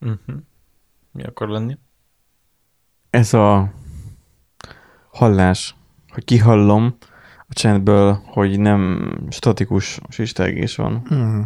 Uh-huh. 0.00 0.36
Mi 1.12 1.22
akar 1.22 1.48
lenni? 1.48 1.78
Ez 3.10 3.34
a 3.34 3.72
hallás, 5.12 5.74
hogy 6.08 6.24
kihallom 6.24 6.96
a 7.48 7.52
csendből, 7.52 8.22
hogy 8.24 8.58
nem 8.58 9.12
statikus 9.30 10.00
sistergés 10.08 10.76
van. 10.76 11.06
Mm. 11.14 11.40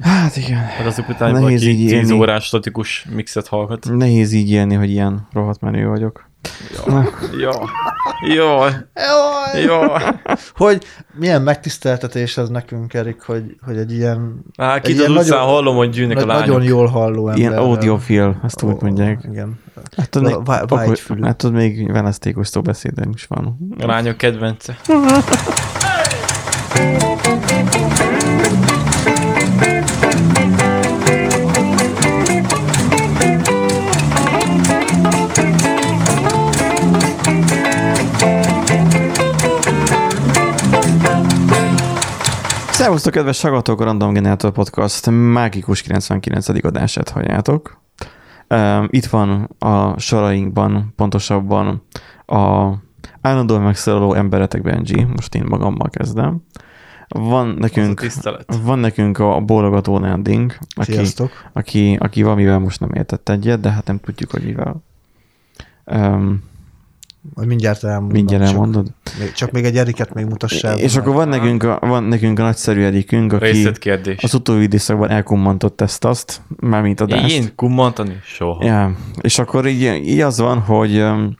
Hát 0.00 0.36
igen. 0.36 0.58
Hát 0.58 0.86
azok 0.86 1.08
után 1.08 1.32
Nehéz 1.32 1.62
így 1.64 1.76
10 1.76 1.92
élni. 1.92 2.12
órás 2.12 2.44
statikus 2.44 3.04
mixet 3.04 3.46
hallgat. 3.46 3.88
Nehéz 3.90 4.32
így 4.32 4.50
élni, 4.50 4.74
hogy 4.74 4.90
ilyen 4.90 5.28
rohadt 5.32 5.60
menő 5.60 5.88
vagyok. 5.88 6.27
Ja. 6.86 7.04
ja. 7.38 7.52
Jaj. 8.34 8.72
Jaj. 9.64 10.02
Hogy 10.56 10.84
milyen 11.14 11.42
megtiszteltetés 11.42 12.36
ez 12.36 12.48
nekünk, 12.48 12.94
Erik, 12.94 13.20
hogy, 13.22 13.56
hogy 13.66 13.76
egy 13.76 13.92
ilyen, 13.92 14.42
Á, 14.56 14.80
ilyen 14.84 14.98
az 14.98 15.08
utcán 15.08 15.12
nagyon- 15.14 15.46
hallom, 15.46 15.76
hogy 15.76 15.90
gyűnnek 15.90 16.16
a 16.22 16.26
lányok. 16.26 16.46
nagyon 16.46 16.62
jól 16.62 16.86
halló 16.86 17.18
ember. 17.20 17.36
Ilyen 17.36 17.52
audiofil, 17.52 18.40
ezt 18.44 18.62
úgy 18.62 18.80
mondják. 18.82 19.20
Igen. 19.30 19.60
Hát 19.96 20.10
tudod, 20.10 20.36
még, 20.48 20.68
vágyfülű. 20.68 21.22
hát 21.22 21.36
tudod, 21.36 21.56
még 21.56 21.92
venesztékosztó 21.92 22.60
beszédem 22.62 23.10
is 23.14 23.24
van. 23.26 23.58
A 23.78 23.86
lányok 23.86 24.16
kedvence. 24.16 24.76
Szervusztok, 42.88 43.14
kedves 43.14 43.40
hallgatók, 43.40 43.80
a 43.80 43.84
Random 43.84 44.12
Generator 44.12 44.50
Podcast 44.50 45.10
mágikus 45.10 45.82
99. 45.82 46.48
adását 46.64 47.08
halljátok. 47.08 47.80
Um, 48.48 48.88
Itt 48.90 49.04
van 49.06 49.50
a 49.58 49.98
sorainkban, 49.98 50.92
pontosabban 50.96 51.82
a 52.26 52.72
állandóan 53.20 53.62
megszólaló 53.62 54.14
emberetek 54.14 54.62
Benji, 54.62 55.04
most 55.04 55.34
én 55.34 55.44
magammal 55.48 55.88
kezdem. 55.90 56.44
Van 57.08 57.48
nekünk, 57.48 58.06
van 58.62 58.78
nekünk 58.78 59.18
a 59.18 59.40
bólogató 59.40 59.98
Nanding, 59.98 60.56
aki, 60.68 60.92
Sziasztok. 60.92 61.30
aki, 61.52 61.96
aki 62.00 62.22
valamivel 62.22 62.58
most 62.58 62.80
nem 62.80 62.90
értett 62.92 63.28
egyet, 63.28 63.60
de 63.60 63.70
hát 63.70 63.86
nem 63.86 64.00
tudjuk, 64.00 64.30
hogy 64.30 64.44
mivel. 64.44 64.82
Um, 65.84 66.42
Majd 67.34 67.48
mindjárt 67.48 67.84
elmondom. 67.84 68.10
mindjárt 68.12 68.42
csak, 68.44 68.52
elmondod. 68.52 68.86
még, 69.18 69.32
csak 69.32 69.50
még 69.50 69.64
egy 69.64 69.76
Eriket 69.76 70.14
még 70.14 70.24
mutassál. 70.24 70.78
És 70.78 70.96
akkor 70.96 71.14
van 71.14 71.28
nekünk, 71.28 71.62
a, 71.62 71.78
van 71.80 72.04
nekünk 72.04 72.38
a 72.38 72.42
nagyszerű 72.42 72.82
Erikünk, 72.82 73.32
aki 73.32 73.44
Részletkérdés. 73.44 74.22
az 74.22 74.34
utóbbi 74.34 74.62
időszakban 74.62 75.10
elkommantott 75.10 75.80
ezt-azt, 75.80 76.40
mármint 76.56 77.00
adást. 77.00 77.34
Én 77.34 77.52
kummantani? 77.54 78.18
Soha. 78.24 78.64
Ja, 78.64 78.96
és 79.20 79.38
akkor 79.38 79.66
így, 79.66 79.82
így 80.06 80.20
az 80.20 80.38
van, 80.38 80.58
hogy 80.58 80.96
öm, 80.96 81.36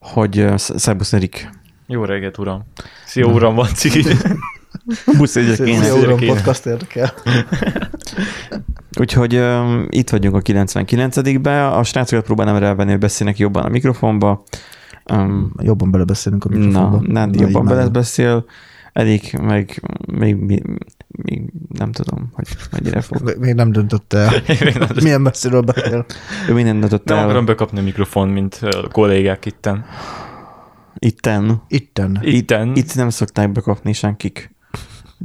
hogy 0.00 0.46
Sz- 0.56 0.78
Szerbusz 0.78 1.12
Erik 1.12 1.50
Jó 1.86 2.04
reggelt, 2.04 2.38
uram. 2.38 2.62
Szia, 3.06 3.26
uram, 3.26 3.54
van 3.54 3.68
cigi. 3.74 4.04
busz 5.18 5.36
egyébként. 5.36 5.82
Szia, 5.84 5.94
uram, 5.94 6.18
podcast 6.18 6.66
érdekel. 6.66 7.12
Úgyhogy 8.98 9.34
öm, 9.34 9.86
itt 9.90 10.10
vagyunk 10.10 10.34
a 10.34 10.40
99-be, 10.40 11.66
a 11.68 11.82
srácokat 11.82 12.24
próbálom 12.24 12.56
rávenni, 12.56 12.90
hogy 12.90 13.00
beszélnek 13.00 13.38
jobban 13.38 13.62
a 13.64 13.68
mikrofonba. 13.68 14.42
Um, 15.12 15.52
Jobban 15.62 15.90
belebeszélünk 15.90 16.44
a 16.44 16.48
na, 16.48 16.56
mikrofonba. 16.58 17.12
Na, 17.12 17.26
így 17.26 17.40
jobban 17.40 17.52
már 17.64 17.74
nem. 17.74 17.76
belebeszél, 17.76 18.44
Erik 18.92 19.38
meg 19.38 19.82
még, 20.18 20.34
még, 20.36 20.62
még 21.08 21.52
nem 21.68 21.92
tudom, 21.92 22.30
hogy 22.32 22.46
mennyire 22.72 23.00
fog. 23.00 23.22
Még- 23.22 23.36
Még 23.38 23.54
nem 23.54 23.72
döntött 23.72 24.12
el. 24.12 24.30
Nem, 24.78 24.88
Milyen 25.02 25.20
messziről 25.20 25.60
beszél. 25.60 26.04
Ő 26.48 26.52
mindent 26.52 26.84
adott 26.84 27.04
nem 27.04 27.18
el 27.18 27.24
akarom 27.24 27.44
bekapni 27.44 27.78
a 27.78 27.82
mikrofon, 27.82 28.28
mint 28.28 28.54
a 28.62 28.88
kollégák 28.88 29.46
itten. 29.46 29.84
itten. 30.98 31.62
Itten. 31.68 32.18
Itten. 32.22 32.72
Itt 32.74 32.94
nem 32.94 33.10
szokták 33.10 33.52
bekapni 33.52 33.92
senkik. 33.92 34.54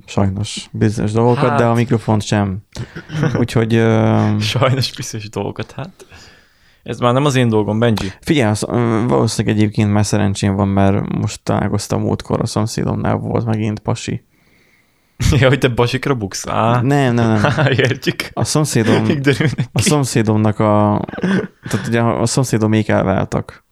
Sajnos 0.06 0.68
bizonyos 0.72 1.12
dolgokat, 1.12 1.50
Hát. 1.50 1.58
de 1.60 1.66
a 1.66 1.74
mikrofont 1.74 2.22
sem. 2.24 2.58
Úgyhogy 3.40 3.76
ö, 3.76 4.18
Sajnos 4.40 4.94
biztos 4.96 5.30
dolgokat, 5.30 5.72
hát. 5.72 6.06
Ez 6.84 7.00
már 7.00 7.14
nem 7.14 7.26
az 7.26 7.36
én 7.36 7.50
dolgom, 7.50 7.80
Benji. 7.80 8.12
figyelj, 8.22 8.50
az, 8.50 8.66
valószínűleg 9.08 9.58
egyébként 9.58 9.92
már 9.92 10.06
szerencsém 10.06 10.56
van, 10.56 10.68
mert 10.68 11.16
most 11.16 11.44
találkoztam 11.44 12.02
múltkor 12.02 12.42
a 12.42 12.46
szomszédomnál 12.46 13.16
volt 13.16 13.46
megint 13.46 13.80
pasi. 13.80 14.24
Ja, 15.40 15.48
hogy 15.48 15.60
te 15.60 15.68
basikra 15.68 16.16
buksz? 16.16 16.48
Á, 16.48 16.82
Nem, 16.82 17.14
nem, 17.14 17.32
nem. 17.32 17.46
Á, 17.58 17.70
értjük. 17.70 18.30
A 18.34 18.44
szomszédom, 18.44 19.06
a 19.74 19.80
szomszédomnak 19.82 20.60
a, 20.60 21.02
tehát 21.70 21.88
ugye 21.88 22.02
a 22.02 22.26
szomszédom 22.26 22.70
még 22.70 22.90
elváltak. 22.90 23.65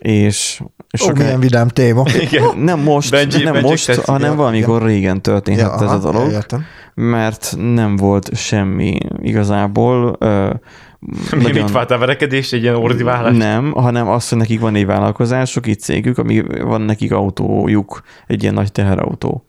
És, 0.00 0.62
és 0.90 1.00
sok 1.00 1.18
milyen 1.18 1.40
vidám 1.40 1.68
téma. 1.68 2.04
Igen. 2.30 2.58
nem 2.58 2.80
most, 2.80 3.10
Benji- 3.10 3.42
nem 3.44 3.52
Benji 3.52 3.68
most, 3.70 3.86
tetszik, 3.86 4.04
hanem 4.04 4.30
ja, 4.30 4.36
valamikor 4.36 4.82
régen 4.82 5.22
történhet 5.22 5.72
ez 5.74 5.80
a 5.80 5.84
aha, 5.84 5.98
dolog. 5.98 6.30
Értem. 6.30 6.64
mert 6.94 7.54
nem 7.58 7.96
volt 7.96 8.36
semmi 8.36 8.98
igazából. 9.22 10.16
Ö, 10.18 10.50
Mi 11.36 11.52
mit 11.52 11.70
váltál 11.70 11.98
verekedést, 11.98 12.52
egy 12.52 12.62
ilyen 12.62 12.74
ordiválás? 12.74 13.36
Nem, 13.36 13.72
hanem 13.72 14.08
az, 14.08 14.28
hogy 14.28 14.38
nekik 14.38 14.60
van 14.60 14.74
egy 14.74 14.86
vállalkozásuk, 14.86 15.66
egy 15.66 15.80
cégük, 15.80 16.18
ami 16.18 16.42
van 16.60 16.80
nekik 16.80 17.12
autójuk, 17.12 18.02
egy 18.26 18.42
ilyen 18.42 18.54
nagy 18.54 18.72
teherautó. 18.72 19.45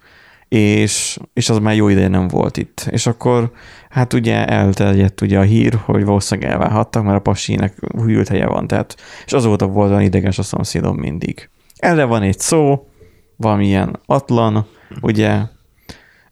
És, 0.49 1.17
és 1.33 1.49
az 1.49 1.57
már 1.59 1.75
jó 1.75 1.87
ideje 1.89 2.07
nem 2.07 2.27
volt 2.27 2.57
itt. 2.57 2.87
És 2.89 3.07
akkor 3.07 3.51
hát 3.89 4.13
ugye 4.13 4.45
elterjedt 4.45 5.21
ugye 5.21 5.39
a 5.39 5.41
hír, 5.41 5.73
hogy 5.85 6.03
valószínűleg 6.05 6.51
elválhattak, 6.51 7.03
mert 7.03 7.17
a 7.17 7.21
pasinek 7.21 7.73
hűlt 7.97 8.27
helye 8.27 8.45
van. 8.47 8.67
Tehát, 8.67 8.95
és 9.25 9.33
azóta 9.33 9.67
volt 9.67 9.89
olyan 9.89 10.01
ideges 10.01 10.37
a 10.37 10.43
szomszédom 10.43 10.95
mindig. 10.97 11.49
Erre 11.75 12.03
van 12.03 12.21
egy 12.21 12.39
szó, 12.39 12.87
valamilyen 13.35 13.99
atlan, 14.05 14.65
ugye, 15.01 15.39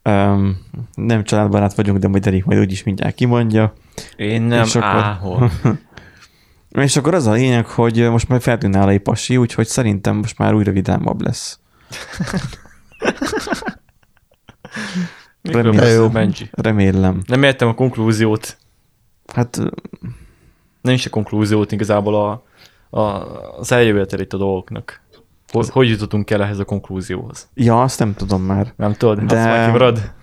um, 0.04 0.58
nem 0.94 1.24
családbarát 1.24 1.76
vagyunk, 1.76 1.98
de 2.00 2.08
majd 2.08 2.28
Erik 2.28 2.46
majd 2.46 2.60
úgyis 2.60 2.84
mindjárt 2.84 3.16
kimondja. 3.16 3.74
Én 4.16 4.42
nem, 4.42 4.64
És 4.64 4.76
akkor- 4.76 4.90
áhol. 5.04 5.52
És 6.72 6.96
akkor 6.96 7.14
az 7.14 7.26
a 7.28 7.32
lényeg, 7.32 7.66
hogy 7.66 8.10
most 8.10 8.28
már 8.28 8.42
feltűnne 8.42 8.78
nála 8.78 8.92
egy 8.92 9.00
pasi, 9.02 9.38
úgyhogy 9.38 9.68
szerintem 9.68 10.16
most 10.16 10.38
már 10.38 10.54
újra 10.54 10.72
vidámabb 10.72 11.22
lesz. 11.22 11.60
Remélem. 15.42 15.88
Jó. 15.88 16.10
Benji? 16.10 16.50
Remélem. 16.52 17.22
Nem 17.28 17.44
értem 17.44 17.68
a 17.68 17.74
konklúziót. 17.74 18.58
Hát 19.34 19.58
Nem 20.82 20.94
is 20.94 21.06
a 21.06 21.10
konklúziót, 21.10 21.72
igazából 21.72 22.16
a, 22.16 22.44
a, 23.00 23.02
az 23.60 23.72
eljövetelét 23.72 24.34
a 24.34 24.38
dolgoknak. 24.38 25.02
Hogy, 25.52 25.70
hogy 25.70 25.90
jutottunk 25.90 26.32
el 26.32 26.44
ehhez 26.44 26.60
a 26.60 26.66
konklúzióhoz? 26.66 27.48
ja, 27.54 27.82
azt 27.82 28.00
nem 28.00 28.14
tudom 28.14 28.42
már. 28.42 28.74
Nem 28.76 28.94
tudod? 28.94 29.20
De-. 29.20 29.36
Azt 29.36 29.46
már 29.46 29.66
kimarad? 29.66 30.14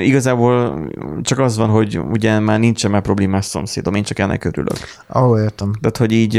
Igazából 0.00 0.86
csak 1.22 1.38
az 1.38 1.56
van, 1.56 1.68
hogy 1.68 1.98
ugye 1.98 2.38
már 2.38 2.58
nincsen 2.58 2.90
már 2.90 3.02
problémás 3.02 3.44
szomszédom, 3.44 3.94
én 3.94 4.02
csak 4.02 4.18
ennek 4.18 4.44
örülök. 4.44 4.78
Ahol 5.06 5.40
értem. 5.40 5.72
Tehát, 5.80 5.96
hogy 5.96 6.12
így, 6.12 6.34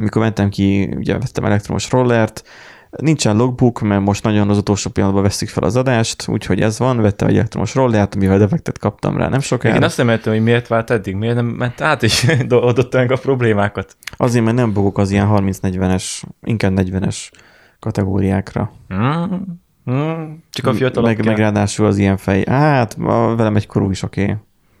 mikor 0.00 0.22
mentem 0.22 0.48
ki, 0.48 0.94
ugye 0.96 1.18
vettem 1.18 1.44
elektromos 1.44 1.90
rollert, 1.90 2.44
nincsen 2.90 3.36
logbook, 3.36 3.80
mert 3.80 4.02
most 4.02 4.22
nagyon 4.22 4.50
az 4.50 4.58
utolsó 4.58 4.90
pillanatban 4.90 5.24
veszük 5.24 5.48
fel 5.48 5.62
az 5.62 5.76
adást, 5.76 6.28
úgyhogy 6.28 6.60
ez 6.60 6.78
van, 6.78 7.00
vettem 7.00 7.28
egy 7.28 7.36
elektromos 7.36 7.74
rollert, 7.74 8.14
amivel 8.14 8.38
defektet 8.38 8.78
kaptam 8.78 9.16
rá 9.16 9.24
nem 9.24 9.32
Én 9.32 9.40
sokára. 9.40 9.86
azt 9.86 9.96
nem 9.96 10.08
értem, 10.08 10.32
hogy 10.32 10.42
miért 10.42 10.68
vált 10.68 10.90
eddig, 10.90 11.14
miért 11.14 11.34
nem 11.34 11.46
ment 11.46 11.80
át 11.80 12.02
és 12.02 12.24
adott 12.48 12.94
meg 12.94 13.12
a 13.12 13.16
problémákat. 13.16 13.96
Azért, 14.16 14.44
mert 14.44 14.56
nem 14.56 14.72
bogok 14.72 14.98
az 14.98 15.10
ilyen 15.10 15.28
30-40-es, 15.30 16.22
inkább 16.42 16.72
40-es 16.76 17.30
kategóriákra. 17.78 18.72
Hmm. 18.88 19.60
Hmm. 19.84 20.42
Csak 20.50 20.66
a 20.66 20.74
fiatalok 20.74 21.08
meg, 21.08 21.24
meg 21.24 21.36
ráadásul 21.36 21.86
az 21.86 21.98
ilyen 21.98 22.16
fej. 22.16 22.44
Hát, 22.48 22.96
velem 23.36 23.56
egy 23.56 23.66
korú 23.66 23.90
is 23.90 24.02
oké. 24.02 24.22
Okay. 24.22 24.34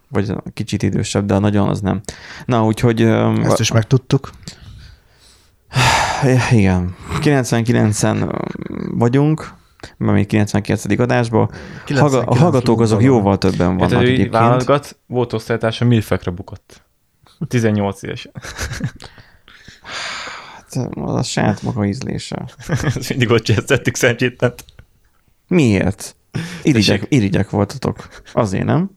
Vagy 0.08 0.32
kicsit 0.54 0.82
idősebb, 0.82 1.26
de 1.26 1.34
a 1.34 1.38
nagyon 1.38 1.68
az 1.68 1.80
nem. 1.80 2.00
Na, 2.46 2.64
úgyhogy... 2.64 3.02
Ezt 3.02 3.60
is 3.60 3.72
megtudtuk. 3.72 4.30
Igen. 6.50 6.94
99-en 7.20 8.42
vagyunk, 8.90 9.52
mert 9.96 10.12
még 10.14 10.26
99. 10.26 11.00
adásban. 11.00 11.50
Haga, 11.86 12.04
a 12.04 12.10
99 12.10 12.38
hallgatók 12.38 12.80
azok 12.80 13.02
jóval 13.02 13.38
többen 13.38 13.70
Hát, 13.70 13.78
vannak 13.78 14.02
így 14.02 14.08
egyébként. 14.08 14.32
válogat, 14.32 14.98
volt 15.06 15.32
osztálytársa 15.32 15.84
milfekre 15.84 16.30
bukott. 16.30 16.82
18 17.48 18.02
évesen. 18.02 18.32
Hát, 20.54 20.88
az 20.94 21.14
a 21.14 21.22
saját 21.22 21.62
maga 21.62 21.84
ízlése. 21.86 22.44
Ez 22.96 23.08
mindig 23.08 23.30
ott 23.30 23.42
csesztettük 23.42 23.96
szerencsétlen. 23.96 24.54
Miért? 25.48 26.16
Irigyek, 26.62 27.06
irigyek 27.08 27.50
voltatok. 27.50 28.08
Azért 28.32 28.64
nem? 28.64 28.90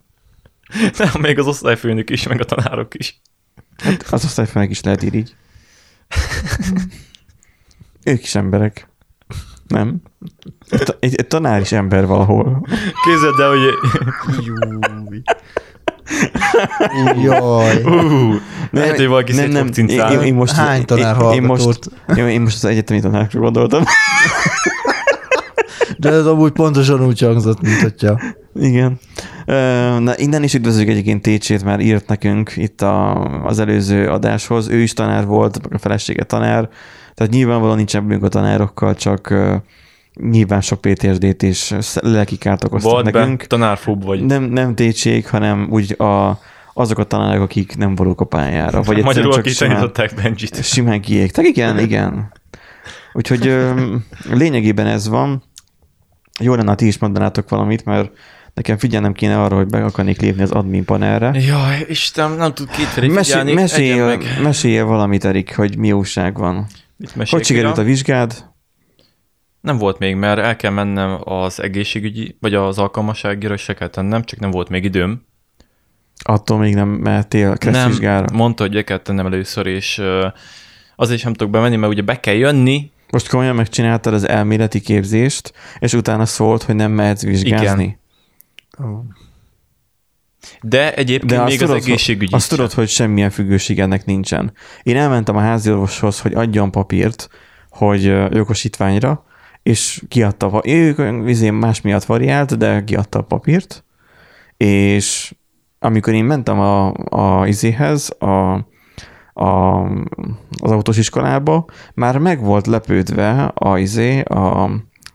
Nem, 0.98 1.10
még 1.20 1.40
az 1.40 1.48
osztályfőnök 1.48 2.10
is, 2.10 2.28
meg 2.28 2.40
a 2.40 2.46
tanárok 2.46 2.94
is. 2.94 3.22
Hát 3.78 4.02
az 4.02 4.26
osztályfőnek 4.26 4.70
is 4.70 4.82
lehet 4.82 5.02
irigy. 5.02 5.36
Ők 8.04 8.24
is 8.24 8.36
emberek. 8.36 8.88
Nem? 9.68 10.02
Egy, 10.70 10.84
ta- 10.84 10.98
egy, 11.00 11.16
egy 11.16 11.28
tanár 11.28 11.62
is 11.62 11.72
ember 11.72 12.06
valahol. 12.06 12.68
Képzeld 13.04 13.40
el, 13.40 13.50
hogy. 13.50 13.60
Jaj. 17.24 17.82
Uh, 17.84 18.36
lehet, 18.72 18.96
hogy 18.96 19.08
valaki 19.08 19.34
nem, 19.34 19.50
nem, 19.50 19.70
én, 19.76 19.88
én, 19.88 20.22
én, 20.22 20.34
most, 20.34 20.54
Hány 20.54 20.86
tanár 20.86 21.22
én, 21.22 21.32
én, 21.32 21.42
most, 21.42 21.90
én, 22.16 22.28
én 22.28 22.42
most 22.42 22.56
az 22.56 22.66
egyetemi 22.66 23.00
tanárokra 23.00 23.40
gondoltam. 23.40 23.84
De 25.98 26.10
ez 26.10 26.26
amúgy 26.26 26.52
pontosan 26.52 27.06
úgy 27.06 27.20
hangzott, 27.20 27.62
mint 27.62 27.82
hogyha... 27.82 28.20
Igen. 28.56 29.00
Na, 30.00 30.18
innen 30.18 30.44
is 30.44 30.54
üdvözlük 30.54 30.88
egyébként 30.88 31.22
Técsét, 31.22 31.64
már 31.64 31.80
írt 31.80 32.08
nekünk 32.08 32.52
itt 32.56 32.82
a, 32.82 33.24
az 33.46 33.60
előző 33.60 34.10
adáshoz. 34.10 34.70
Ő 34.70 34.78
is 34.78 34.94
tanár 34.94 35.26
volt, 35.26 35.60
a 35.72 35.78
felesége 35.78 36.24
tanár, 36.24 36.70
tehát 37.14 37.34
nyilvánvalóan 37.34 37.78
nincs 37.78 37.96
ebbünk 37.96 38.24
a 38.24 38.28
tanárokkal, 38.28 38.96
csak 38.96 39.34
nyilván 40.14 40.62
sok 40.62 40.82
PTSD-t 40.82 41.44
és 41.44 41.74
lelki 41.94 42.38
kárt 42.38 42.64
okoztak 42.64 42.92
Volt 42.92 43.12
be, 43.12 43.20
nekünk. 43.20 43.44
tanárfób 43.44 44.04
vagy. 44.04 44.26
Nem, 44.26 44.44
nem 44.44 44.76
Tétsék, 44.76 45.30
hanem 45.30 45.68
úgy 45.70 45.96
a, 46.02 46.40
azok 46.74 46.98
a 46.98 47.04
tanárok, 47.04 47.44
akik 47.44 47.78
nem 47.78 47.96
valók 47.96 48.22
a 48.22 48.26
pályára. 48.26 48.82
Vagy 48.82 49.04
Magyarul, 49.04 49.32
csak 49.32 49.40
akik 49.40 49.54
simán, 49.54 49.92
Benjit. 50.16 50.64
simán 50.64 51.02
kiégtek. 51.02 51.46
Igen, 51.54 51.80
igen. 51.80 52.32
Úgyhogy 53.14 53.48
ö, 53.48 53.96
lényegében 54.32 54.88
ez 54.88 55.08
van. 55.08 55.44
Jó 56.40 56.54
lenne, 56.56 56.70
ha 56.70 56.76
ti 56.76 56.88
is 56.88 56.98
mondanátok 56.98 57.50
valamit, 57.50 57.86
mert 57.86 58.12
nekem 58.54 58.78
figyelnem 58.78 59.14
kéne 59.14 59.42
arra, 59.44 59.56
hogy 59.56 59.68
be 59.68 59.84
akarnék 59.84 60.22
lépni 60.22 60.42
az 60.42 60.52
admin 60.52 60.86
panelre. 60.86 61.32
Jaj, 61.40 61.86
Istenem, 61.88 62.38
nem 62.38 62.54
tud 62.54 62.70
kétfelé 62.70 63.08
Mesé, 63.08 63.30
figyelni. 63.32 63.54
Mesél, 63.54 64.06
meg. 64.06 64.24
mesélj 64.42 64.80
valamit, 64.80 65.26
Erik, 65.26 65.56
hogy 65.56 65.78
mi 65.78 65.92
újság 65.92 66.38
van. 66.38 66.66
Mit 67.16 67.30
Hogy 67.30 67.46
sikerült 67.46 67.78
a 67.78 67.84
vizsgád? 67.84 68.52
Nem 69.62 69.78
volt 69.78 70.00
még, 70.00 70.16
mert 70.16 70.40
el 70.40 70.56
kell 70.56 70.72
mennem 70.72 71.20
az 71.24 71.62
egészségügyi, 71.62 72.38
vagy 72.40 72.54
az 72.54 72.78
alkalmasságira, 72.78 73.54
és 73.54 73.62
se 73.62 73.74
kell 73.74 73.88
tennem, 73.88 74.24
csak 74.24 74.40
nem 74.40 74.52
volt 74.52 74.70
még 74.70 74.84
időm. 74.84 75.26
Attól 76.24 76.58
még 76.58 76.76
nem 76.76 76.90
mehettél 76.90 77.58
kresszvizsgára. 77.58 78.26
Nem, 78.26 78.36
mondta, 78.36 78.68
hogy 78.68 78.84
kell 78.84 78.98
tennem 78.98 79.26
először, 79.26 79.66
és 79.66 80.02
azért 80.96 81.20
sem 81.20 81.34
tudok 81.34 81.52
bemenni, 81.52 81.76
mert 81.76 81.92
ugye 81.92 82.02
be 82.02 82.20
kell 82.20 82.36
jönni, 82.36 82.92
Most 83.14 83.30
komolyan 83.30 83.56
megcsináltad 83.56 84.14
az 84.14 84.28
elméleti 84.28 84.80
képzést, 84.80 85.54
és 85.80 85.94
utána 85.94 86.26
szólt, 86.26 86.64
hogy 86.64 86.76
nem 86.76 86.92
mehetsz 86.92 87.24
vizsgázni. 87.24 88.00
Ó. 88.84 88.86
de 90.62 90.94
egyébként 90.94 91.32
De 91.32 91.44
még 91.44 91.60
tudod, 91.60 91.76
az 91.76 91.86
egészségügyi 91.86 92.34
Azt 92.36 92.50
tudod, 92.50 92.72
hogy 92.72 92.88
semmilyen 92.88 93.30
függőség 93.30 93.80
ennek 93.80 94.06
nincsen. 94.06 94.54
Én 94.84 94.98
elmentem 94.98 95.36
a 95.36 95.40
háziorvoshoz, 95.40 96.20
hogy 96.20 96.34
adjon 96.34 96.72
papírt, 96.72 97.30
hogy 97.70 98.04
jogosítványra, 98.34 99.26
és 99.64 100.04
kiadta, 100.08 100.52
a- 100.52 100.62
ő 100.66 100.96
vizé 101.24 101.50
más 101.50 101.82
miatt 101.82 102.04
variált, 102.04 102.58
de 102.58 102.84
kiadta 102.84 103.20
a 103.20 103.24
papírt, 103.24 103.84
és 104.58 105.36
amikor 105.80 106.14
én 106.14 106.26
mentem 106.26 106.60
a, 106.60 106.94
a 107.10 107.48
izéhez, 107.48 108.16
a, 108.20 108.54
a, 109.34 109.82
az 110.62 110.72
autós 110.72 110.98
iskolába, 110.98 111.66
már 111.94 112.18
meg 112.18 112.44
volt 112.44 112.68
lepődve 112.68 113.44
a 113.54 113.78
izé, 113.78 114.20
a, 114.22 114.70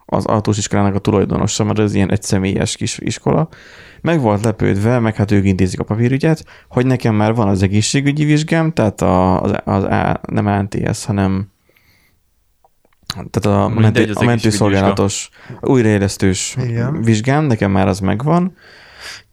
az 0.04 0.24
autós 0.26 0.58
iskolának 0.58 0.94
a 0.94 0.98
tulajdonosa, 0.98 1.64
mert 1.64 1.78
ez 1.78 1.94
ilyen 1.94 2.10
egyszemélyes 2.10 2.76
kis 2.76 2.98
iskola, 2.98 3.48
meg 4.00 4.20
volt 4.20 4.44
lepődve, 4.44 4.98
meg 4.98 5.14
hát 5.14 5.30
ők 5.30 5.44
intézik 5.44 5.80
a 5.80 5.84
papírügyet, 5.84 6.44
hogy 6.68 6.86
nekem 6.86 7.14
már 7.14 7.34
van 7.34 7.48
az 7.48 7.62
egészségügyi 7.62 8.24
vizsgám, 8.24 8.72
tehát 8.72 9.00
a, 9.00 9.42
az, 9.42 9.52
az 9.64 9.84
A, 9.84 10.20
nem 10.30 10.46
ANTS, 10.46 11.04
hanem 11.04 11.50
tehát 13.30 13.60
a, 13.60 13.68
Mindegy, 13.68 13.82
mentő, 13.82 14.10
az 14.10 14.22
a 14.22 14.24
mentőszolgálatos 14.24 15.30
újraélesztős 15.60 16.56
Igen. 16.62 17.02
vizsgám, 17.02 17.44
nekem 17.44 17.70
már 17.70 17.88
az 17.88 18.00
megvan. 18.00 18.54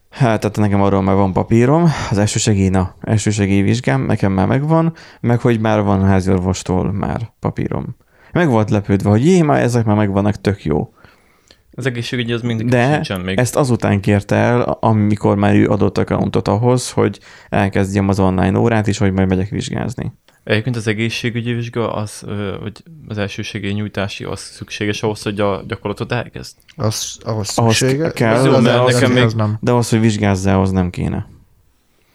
Hát, 0.10 0.40
tehát 0.40 0.58
nekem 0.58 0.82
arról 0.82 1.02
már 1.02 1.16
van 1.16 1.34
papírom, 1.34 1.92
az 2.10 2.18
elsősegély, 2.18 2.70
na, 2.70 2.96
elsősegély 3.02 3.62
vizsgám, 3.62 4.02
nekem 4.02 4.32
már 4.32 4.48
megvan, 4.48 4.94
meg 5.22 5.40
hogy 5.40 5.60
már 5.60 5.82
van 5.82 6.04
háziorvostól 6.04 6.92
már 6.92 7.32
papírom. 7.40 7.96
Meg 8.32 8.50
volt 8.50 8.70
lepődve, 8.70 9.10
hogy 9.10 9.26
jé, 9.26 9.42
már 9.42 9.62
ezek 9.62 9.86
már 9.86 9.96
megvannak, 9.96 10.42
tök 10.42 10.64
jó. 10.64 10.94
Az 11.78 11.86
egészségügyi 11.86 12.34
az 12.34 12.42
mindig 12.42 12.68
De 12.70 12.94
sincsen 12.94 13.22
még. 13.22 13.38
ezt 13.38 13.56
azután 13.56 14.02
kérte 14.02 14.36
el, 14.36 14.62
amikor 14.80 15.36
már 15.36 15.56
ő 15.56 15.68
adott 15.68 15.98
accountot 15.98 16.48
ahhoz, 16.48 16.92
hogy 16.92 17.20
elkezdjem 17.50 18.10
az 18.10 18.20
online 18.20 18.58
órát 18.60 18.88
is, 18.88 18.98
hogy 18.98 19.12
majd 19.14 19.28
megyek 19.28 19.50
vizsgázni. 19.50 20.14
Egyébként 20.44 20.76
az 20.76 20.88
egészségügyi 20.88 21.54
vizsga, 21.54 21.94
az, 21.94 22.24
vagy 22.62 22.84
az 23.08 23.18
elsősegély 23.18 23.72
nyújtási, 23.72 24.24
az 24.24 24.40
szükséges 24.40 25.04
ahhoz, 25.04 25.22
hogy 25.22 25.40
a 25.40 25.64
gyakorlatot 25.68 26.12
elkezd. 26.12 26.56
Az, 26.76 27.18
ahhoz 27.24 27.58
Ahhoz 27.58 27.76
szüksége. 27.76 28.12
kell, 28.12 28.34
az, 28.36 28.46
jó, 28.46 28.52
mert 28.60 28.80
az, 28.80 28.94
nekem 28.94 29.10
az, 29.10 29.16
még- 29.16 29.24
az 29.26 29.34
nem. 29.34 29.58
De 29.62 29.72
ahhoz, 29.72 29.90
hogy 29.90 30.00
vizsgázzál, 30.00 30.60
az 30.60 30.72
nem 30.72 30.90
kéne. 30.90 31.28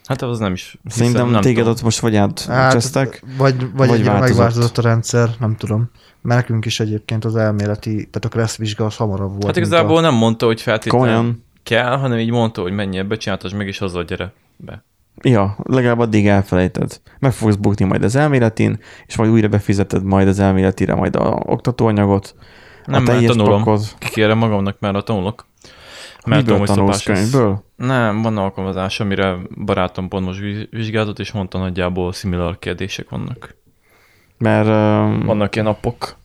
Hát 0.04 0.22
az 0.22 0.38
nem 0.38 0.52
is. 0.52 0.78
hiszem, 0.82 0.98
Szerintem 0.98 1.30
nem 1.30 1.40
téged 1.40 1.56
tudom. 1.58 1.72
ott 1.72 1.82
most 1.82 1.98
vagy 2.00 2.16
átcsesztek. 2.16 3.22
Hát, 3.26 3.36
vagy, 3.36 3.56
vagy, 3.60 3.70
vagy 3.74 3.88
vagy 3.88 4.04
változott. 4.04 4.28
megváltozott 4.28 4.78
a 4.78 4.82
rendszer, 4.82 5.28
nem 5.40 5.56
tudom. 5.56 5.90
Mert 6.22 6.40
nekünk 6.40 6.64
is 6.64 6.80
egyébként 6.80 7.24
az 7.24 7.36
elméleti, 7.36 7.94
tehát 7.94 8.24
a 8.24 8.28
Kressz 8.28 8.56
vizsga 8.56 8.84
az 8.84 8.96
hamarabb 8.96 9.30
volt. 9.30 9.44
Hát 9.46 9.56
igazából 9.56 10.00
nem 10.00 10.14
mondta, 10.14 10.46
hogy 10.46 10.60
feltétlenül 10.60 11.06
Komolyan. 11.08 11.44
kell, 11.62 11.96
hanem 11.96 12.18
így 12.18 12.30
mondta, 12.30 12.62
hogy 12.62 12.72
mennyi 12.72 12.98
ebbe 12.98 13.16
csináltasd 13.16 13.56
meg, 13.56 13.66
és 13.66 13.80
azzal 13.80 14.04
gyere 14.04 14.32
be. 14.56 14.84
Ja, 15.22 15.56
legalább 15.62 15.98
addig 15.98 16.26
elfelejted. 16.26 17.00
Meg 17.18 17.32
fogsz 17.32 17.54
bukni 17.54 17.84
majd 17.84 18.04
az 18.04 18.16
elméletin, 18.16 18.78
és 19.06 19.16
majd 19.16 19.30
újra 19.30 19.48
befizeted 19.48 20.04
majd 20.04 20.28
az 20.28 20.38
elméletire 20.38 20.94
majd 20.94 21.16
a 21.16 21.42
oktatóanyagot, 21.46 22.34
Nem, 22.86 23.00
a 23.06 23.12
mert 23.12 23.26
tanulom. 23.26 23.62
pakkod. 23.64 23.82
Kikérem 23.98 24.38
magamnak, 24.38 24.76
mert 24.80 24.94
a 24.96 25.02
tanulok. 25.02 25.46
Mert 26.26 26.42
Miből 26.42 26.42
tudom, 26.44 26.58
hogy 26.58 26.76
tanulsz 26.76 27.02
könyvből? 27.02 27.64
Nem, 27.76 28.22
van 28.22 28.36
alkalmazás, 28.38 29.00
amire 29.00 29.36
barátom 29.64 30.08
pont 30.08 30.24
most 30.26 30.38
viz- 30.40 30.68
vizsgázott, 30.70 31.18
és 31.18 31.32
mondta 31.32 31.58
nagyjából 31.58 32.12
similar 32.12 32.58
kérdések 32.58 33.08
vannak. 33.10 33.56
Mert 34.40 34.66
uh, 34.66 35.24
Vannak 35.24 35.54
ilyen 35.54 35.66
appok. 35.66 36.18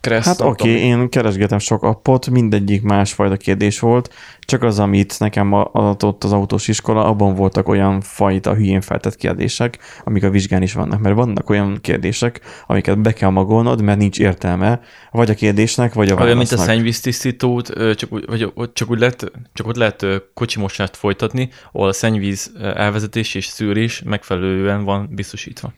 Kressz, 0.00 0.26
Hát 0.26 0.40
oké, 0.40 0.70
okay, 0.70 0.82
én 0.82 1.08
keresgetem 1.08 1.58
sok 1.58 1.82
appot, 1.82 2.30
mindegyik 2.30 2.82
másfajta 2.82 3.36
kérdés 3.36 3.80
volt, 3.80 4.14
csak 4.40 4.62
az, 4.62 4.78
amit 4.78 5.18
nekem 5.18 5.52
adott 5.52 6.24
az 6.24 6.32
autós 6.32 6.68
iskola, 6.68 7.04
abban 7.04 7.34
voltak 7.34 7.68
olyan 7.68 8.00
fajta 8.00 8.54
hülyén 8.54 8.80
feltett 8.80 9.16
kérdések, 9.16 9.78
amik 10.04 10.24
a 10.24 10.30
vizsgán 10.30 10.62
is 10.62 10.72
vannak, 10.72 11.00
mert 11.00 11.14
vannak 11.14 11.50
olyan 11.50 11.78
kérdések, 11.80 12.40
amiket 12.66 12.98
be 12.98 13.12
kell 13.12 13.30
magolnod, 13.30 13.82
mert 13.82 13.98
nincs 13.98 14.18
értelme, 14.18 14.80
vagy 15.10 15.30
a 15.30 15.34
kérdésnek, 15.34 15.94
vagy 15.94 16.08
a 16.08 16.14
Olyan, 16.14 16.36
mint 16.36 16.50
a 16.50 16.56
válasznak. 16.56 16.74
szennyvíztisztítót, 16.76 17.72
csak 17.96 18.12
úgy, 18.12 18.24
vagy 18.28 18.72
csak 18.72 18.90
úgy 18.90 18.98
lehet, 18.98 19.32
csak 19.52 19.66
ott 19.66 19.76
lehet 19.76 20.06
kocsimosást 20.34 20.96
folytatni, 20.96 21.48
ahol 21.72 21.88
a 21.88 21.92
szennyvíz 21.92 22.52
elvezetés 22.60 23.34
és 23.34 23.46
szűrés 23.46 24.02
megfelelően 24.04 24.84
van 24.84 25.08
biztosítva. 25.10 25.72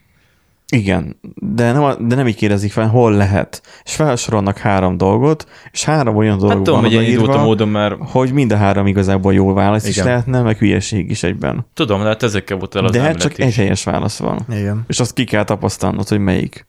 Igen, 0.70 1.16
de 1.34 1.72
nem, 1.72 2.08
de 2.08 2.14
nem 2.14 2.26
így 2.26 2.36
kérdezik 2.36 2.72
fel, 2.72 2.88
hol 2.88 3.12
lehet. 3.12 3.62
És 3.84 3.94
felsorolnak 3.94 4.58
három 4.58 4.96
dolgot, 4.96 5.48
és 5.72 5.84
három 5.84 6.16
olyan 6.16 6.38
dolog 6.38 6.52
Hát 6.54 6.62
tudom, 6.62 6.80
van 6.80 6.90
hogy 6.90 6.92
én 7.02 7.08
indult 7.10 7.20
a 7.20 7.22
odaírva, 7.24 7.44
módon, 7.44 7.68
mert 7.68 7.94
hogy 8.00 8.32
mind 8.32 8.52
a 8.52 8.56
három 8.56 8.86
igazából 8.86 9.34
jó 9.34 9.52
válasz 9.52 9.86
is 9.86 9.94
Igen. 9.96 10.06
lehetne, 10.06 10.42
meg 10.42 10.58
hülyeség 10.58 11.10
is 11.10 11.22
egyben. 11.22 11.66
tudom, 11.74 12.02
lehet 12.02 12.22
ezekkel 12.22 12.56
volt 12.56 12.74
el 12.74 12.84
az 12.84 12.90
De 12.92 13.00
hát 13.00 13.16
csak 13.16 13.38
is. 13.38 13.44
egy 13.44 13.54
helyes 13.54 13.84
válasz 13.84 14.18
van. 14.18 14.46
Igen. 14.48 14.84
És 14.88 15.00
azt 15.00 15.12
ki 15.14 15.24
kell 15.24 15.44
tapasztalnod, 15.44 16.08
hogy 16.08 16.18
melyik. 16.18 16.66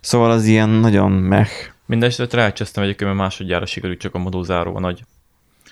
Szóval 0.00 0.30
az 0.30 0.44
ilyen 0.44 0.68
nagyon 0.68 1.10
meh. 1.12 1.48
Mindenesetre 1.86 2.42
rácsesztem 2.42 2.82
egyébként, 2.82 3.10
mert 3.10 3.22
másodjára 3.22 3.66
sikerült 3.66 4.00
csak 4.00 4.14
a 4.14 4.18
modózáró 4.18 4.76
a 4.76 4.80
nagy. 4.80 5.02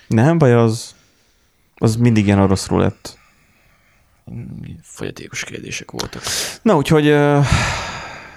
Nem 0.07 0.37
baj, 0.37 0.53
az, 0.53 0.95
az 1.75 1.95
mindig 1.95 2.25
ilyen 2.25 2.39
oroszról 2.39 2.79
lett. 2.79 3.17
Folyatékos 4.83 5.43
kérdések 5.43 5.91
voltak. 5.91 6.21
Na, 6.61 6.75
úgyhogy 6.75 7.15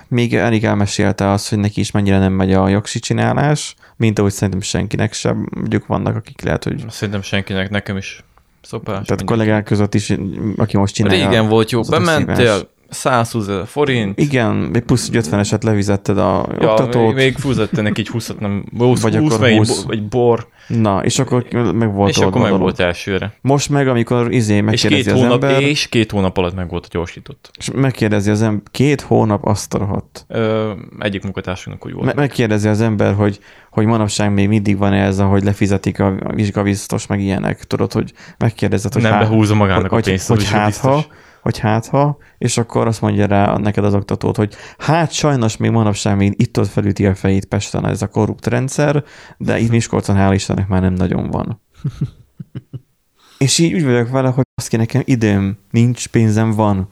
még 0.09 0.35
Erik 0.35 0.63
elmesélte 0.65 1.31
azt, 1.31 1.49
hogy 1.49 1.59
neki 1.59 1.81
is 1.81 1.91
mennyire 1.91 2.19
nem 2.19 2.33
megy 2.33 2.53
a 2.53 2.69
jogsi 2.69 2.99
csinálás, 2.99 3.75
mint 3.97 4.19
ahogy 4.19 4.33
szerintem 4.33 4.61
senkinek 4.61 5.13
sem. 5.13 5.49
Mondjuk 5.55 5.87
vannak, 5.87 6.17
akik 6.17 6.43
lehet, 6.43 6.65
hogy 6.65 6.85
Szerintem 6.91 7.23
senkinek, 7.23 7.71
nekem 7.71 7.97
is 7.97 8.25
szopás. 8.63 8.93
tehát 8.93 9.09
mindig. 9.09 9.27
kollégák 9.27 9.65
között 9.65 9.95
is, 9.95 10.13
aki 10.57 10.77
most 10.77 10.95
csinálja. 10.95 11.29
Régen 11.29 11.49
volt 11.49 11.71
jó, 11.71 11.81
bementél, 11.83 12.71
120 12.89 13.49
ezer 13.49 13.67
forint, 13.67 14.19
Igen, 14.21 14.55
még 14.55 14.83
plusz, 14.83 15.09
hogy 15.11 15.25
50-eset 15.27 15.63
levizetted 15.65 16.19
a 16.19 16.47
ja, 16.61 16.71
oktatót. 16.71 17.05
még, 17.07 17.15
még 17.15 17.37
fúzott 17.37 17.79
ennek 17.79 17.99
így 17.99 18.09
20 18.09 18.35
nem, 18.39 18.65
20, 18.79 19.01
Vagy 19.01 19.17
20 19.17 19.27
akkor 19.27 19.41
meg 19.41 19.51
egy, 19.53 19.59
20. 19.59 19.83
bo- 19.83 19.93
egy 19.93 20.09
bor, 20.09 20.47
Na, 20.69 21.05
és 21.05 21.19
akkor 21.19 21.47
meg 21.75 21.93
volt 21.95 22.11
és 22.11 22.17
akkor 22.19 22.41
meg 22.41 22.59
volt 22.59 22.81
elsőre. 22.81 23.33
Most 23.41 23.69
meg, 23.71 23.89
amikor 23.89 24.33
izé 24.33 24.55
És 24.57 24.63
megkérdezi 24.63 25.03
két, 25.03 25.13
az 25.13 25.19
hónap, 25.21 25.45
ember, 25.45 25.63
és 25.63 25.89
két 25.89 26.11
hónap 26.11 26.37
alatt 26.37 26.55
meg 26.55 26.69
volt 26.69 26.85
a 26.85 26.89
gyorsított. 26.91 27.51
és 27.59 27.71
megkérdezi 27.75 28.31
az 28.31 28.43
ember, 28.43 28.63
két 28.71 29.01
hónap 29.01 29.45
azt 29.45 29.75
rohadt. 29.75 30.25
Ö, 30.29 30.71
egyik 30.99 31.23
munkatársunknak 31.23 31.87
úgy 31.87 31.93
volt. 31.93 32.07
Me- 32.07 32.15
megkérdezi 32.15 32.69
az 32.69 32.81
ember, 32.81 33.15
hogy, 33.15 33.39
hogy 33.71 33.87
manapság 33.87 34.33
még 34.33 34.49
mindig 34.49 34.79
van 34.79 34.93
ez, 34.93 35.19
ahogy 35.19 35.45
lefizetik 35.45 36.01
a 36.01 36.15
vizsgabiztos, 36.35 37.07
meg 37.07 37.21
ilyenek. 37.21 37.65
Tudod, 37.65 37.93
hogy 37.93 38.13
megkérdezed, 38.39 38.93
hogy 38.93 39.03
nem 39.03 39.13
hát, 39.13 39.29
behúzza 39.29 39.55
magának 39.55 39.91
hogy, 39.91 40.03
a 40.03 40.05
pénzt. 40.05 40.29
hogy, 40.29 40.37
hogy 40.37 40.49
hát 40.49 40.67
biztos. 40.67 40.91
ha, 40.91 41.07
hogy 41.45 41.59
hát 41.59 41.87
ha, 41.87 42.19
és 42.39 42.59
akkor 42.59 42.87
azt 42.87 43.01
mondja 43.01 43.27
rá 43.27 43.57
neked 43.57 43.85
az 43.85 43.95
oktatót, 43.95 44.37
hogy 44.37 44.55
hát 44.79 45.13
sajnos 45.13 45.57
még 45.57 45.71
manapság 45.71 46.17
még 46.17 46.35
itt 46.37 46.59
ott 46.59 46.69
felüti 46.69 47.07
a 47.07 47.15
fejét 47.15 47.45
Pesten 47.45 47.87
ez 47.87 48.03
a 48.03 48.09
korrupt 48.09 48.47
rendszer, 48.47 49.05
de 49.39 49.59
itt 49.59 49.71
Miskolcon 49.71 50.17
hál' 50.19 50.35
Istennek 50.35 50.69
már 50.69 50.81
nem 50.81 50.93
nagyon 50.93 51.31
van. 51.31 51.61
és 53.39 53.59
így 53.59 53.75
úgy 53.75 53.85
vagyok 53.85 54.11
vele, 54.11 54.29
hogy 54.29 54.45
Baszki, 54.55 54.77
nekem 54.77 55.03
időm 55.05 55.59
nincs, 55.71 56.09
pénzem 56.09 56.51
van. 56.51 56.89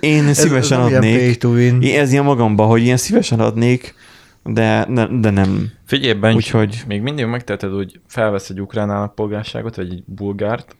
Én 0.00 0.34
szívesen 0.34 0.78
ez, 0.80 0.84
ez 0.84 0.88
ilyen 0.88 1.02
adnék. 1.02 1.44
Én 1.82 2.00
ez 2.00 2.12
ilyen 2.12 2.24
magamba, 2.24 2.64
hogy 2.64 2.82
ilyen 2.82 2.96
szívesen 2.96 3.40
adnék, 3.40 3.94
de, 4.42 4.86
ne, 4.88 5.06
de 5.06 5.30
nem. 5.30 5.70
Figyelj, 5.84 6.18
Bencs, 6.18 6.36
Úgyhogy- 6.36 6.84
még 6.86 7.02
mindig 7.02 7.26
megteheted, 7.26 7.72
hogy 7.72 8.00
felvesz 8.06 8.50
egy 8.50 8.60
ukrán 8.60 8.90
állampolgárságot, 8.90 9.76
vagy 9.76 9.90
egy 9.90 10.02
bulgárt, 10.06 10.76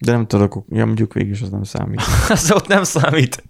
De 0.00 0.12
nem 0.12 0.26
tudok, 0.26 0.64
ja, 0.68 0.86
mondjuk 0.86 1.12
végig 1.12 1.30
is 1.30 1.40
az 1.40 1.50
nem 1.50 1.62
számít. 1.62 2.00
az 2.28 2.52
ott 2.52 2.66
nem 2.66 2.84
számít. 2.84 3.42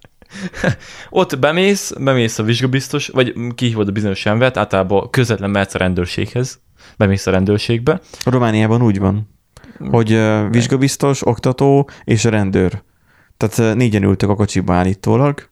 ott 1.11 1.39
bemész, 1.39 1.93
bemész 1.99 2.39
a 2.39 2.43
vizsgabiztos, 2.43 3.09
vagy 3.09 3.35
kihívod 3.55 3.89
a 3.89 3.93
bizonyos 3.93 4.27
embert, 4.27 4.57
általában 4.57 5.11
közvetlen 5.11 5.51
mehetsz 5.51 5.75
a 5.75 5.79
rendőrséghez, 5.79 6.61
bemész 6.97 7.27
a 7.27 7.31
rendőrségbe. 7.31 8.01
A 8.25 8.31
Romániában 8.31 8.83
úgy 8.83 8.99
van, 8.99 9.29
hogy 9.91 10.21
vizsgabiztos, 10.51 11.27
oktató 11.27 11.89
és 12.05 12.25
rendőr. 12.25 12.83
Tehát 13.37 13.75
négyen 13.75 14.03
ültök 14.03 14.31
a 14.31 14.35
kocsiba 14.35 14.75
állítólag, 14.75 15.49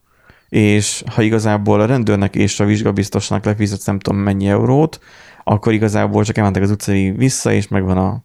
és 0.49 1.03
ha 1.15 1.23
igazából 1.23 1.81
a 1.81 1.87
rendőrnek 1.87 2.35
és 2.35 2.61
a 2.61 2.65
vizsgabiztosnak 2.65 3.45
lefizetsz 3.45 3.85
nem 3.85 3.99
tudom 3.99 4.21
mennyi 4.21 4.49
eurót, 4.49 4.99
akkor 5.45 5.73
igazából 5.73 6.25
csak 6.25 6.37
elmentek 6.37 6.63
az 6.63 6.71
utcai 6.71 7.11
vissza, 7.11 7.53
és 7.53 7.69
megvan 7.69 7.99
a, 7.99 8.25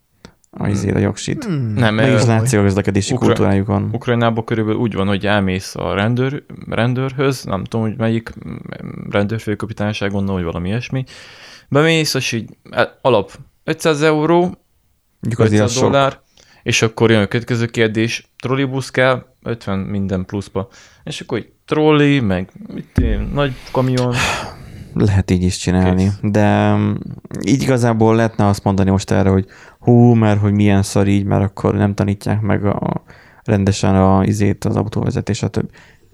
a, 0.57 0.67
izé, 0.67 0.91
a 0.91 0.97
jogsit. 0.97 1.43
Hmm. 1.43 1.73
Nem, 1.73 1.95
Meg 1.95 2.13
is 2.13 2.25
látszik 2.25 2.59
a 2.59 2.61
közlekedési 2.61 3.13
Ukra- 3.13 3.27
kultúrájukon. 3.27 3.89
Ukrajnában 3.91 4.43
körülbelül 4.43 4.79
úgy 4.79 4.93
van, 4.93 5.07
hogy 5.07 5.25
elmész 5.25 5.75
a 5.75 5.93
rendőr, 5.93 6.43
rendőrhöz, 6.69 7.43
nem 7.43 7.63
tudom, 7.63 7.85
hogy 7.87 7.97
melyik 7.97 8.29
rendőrfőkapitányság, 9.09 10.11
gondolom, 10.11 10.35
hogy 10.35 10.45
valami 10.51 10.67
ilyesmi. 10.67 11.03
Bemész, 11.69 12.13
és 12.13 12.31
így 12.31 12.49
e, 12.71 12.97
alap 13.01 13.31
500 13.63 14.01
euró, 14.01 14.39
Mondjuk 15.19 15.39
azért 15.39 15.61
500 15.61 15.69
az 15.69 15.73
sok. 15.73 15.83
dollár, 15.91 16.19
és 16.63 16.81
akkor 16.81 17.11
jön 17.11 17.21
a 17.21 17.27
következő 17.27 17.65
kérdés, 17.65 18.31
trollibusz 18.37 18.91
kell, 18.91 19.25
50 19.43 19.79
minden 19.79 20.25
pluszba. 20.25 20.67
És 21.03 21.21
akkor 21.21 21.37
egy 21.37 21.51
trolli, 21.65 22.19
meg 22.19 22.49
mit 22.73 22.97
én, 22.97 23.29
nagy 23.33 23.53
kamion, 23.71 24.13
Lehet 24.95 25.31
így 25.31 25.43
is 25.43 25.57
csinálni, 25.57 26.03
Kész. 26.03 26.19
de 26.21 26.75
mm, 26.75 26.93
így 27.45 27.61
igazából 27.61 28.15
lehetne 28.15 28.47
azt 28.47 28.63
mondani 28.63 28.89
most 28.89 29.11
erre, 29.11 29.29
hogy 29.29 29.45
hú, 29.83 30.13
mert 30.13 30.39
hogy 30.39 30.53
milyen 30.53 30.83
szar 30.83 31.07
így, 31.07 31.25
mert 31.25 31.43
akkor 31.43 31.75
nem 31.75 31.93
tanítják 31.93 32.41
meg 32.41 32.65
a, 32.65 33.03
rendesen 33.43 33.95
a, 33.95 34.23
izét, 34.23 34.65
az 34.65 34.75
autóvezetés, 34.75 35.37
stb. 35.37 35.69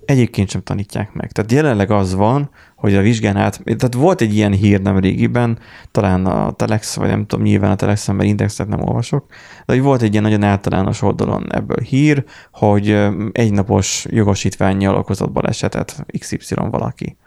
Egyébként 0.05 0.49
sem 0.49 0.61
tanítják 0.63 1.13
meg. 1.13 1.31
Tehát 1.31 1.51
jelenleg 1.51 1.91
az 1.91 2.15
van, 2.15 2.49
hogy 2.75 2.95
a 2.95 3.01
vizsgán 3.01 3.37
át, 3.37 3.61
tehát 3.63 3.93
volt 3.93 4.21
egy 4.21 4.35
ilyen 4.35 4.51
hír 4.51 4.81
nem 4.81 4.99
régiben, 4.99 5.59
talán 5.91 6.25
a 6.25 6.51
Telex, 6.51 6.95
vagy 6.95 7.07
nem 7.07 7.25
tudom, 7.25 7.45
nyilván 7.45 7.71
a 7.71 7.75
Telexen, 7.75 8.15
mert 8.15 8.29
indexet 8.29 8.67
nem 8.67 8.81
olvasok, 8.81 9.25
de 9.65 9.73
hogy 9.73 9.81
volt 9.81 10.01
egy 10.01 10.11
ilyen 10.11 10.23
nagyon 10.23 10.43
általános 10.43 11.01
oldalon 11.01 11.53
ebből 11.53 11.83
hír, 11.83 12.23
hogy 12.51 13.07
egynapos 13.31 14.05
jogosítványjal 14.09 14.95
okozott 14.95 15.31
balesetet 15.31 16.05
XY 16.19 16.55
valaki. 16.55 17.17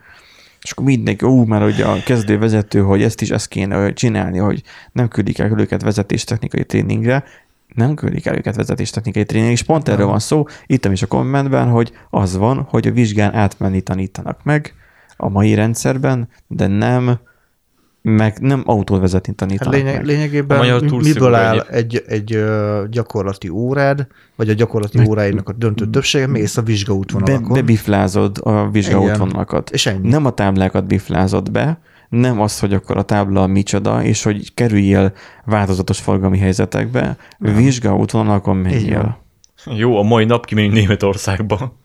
És 0.63 0.71
akkor 0.71 0.85
mindenki, 0.85 1.25
ú, 1.25 1.45
mert 1.45 1.63
hogy 1.63 1.81
a 1.81 2.03
kezdő 2.05 2.39
vezető, 2.39 2.81
hogy 2.81 3.03
ezt 3.03 3.21
is 3.21 3.31
ezt 3.31 3.49
kéne 3.49 3.93
csinálni, 3.93 4.39
hogy 4.39 4.63
nem 4.93 5.09
küldik 5.09 5.39
el 5.39 5.61
őket 5.61 5.83
vezetéstechnikai 5.83 6.65
tréningre, 6.65 7.25
nem 7.75 7.95
küldik 7.95 8.27
el 8.27 8.37
őket 8.37 8.57
vezetéstechnikai 8.57 9.25
tréningre, 9.25 9.55
és 9.55 9.63
pont 9.63 9.89
erről 9.89 10.07
van 10.07 10.19
szó, 10.19 10.47
itt 10.67 10.85
is 10.85 11.03
a 11.03 11.07
kommentben, 11.07 11.69
hogy 11.69 11.93
az 12.11 12.37
van, 12.37 12.67
hogy 12.69 12.87
a 12.87 12.93
vizsgán 12.93 13.35
átmenni 13.35 13.81
tanítanak 13.81 14.45
meg 14.45 14.75
a 15.17 15.29
mai 15.29 15.55
rendszerben, 15.55 16.29
de 16.47 16.67
nem 16.67 17.19
meg 18.03 18.39
nem 18.41 18.63
autót 18.67 19.01
vezetni 19.01 19.35
Hát 19.39 19.49
tanítanak 19.49 19.75
lényeg, 19.75 19.95
meg. 19.95 20.05
lényegében 20.05 20.59
A 20.59 20.63
magyar 20.63 20.83
miből 20.83 21.35
áll 21.35 21.61
egy, 21.61 22.05
egy 22.07 22.45
gyakorlati 22.91 23.49
órád, 23.49 24.07
vagy 24.37 24.49
a 24.49 24.53
gyakorlati 24.53 24.99
Meg- 24.99 25.09
óráinak 25.09 25.49
a 25.49 25.53
döntő 25.53 25.87
többsége, 25.91 26.27
mész 26.27 26.57
a 26.57 26.61
Be, 26.63 26.67
vizsgaútvonalakon, 26.71 27.53
bebiflázod 27.53 28.39
a 28.43 28.71
vizsgaútvonalakat. 28.71 29.71
és 29.71 29.87
ennyi. 29.87 30.09
Nem 30.09 30.27
a 30.27 30.31
táblákat 30.31 30.87
biflázod 30.87 31.51
be, 31.51 31.81
nem 32.09 32.41
az, 32.41 32.59
hogy 32.59 32.75
akkor 32.75 32.97
a 32.97 33.03
tábla 33.03 33.47
micsoda, 33.47 34.03
és 34.03 34.23
hogy 34.23 34.55
kerüljél 34.55 35.13
változatos 35.45 35.99
forgalmi 36.01 36.39
helyzetekbe, 36.39 37.17
vizsgaútvonalakon 37.39 38.57
menjél. 38.57 39.19
Jó, 39.77 39.97
a 39.99 40.03
mai 40.03 40.25
nap 40.25 40.47
kimegyünk 40.47 40.75
Németországba. 40.75 41.81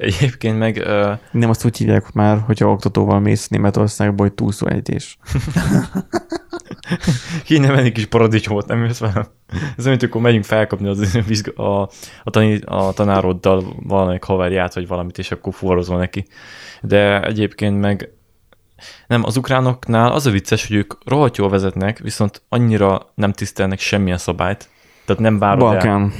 Egyébként 0.00 0.58
meg 0.58 0.82
uh, 0.86 1.18
Nem 1.32 1.50
azt 1.50 1.64
úgy 1.64 1.76
hívják 1.76 2.12
már, 2.12 2.38
hogyha 2.38 2.70
oktatóval 2.70 3.20
mész 3.20 3.48
Németországba, 3.48 4.22
hogy 4.22 4.32
túlszó 4.32 4.66
ejtés. 4.66 5.18
kéne 7.44 7.70
menni 7.70 7.92
kis 7.92 8.06
paradicsomot, 8.06 8.66
nem 8.66 8.84
jössz 8.84 8.98
velem? 8.98 9.26
Ez 9.76 9.86
olyan, 9.86 9.98
amikor 10.00 10.20
megyünk 10.20 10.44
felkapni 10.44 10.88
az, 10.88 11.22
a, 11.54 11.62
a, 12.24 12.30
tani, 12.30 12.60
a 12.64 12.92
tanároddal 12.92 13.76
valamelyik 13.82 14.24
haverját, 14.24 14.74
vagy 14.74 14.86
valamit, 14.86 15.18
és 15.18 15.30
akkor 15.30 15.54
fuvarozol 15.54 15.98
neki. 15.98 16.26
De 16.82 17.22
egyébként 17.22 17.80
meg 17.80 18.12
nem, 19.06 19.24
az 19.24 19.36
ukránoknál 19.36 20.12
az 20.12 20.26
a 20.26 20.30
vicces, 20.30 20.66
hogy 20.66 20.76
ők 20.76 20.94
rohadt 21.04 21.36
jól 21.36 21.48
vezetnek, 21.48 21.98
viszont 21.98 22.42
annyira 22.48 23.06
nem 23.14 23.32
tisztelnek 23.32 23.78
semmilyen 23.78 24.18
szabályt. 24.18 24.68
Tehát 25.04 25.22
nem 25.22 25.38
várod 25.38 25.62
el. 25.62 25.68
Balkán. 25.68 26.12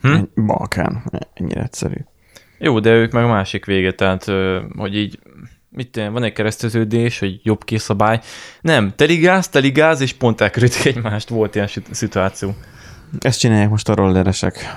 Hm? 0.00 0.08
Hm? 0.08 0.46
Balkán. 0.46 1.04
Ennyire 1.34 1.62
egyszerű. 1.62 2.04
Jó, 2.62 2.80
de 2.80 2.90
ők 2.90 3.12
meg 3.12 3.24
a 3.24 3.28
másik 3.28 3.64
vége, 3.64 3.92
tehát 3.92 4.24
hogy 4.76 4.96
így 4.96 5.18
mit 5.68 6.00
van 6.12 6.22
egy 6.22 6.32
kereszteződés, 6.32 7.18
hogy 7.18 7.40
jobb 7.42 7.64
készabály. 7.64 8.20
Nem, 8.60 8.92
teligáz, 8.96 9.48
teligáz, 9.48 10.00
és 10.00 10.12
pont 10.12 10.40
elkörülték 10.40 10.84
egymást, 10.84 11.28
volt 11.28 11.54
ilyen 11.54 11.68
szituáció. 11.90 12.54
Ezt 13.18 13.38
csinálják 13.38 13.70
most 13.70 13.88
a 13.88 13.94
rolleresek. 13.94 14.74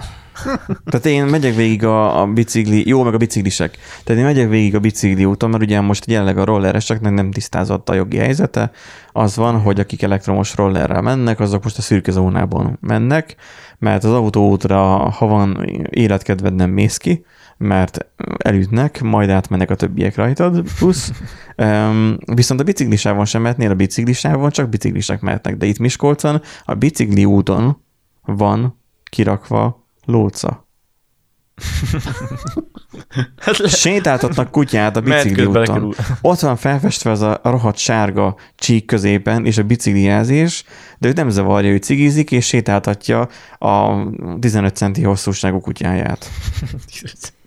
Tehát 0.86 1.06
én 1.06 1.26
megyek 1.26 1.56
végig 1.56 1.84
a, 1.84 2.22
a 2.22 2.28
bicikli, 2.28 2.88
jó, 2.88 3.04
meg 3.04 3.14
a 3.14 3.18
biciklisek. 3.18 3.78
Tehát 4.04 4.22
én 4.22 4.28
megyek 4.28 4.50
végig 4.50 4.76
a 4.76 4.80
bicikli 4.80 5.26
úton, 5.26 5.50
mert 5.50 5.64
ugye 5.64 5.82
most 5.82 6.06
jelenleg 6.06 6.38
a 6.38 6.46
rollereseknek 6.46 7.14
nem 7.14 7.32
tisztázott 7.32 7.90
a 7.90 7.94
jogi 7.94 8.18
helyzete. 8.18 8.72
Az 9.12 9.36
van, 9.36 9.60
hogy 9.60 9.80
akik 9.80 10.02
elektromos 10.02 10.56
rollerrel 10.56 11.02
mennek, 11.02 11.40
azok 11.40 11.64
most 11.64 11.78
a 11.78 11.82
szürke 11.82 12.12
zónában 12.12 12.78
mennek, 12.82 13.36
mert 13.80 14.04
az 14.04 14.12
autóútra, 14.12 15.10
ha 15.10 15.26
van 15.26 15.66
életkedved, 15.90 16.56
nem 16.56 16.70
mész 16.70 16.98
ki, 16.98 17.26
mert 17.58 18.06
elütnek, 18.38 19.02
majd 19.02 19.30
átmennek 19.30 19.70
a 19.70 19.76
többiek 19.76 20.16
rajtad, 20.16 20.64
plusz. 20.78 21.12
Um, 21.58 22.18
viszont 22.34 22.60
a 22.60 22.64
biciklisávon 22.64 23.26
sem 23.26 23.42
mehetnél, 23.42 23.72
a 23.72 23.76
biciklisávon 23.76 24.50
csak 24.50 24.70
biciklisek 24.70 25.22
mehetnek, 25.22 25.58
de 25.58 25.66
itt 25.66 25.80
Miskolcon 25.80 26.42
a 26.66 26.74
bicikli 26.74 27.26
úton 27.26 27.82
van 28.22 28.80
kirakva 29.10 29.88
lóca. 30.06 30.68
Sétáltatnak 33.66 34.52
kutyát 34.52 34.96
a 34.96 35.02
bicikli 35.02 35.46
úton. 35.46 35.96
Ott 36.22 36.40
van 36.40 36.56
felfestve 36.56 37.12
az 37.12 37.22
a 37.22 37.40
rohadt 37.44 37.78
sárga 37.78 38.36
csík 38.56 38.86
középen, 38.86 39.46
és 39.46 39.58
a 39.58 39.64
biciklijelzés, 39.64 40.64
de 40.98 41.08
ő 41.08 41.12
nem 41.12 41.30
zavarja, 41.30 41.72
ő 41.72 41.78
cigizik, 41.78 42.32
és 42.32 42.46
sétáltatja 42.46 43.28
a 43.58 44.06
15 44.40 44.76
centi 44.76 45.04
hosszúságú 45.04 45.60
kutyáját. 45.60 46.30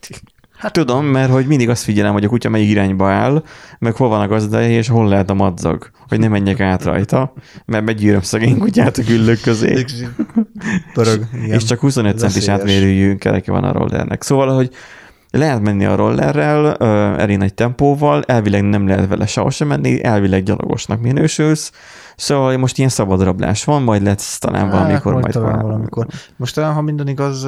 Hát 0.56 0.72
tudom, 0.72 1.04
mert 1.04 1.30
hogy 1.30 1.46
mindig 1.46 1.68
azt 1.68 1.82
figyelem, 1.82 2.12
hogy 2.12 2.24
a 2.24 2.28
kutya 2.28 2.48
melyik 2.48 2.68
irányba 2.68 3.10
áll, 3.10 3.42
meg 3.78 3.94
hol 3.94 4.08
van 4.08 4.20
a 4.20 4.28
gazdája, 4.28 4.68
és 4.68 4.88
hol 4.88 5.08
lehet 5.08 5.30
a 5.30 5.34
madzag, 5.34 5.90
hogy 6.08 6.18
ne 6.18 6.28
menjek 6.28 6.60
át 6.60 6.84
rajta, 6.84 7.32
mert 7.64 7.84
begyűröm 7.84 8.20
szegény 8.20 8.58
kutyát 8.58 8.96
a 8.96 9.02
güllők 9.02 9.40
közé. 9.40 9.84
Pörög. 10.92 11.26
És 11.54 11.64
csak 11.64 11.80
25 11.80 12.18
centis 12.18 12.48
átmérőjű 12.48 13.16
kereke 13.16 13.50
van 13.52 13.64
a 13.64 13.72
rollernek. 13.72 14.22
Szóval, 14.22 14.54
hogy 14.54 14.70
lehet 15.30 15.60
menni 15.60 15.84
a 15.84 15.96
rollerrel, 15.96 16.74
elég 17.18 17.36
nagy 17.36 17.54
tempóval, 17.54 18.22
elvileg 18.26 18.62
nem 18.62 18.86
lehet 18.86 19.08
vele 19.08 19.26
sehol 19.26 19.50
sem 19.50 19.68
menni, 19.68 20.04
elvileg 20.04 20.42
gyalogosnak 20.42 21.00
minősülsz, 21.00 21.72
szóval 22.16 22.56
most 22.56 22.78
ilyen 22.78 22.90
szabad 22.90 23.22
rablás 23.22 23.64
van, 23.64 23.82
majd 23.82 24.02
lesz 24.02 24.38
talán 24.38 24.70
valamikor, 24.70 25.12
Hát, 25.12 25.22
majd 25.22 25.34
talán 25.34 25.62
valamikor. 25.62 26.06
Most 26.36 26.54
talán, 26.54 26.72
ha 26.72 26.80
minden 26.80 27.08
igaz, 27.08 27.46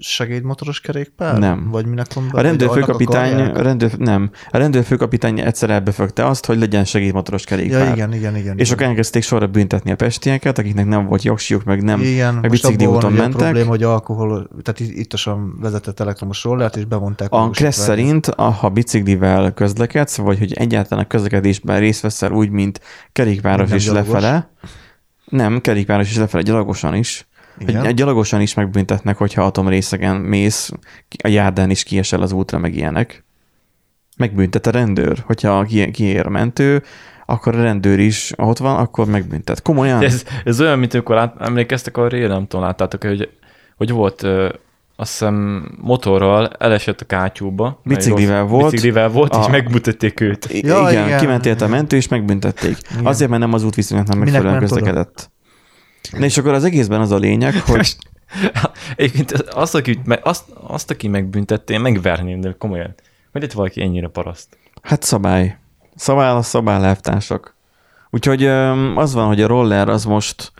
segédmotoros 0.00 0.80
kerékpár? 0.80 1.38
Nem. 1.38 1.68
Vagy 1.70 1.86
minek 1.86 2.12
van 2.14 2.28
be? 2.32 2.38
A 2.38 2.42
rendőrfőkapitány, 2.42 3.40
a 3.40 3.62
rendőr, 3.62 3.98
nem, 3.98 4.30
a 4.50 4.56
rendőrfőkapitány 4.58 5.40
egyszer 5.40 5.70
elbefögte 5.70 6.26
azt, 6.26 6.46
hogy 6.46 6.58
legyen 6.58 6.84
segédmotoros 6.84 7.44
kerékpár. 7.44 7.86
Ja, 7.86 7.92
igen, 7.92 8.14
igen, 8.14 8.36
igen. 8.36 8.58
És 8.58 8.66
igen. 8.66 8.72
akkor 8.78 8.86
elkezdték 8.86 9.22
sorra 9.22 9.46
büntetni 9.46 9.90
a 9.90 9.96
pestieket, 9.96 10.58
akiknek 10.58 10.86
nem 10.86 11.06
volt 11.06 11.22
jogsíjuk, 11.22 11.64
meg 11.64 11.82
nem 11.82 12.00
igen, 12.00 12.34
meg 12.34 12.50
bicikli 12.50 12.86
úton 12.86 13.12
ugye 13.12 13.18
a 13.20 13.22
mentek. 13.22 13.40
probléma, 13.40 13.68
hogy 13.68 13.82
alkohol, 13.82 14.48
tehát 14.62 14.80
itt- 14.80 14.96
ittasan 14.96 15.56
vezetett 15.60 16.00
elektromos 16.00 16.44
rollert, 16.44 16.76
és 16.76 16.84
bevonták. 16.84 17.32
A. 17.32 17.50
Kressz 17.50 17.82
szerint, 17.82 18.26
a- 18.26 18.42
ha 18.42 18.68
biciklivel 18.68 19.52
közlekedsz, 19.54 20.16
vagy 20.16 20.38
hogy 20.38 20.52
egyáltalán 20.52 21.04
a 21.04 21.06
közlekedésben 21.06 21.78
részt 21.78 22.00
veszel 22.00 22.32
úgy, 22.32 22.50
mint 22.50 22.80
kerékpáros 23.12 23.70
is 23.72 23.84
gyalogos. 23.84 24.12
lefele, 24.12 24.50
nem, 25.24 25.60
kerékpáros 25.60 26.10
is 26.10 26.16
lefele, 26.16 26.42
gyalogosan 26.42 26.94
is. 26.94 27.27
Igen. 27.58 27.84
Hogy 27.84 27.94
gyalogosan 27.94 28.40
is 28.40 28.54
megbüntetnek, 28.54 29.16
hogyha 29.16 29.42
atomrészegen 29.42 30.16
mész, 30.16 30.70
a 31.22 31.28
járdán 31.28 31.70
is 31.70 31.82
kiesel 31.82 32.22
az 32.22 32.32
útra, 32.32 32.58
meg 32.58 32.74
ilyenek. 32.76 33.24
Megbüntet 34.16 34.66
a 34.66 34.70
rendőr, 34.70 35.22
hogyha 35.26 35.62
ki- 35.62 35.90
kiér 35.90 36.26
a 36.26 36.30
mentő, 36.30 36.82
akkor 37.26 37.54
a 37.56 37.62
rendőr 37.62 37.98
is 37.98 38.32
ott 38.36 38.58
van, 38.58 38.76
akkor 38.76 39.06
megbüntet. 39.06 39.62
Komolyan? 39.62 40.02
Ez, 40.02 40.24
ez 40.44 40.60
olyan, 40.60 40.78
mint 40.78 40.94
amikor 40.94 41.14
lát, 41.16 41.34
emlékeztek 41.40 41.96
a 41.96 42.08
ré, 42.08 42.26
nem 42.26 42.46
tudom, 42.46 42.64
láttátok 42.66 43.02
hogy, 43.04 43.30
hogy 43.76 43.90
volt 43.90 44.22
ö, 44.22 44.48
azt 44.96 45.10
hiszem 45.10 45.68
motorral 45.80 46.48
elesett 46.58 47.00
a 47.00 47.04
kátyúba. 47.04 47.80
Biciklivel 47.84 48.44
volt. 48.44 48.70
Biciklivel 48.70 49.08
volt, 49.08 49.34
a... 49.34 49.40
és 49.40 49.48
megmutatték 49.48 50.20
őt. 50.20 50.44
I- 50.52 50.66
Ja, 50.66 50.90
igen, 50.90 51.06
igen. 51.06 51.18
kiment 51.20 51.60
a 51.60 51.66
mentő, 51.68 51.96
és 51.96 52.08
megbüntették. 52.08 52.76
Igen. 52.90 53.06
Azért, 53.06 53.30
mert 53.30 53.42
nem 53.42 53.52
az 53.52 53.64
útviszonylatnak 53.64 54.18
megfelelően 54.18 54.58
ment 54.58 54.72
oda? 54.72 55.06
Na 56.10 56.24
és 56.24 56.38
akkor 56.38 56.52
az 56.52 56.64
egészben 56.64 57.00
az 57.00 57.10
a 57.10 57.16
lényeg, 57.16 57.60
hogy 57.66 57.96
Egyébként 58.96 59.32
azt, 59.32 59.74
aki, 59.74 60.00
azt, 60.22 60.44
azt, 60.54 60.90
aki 60.90 61.08
megbüntette, 61.08 61.72
én 61.72 61.80
megverném, 61.80 62.40
de 62.40 62.54
komolyan. 62.58 62.94
Hogy 63.32 63.40
lett 63.40 63.52
valaki 63.52 63.82
ennyire 63.82 64.08
paraszt? 64.08 64.58
hát 64.82 65.02
szabály. 65.02 65.58
Szabály 65.94 66.30
a 66.30 66.42
szabály 66.42 66.80
lelvtársak. 66.80 67.56
Úgyhogy 68.10 68.46
az 68.94 69.14
van, 69.14 69.26
hogy 69.26 69.42
a 69.42 69.46
roller 69.46 69.88
az 69.88 70.04
most 70.04 70.52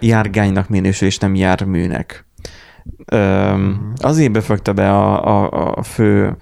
járgánynak 0.00 0.68
minősül, 0.68 1.08
és 1.08 1.18
nem 1.18 1.34
járműnek. 1.34 2.26
Öm, 3.04 3.92
azért 3.96 4.32
befögte 4.32 4.72
be 4.72 4.90
a, 4.90 5.26
a, 5.26 5.72
a 5.76 5.82
fő 5.82 6.36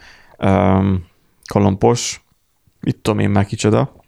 kolompos, 1.47 2.25
itt 2.83 3.03
tudom 3.03 3.19
én 3.19 3.31
már 3.31 3.47
kicsoda, 3.47 4.04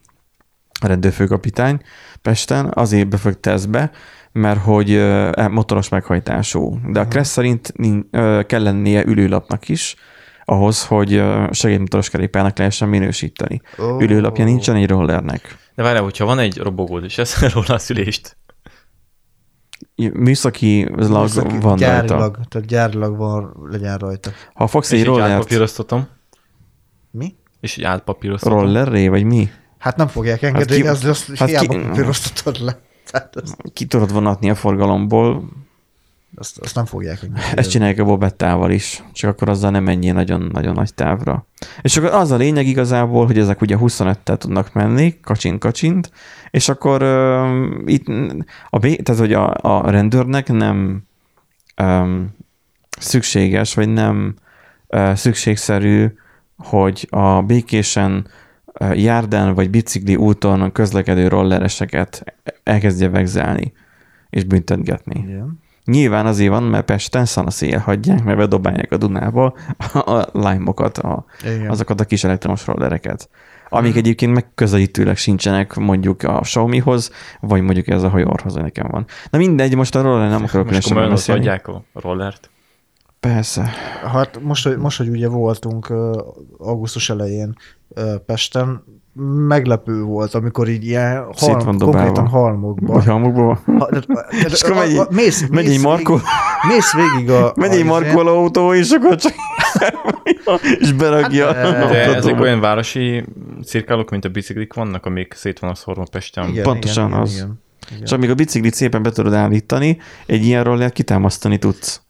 a 0.81 0.87
rendőrfőkapitány 0.87 1.81
Pesten, 2.23 2.71
azért 2.75 3.09
befögte 3.09 3.51
ezt 3.51 3.71
be, 3.71 3.91
mert 4.33 4.61
hogy 4.63 4.91
e, 4.93 5.49
motoros 5.49 5.89
meghajtású. 5.89 6.79
De 6.93 7.01
a 7.01 7.07
Kressz 7.09 7.31
szerint 7.31 7.73
kell 8.47 8.63
lennie 8.63 9.05
ülőlapnak 9.07 9.69
is, 9.69 9.97
ahhoz, 10.45 10.87
hogy 10.87 11.23
segédmotoros 11.51 12.11
kerékpárnak 12.11 12.59
lehessen 12.59 12.89
minősíteni. 12.89 13.61
Oh. 13.79 14.03
Ülőlapja 14.03 14.45
nincsen 14.45 14.77
egy 14.77 14.89
rollernek. 14.89 15.57
De 15.75 15.83
várjál, 15.83 16.03
hogyha 16.03 16.25
van 16.25 16.39
egy 16.39 16.57
robogód, 16.59 17.05
és 17.05 17.19
eszel 17.19 17.49
róla 17.55 17.75
a 17.75 17.79
szülést, 17.79 18.37
Műszaki 20.13 20.89
lag 20.97 21.21
Műszaki- 21.23 21.61
van 21.61 21.61
rajta. 21.61 21.77
gyárilag, 21.77 22.39
tehát 22.49 22.69
gyárilag 22.69 23.17
van, 23.17 23.53
legyen 23.71 23.97
rajta. 23.99 24.31
Ha 24.55 24.67
fogsz 24.67 24.91
és 24.93 24.99
egy 25.01 25.05
rollert 25.07 25.31
átpapíroztatom, 25.31 26.07
Mi? 27.11 27.35
és 27.61 27.77
így 27.77 27.85
átpapíroztatom. 27.85 28.59
rollerré, 28.59 29.09
vagy 29.09 29.25
mi? 29.25 29.49
Hát 29.79 29.97
nem 29.97 30.07
fogják 30.07 30.39
ki- 30.39 30.47
engedélyezni, 30.47 31.09
azt 31.09 31.29
hát 31.29 31.39
hát 31.39 31.49
hiába 31.49 31.75
ki- 31.75 31.81
papíroztatod 31.81 32.65
le. 32.65 32.79
Tehát 33.11 33.37
azt, 33.37 33.57
Ki 33.73 33.85
tudod 33.87 34.13
vonatni 34.13 34.51
a 34.51 34.55
forgalomból, 34.55 35.49
azt, 36.39 36.59
azt 36.59 36.75
nem 36.75 36.85
fogják 36.85 37.23
engedélyezni. 37.23 37.59
Ezt 37.59 37.71
csinálják 37.71 37.99
a 37.99 38.05
bobettával 38.05 38.71
is, 38.71 39.03
csak 39.13 39.31
akkor 39.31 39.49
azzal 39.49 39.71
nem 39.71 39.85
menjél 39.85 40.13
nagyon-nagyon 40.13 40.75
nagy 40.75 40.95
távra. 40.95 41.47
És 41.83 41.97
akkor 41.97 42.11
az 42.11 42.31
a 42.31 42.37
lényeg 42.37 42.67
igazából, 42.67 43.27
hogy 43.27 43.39
ezek 43.39 43.61
ugye 43.61 43.77
25-tel 43.81 44.37
tudnak 44.37 44.73
menni, 44.73 45.21
kacsint-kacsint, 45.21 46.11
és 46.51 46.69
akkor 46.69 47.03
uh, 47.03 47.93
itt 47.93 48.07
a, 48.71 48.79
tehát, 48.79 49.21
hogy 49.21 49.33
a, 49.33 49.55
a 49.61 49.91
rendőrnek 49.91 50.49
nem 50.49 51.03
um, 51.83 52.35
szükséges, 52.99 53.75
vagy 53.75 53.89
nem 53.89 54.35
uh, 54.89 55.15
szükségszerű, 55.15 56.07
hogy 56.57 57.07
a 57.11 57.43
békésen 57.43 58.27
járdán 58.93 59.55
vagy 59.55 59.71
bicikli 59.71 60.17
úton 60.17 60.73
közlekedő 60.73 61.29
rollereseket 61.29 62.35
elkezdje 62.63 63.09
vegzelni 63.09 63.73
és 64.31 64.45
büntetgetni. 64.45 65.25
Igen. 65.29 65.65
Nyilván 65.85 66.27
azért 66.27 66.51
van, 66.51 66.63
mert 66.63 66.85
Pesten 66.85 67.25
szana 67.25 67.51
szél 67.51 67.79
hagyják, 67.79 68.25
mert 68.25 68.39
bedobálják 68.39 68.93
a 68.93 68.97
Dunába 68.97 69.55
a 69.93 70.27
lime-okat, 70.33 70.99
a, 70.99 71.25
Igen. 71.45 71.71
azokat 71.71 72.01
a 72.01 72.05
kis 72.05 72.25
elektromos 72.25 72.67
rollereket. 72.67 73.29
Amik 73.69 73.97
egyébként 73.97 74.33
megközelítőleg 74.33 75.17
sincsenek 75.17 75.75
mondjuk 75.75 76.23
a 76.23 76.41
Xiaomihoz, 76.41 77.11
vagy 77.41 77.63
mondjuk 77.63 77.89
ez 77.89 78.03
a 78.03 78.09
hajóorhoz, 78.09 78.53
hogy 78.53 78.63
nekem 78.63 78.87
van. 78.91 79.05
Na 79.31 79.39
mindegy, 79.39 79.75
most 79.75 79.95
a 79.95 80.03
roller 80.03 80.29
nem 80.31 80.43
akarok 80.45 80.71
Most 80.71 80.89
komolyan 80.89 81.11
beszélni. 81.11 81.41
adják 81.41 81.69
a 81.69 81.83
rollert. 81.93 82.51
Persze. 83.21 83.71
Hát 84.13 84.41
most, 84.43 84.67
hogy- 84.67 84.77
most, 84.79 84.99
hogy 84.99 85.09
ugye 85.09 85.29
voltunk 85.29 85.93
augusztus 86.59 87.11
elején 87.11 87.55
Pesten, 88.27 88.85
meglepő 89.49 90.03
volt, 90.03 90.35
amikor 90.35 90.69
így 90.69 90.85
ilyen 90.85 91.25
van 91.25 91.35
halm, 91.37 91.77
dobálva. 91.77 91.85
konkrétan 91.99 92.27
halmokban. 92.29 92.95
Vagy 92.95 93.05
halmokból. 93.05 93.61
Ha, 93.79 93.89
de, 93.91 93.99
de, 94.09 94.27
És 94.49 94.63
akkor 94.63 94.77
megy 94.77 94.97
egy- 94.97 95.07
mész, 95.11 95.47
megy 95.49 95.65
egy 95.67 95.71
mész 95.71 95.83
Végig, 95.83 96.09
mész 96.69 96.93
végig 96.95 97.31
a... 97.31 97.53
Megy 97.57 97.69
a 97.69 97.73
egy 97.73 97.79
izén- 97.79 97.87
markoló 97.87 98.39
autó, 98.39 98.75
és 98.75 98.91
akkor 98.91 99.17
csak 99.17 99.33
és 100.81 100.93
beragja. 100.93 101.55
Hát, 101.55 101.85
a 101.85 101.89
De 101.89 102.15
ezek 102.15 102.41
olyan 102.41 102.61
városi 102.61 103.25
cirkálók, 103.65 104.11
mint 104.11 104.25
a 104.25 104.29
biciklik 104.29 104.73
vannak, 104.75 105.07
amik 105.07 105.33
szét 105.37 105.59
van 105.59 105.71
a 105.71 105.75
szorva 105.75 106.05
Pesten. 106.11 106.49
Igen, 106.49 106.63
Pontosan 106.63 107.09
igen, 107.09 107.21
az. 107.21 107.33
Igen, 107.35 107.61
igen. 107.91 108.03
És 108.03 108.13
amíg 108.13 108.31
a 108.31 108.35
biciklit 108.35 108.75
szépen 108.75 109.03
be 109.03 109.11
tudod 109.11 109.35
állítani, 109.35 109.99
egy 110.27 110.45
ilyen 110.45 110.65
rollert 110.65 110.93
kitámasztani 110.93 111.59
tudsz. 111.59 112.01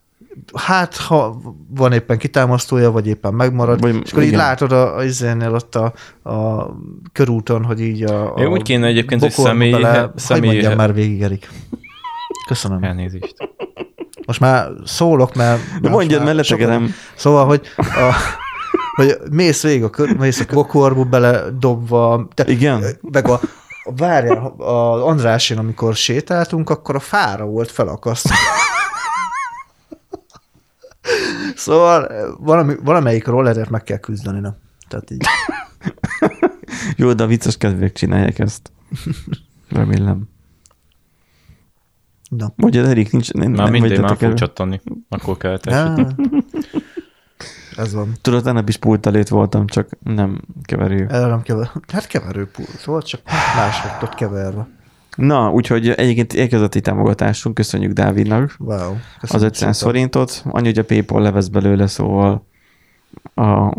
Hát, 0.55 0.96
ha 0.96 1.40
van 1.68 1.92
éppen 1.92 2.18
kitámasztója, 2.18 2.90
vagy 2.90 3.07
éppen 3.07 3.35
megmarad, 3.35 3.81
Vagy- 3.81 4.01
és 4.05 4.11
akkor 4.11 4.22
így 4.22 4.29
igen. 4.29 4.40
látod 4.40 4.72
a, 4.72 4.96
a 4.96 5.05
izénél 5.05 5.55
ott 5.55 5.75
a, 5.75 5.92
a 6.31 6.66
körúton, 7.12 7.64
hogy 7.64 7.81
így 7.81 8.03
a, 8.03 8.35
a 8.37 8.40
Ja, 8.40 8.49
úgy 8.49 8.62
kéne 8.62 8.87
egyébként, 8.87 9.20
hogy 9.20 9.31
bokorba 9.31 9.51
személy- 9.51 9.70
bele, 9.72 10.12
személy- 10.16 10.44
Hogy 10.44 10.53
mondjam 10.55 10.77
már 10.77 10.94
végig, 10.94 11.22
Erik. 11.22 11.49
Köszönöm. 12.49 12.83
Elnézést. 12.83 13.35
Most 14.27 14.40
már 14.40 14.68
szólok, 14.85 15.35
mert... 15.35 15.61
De 15.81 15.88
mondjad, 15.88 16.20
sokan- 16.20 16.35
letekerem. 16.37 16.94
Szóval, 17.14 17.46
hogy, 17.46 17.61
a, 17.77 18.12
hogy 18.96 19.16
mész 19.31 19.62
végig 19.62 19.83
a, 19.85 19.90
kör, 19.90 20.16
mész 20.16 20.40
a 20.40 20.53
bokorba 20.53 21.05
bele 21.05 21.42
dobva, 21.59 22.29
te, 22.35 22.44
Igen. 22.46 22.85
meg 23.12 23.29
a, 23.29 23.40
a 23.85 23.92
várjál, 23.96 24.46
a 24.59 25.07
Andrásén, 25.07 25.59
amikor 25.59 25.94
sétáltunk, 25.94 26.70
akkor 26.70 26.94
a 26.94 27.01
fára 27.01 27.44
volt 27.44 27.70
felakasztva. 27.70 28.35
Szóval 31.56 32.08
valami, 32.40 32.74
valamelyik 32.82 33.26
rollerért 33.26 33.70
meg 33.70 33.82
kell 33.82 33.98
küzdeni, 33.98 34.40
nem? 34.40 34.56
Tehát 34.88 35.10
így. 35.10 35.24
Jó, 36.96 37.12
de 37.12 37.22
a 37.22 37.26
vicces 37.26 37.56
kedvék 37.56 37.92
csinálják 37.92 38.38
ezt. 38.38 38.72
Remélem. 39.68 40.28
Na. 42.28 42.52
Mondjad, 42.56 42.86
Erik, 42.86 43.12
nincs... 43.12 43.32
Nem, 43.32 43.50
Már 43.50 43.70
nem 43.70 43.80
mindegy, 43.80 44.00
már 44.00 44.16
fog 44.16 44.34
csattani. 44.34 44.80
Akkor 45.08 45.36
kell 45.36 45.58
ez 47.76 47.94
van. 47.94 48.12
Tudod, 48.20 48.42
tegnap 48.42 48.68
is 48.68 48.76
pult 48.76 49.06
előtt 49.06 49.28
voltam, 49.28 49.66
csak 49.66 49.88
nem 50.02 50.40
keverő. 50.62 51.06
Erre 51.10 51.26
nem 51.26 51.42
kever. 51.42 51.70
Hát 51.92 52.06
keverőpult 52.06 52.84
volt, 52.84 53.06
csak 53.06 53.20
más 53.56 53.84
lett 53.84 54.02
ott 54.02 54.14
keverve. 54.14 54.68
Na, 55.16 55.50
úgyhogy 55.50 55.88
egyébként 55.88 56.35
érkezett 56.35 56.74
egy 56.74 56.83
támogatásunk, 56.83 57.55
köszönjük 57.55 57.92
Dávidnak 57.92 58.57
Wow. 58.59 58.76
az 58.79 58.96
Köszönöm 59.20 59.46
500 59.46 59.76
szépen. 59.76 59.92
forintot. 59.92 60.42
Annyi, 60.44 60.66
hogy 60.66 60.79
a 60.79 60.85
Paypal 60.85 61.22
levesz 61.22 61.48
belőle, 61.48 61.87
szóval 61.87 62.46
a... 63.35 63.74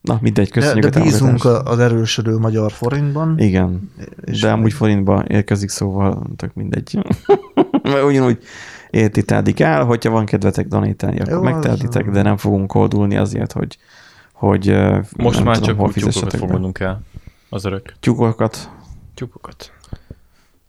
Na, 0.00 0.18
mindegy, 0.20 0.48
De, 0.48 0.60
köszönjük 0.60 0.88
de 0.88 1.00
a 1.00 1.02
bízunk 1.02 1.44
az 1.44 1.78
erősödő 1.78 2.38
magyar 2.38 2.72
forintban. 2.72 3.38
Igen, 3.38 3.92
és 4.24 4.40
de 4.40 4.50
amúgy 4.50 4.72
forintba 4.72 5.24
érkezik, 5.28 5.68
szóval 5.68 6.26
tök 6.36 6.54
mindegy. 6.54 6.98
Mert 7.82 8.04
ugyanúgy 8.04 8.38
értitádik 8.90 9.60
el, 9.60 9.84
hogyha 9.84 10.10
van 10.10 10.24
kedvetek 10.24 10.66
donítálni, 10.66 11.20
akkor 11.20 11.40
megtehetitek, 11.40 12.10
de 12.10 12.22
nem 12.22 12.36
fogunk 12.36 12.66
koldulni 12.66 13.16
azért, 13.16 13.52
hogy, 13.52 13.78
hogy 14.32 14.76
Most 15.16 15.44
már 15.44 15.58
tudom, 15.58 15.68
csak 15.68 15.78
hol 15.78 15.92
úgy 16.06 16.34
fogadnunk 16.34 16.78
el. 16.78 17.02
Az 17.48 17.64
örök. 17.64 17.94
Tyúkokat. 18.00 18.70
Tyúkokat. 19.20 19.72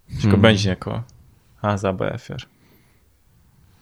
És 0.08 0.22
Hmm. 0.22 0.30
akkor 0.30 0.42
Benjinek 0.42 0.86
a 0.86 1.04
házába 1.62 2.10
elfér. 2.10 2.48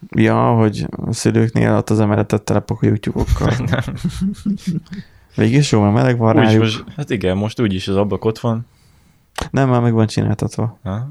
Ja, 0.10 0.52
hogy 0.54 0.86
a 0.90 1.14
szülőknél 1.14 1.76
ott 1.76 1.90
az 1.90 2.00
emeletet 2.00 2.42
telepakoljuk 2.42 3.00
tyúkokkal. 3.00 3.54
Nem. 3.70 3.84
Végig 5.36 5.68
jó, 5.70 5.82
mert 5.82 5.94
meleg 5.94 6.18
van 6.18 6.38
Úgy, 6.38 6.44
rájuk. 6.44 6.62
most, 6.62 6.84
hát 6.96 7.10
igen, 7.10 7.38
most 7.38 7.60
úgyis 7.60 7.88
az 7.88 7.96
ablak 7.96 8.26
ott 8.26 8.40
van. 8.40 8.66
Nem, 9.52 9.70
már 9.70 9.82
meg 9.82 9.94
van 9.94 10.08
csináltatva. 10.08 10.80
Ha? 10.84 11.10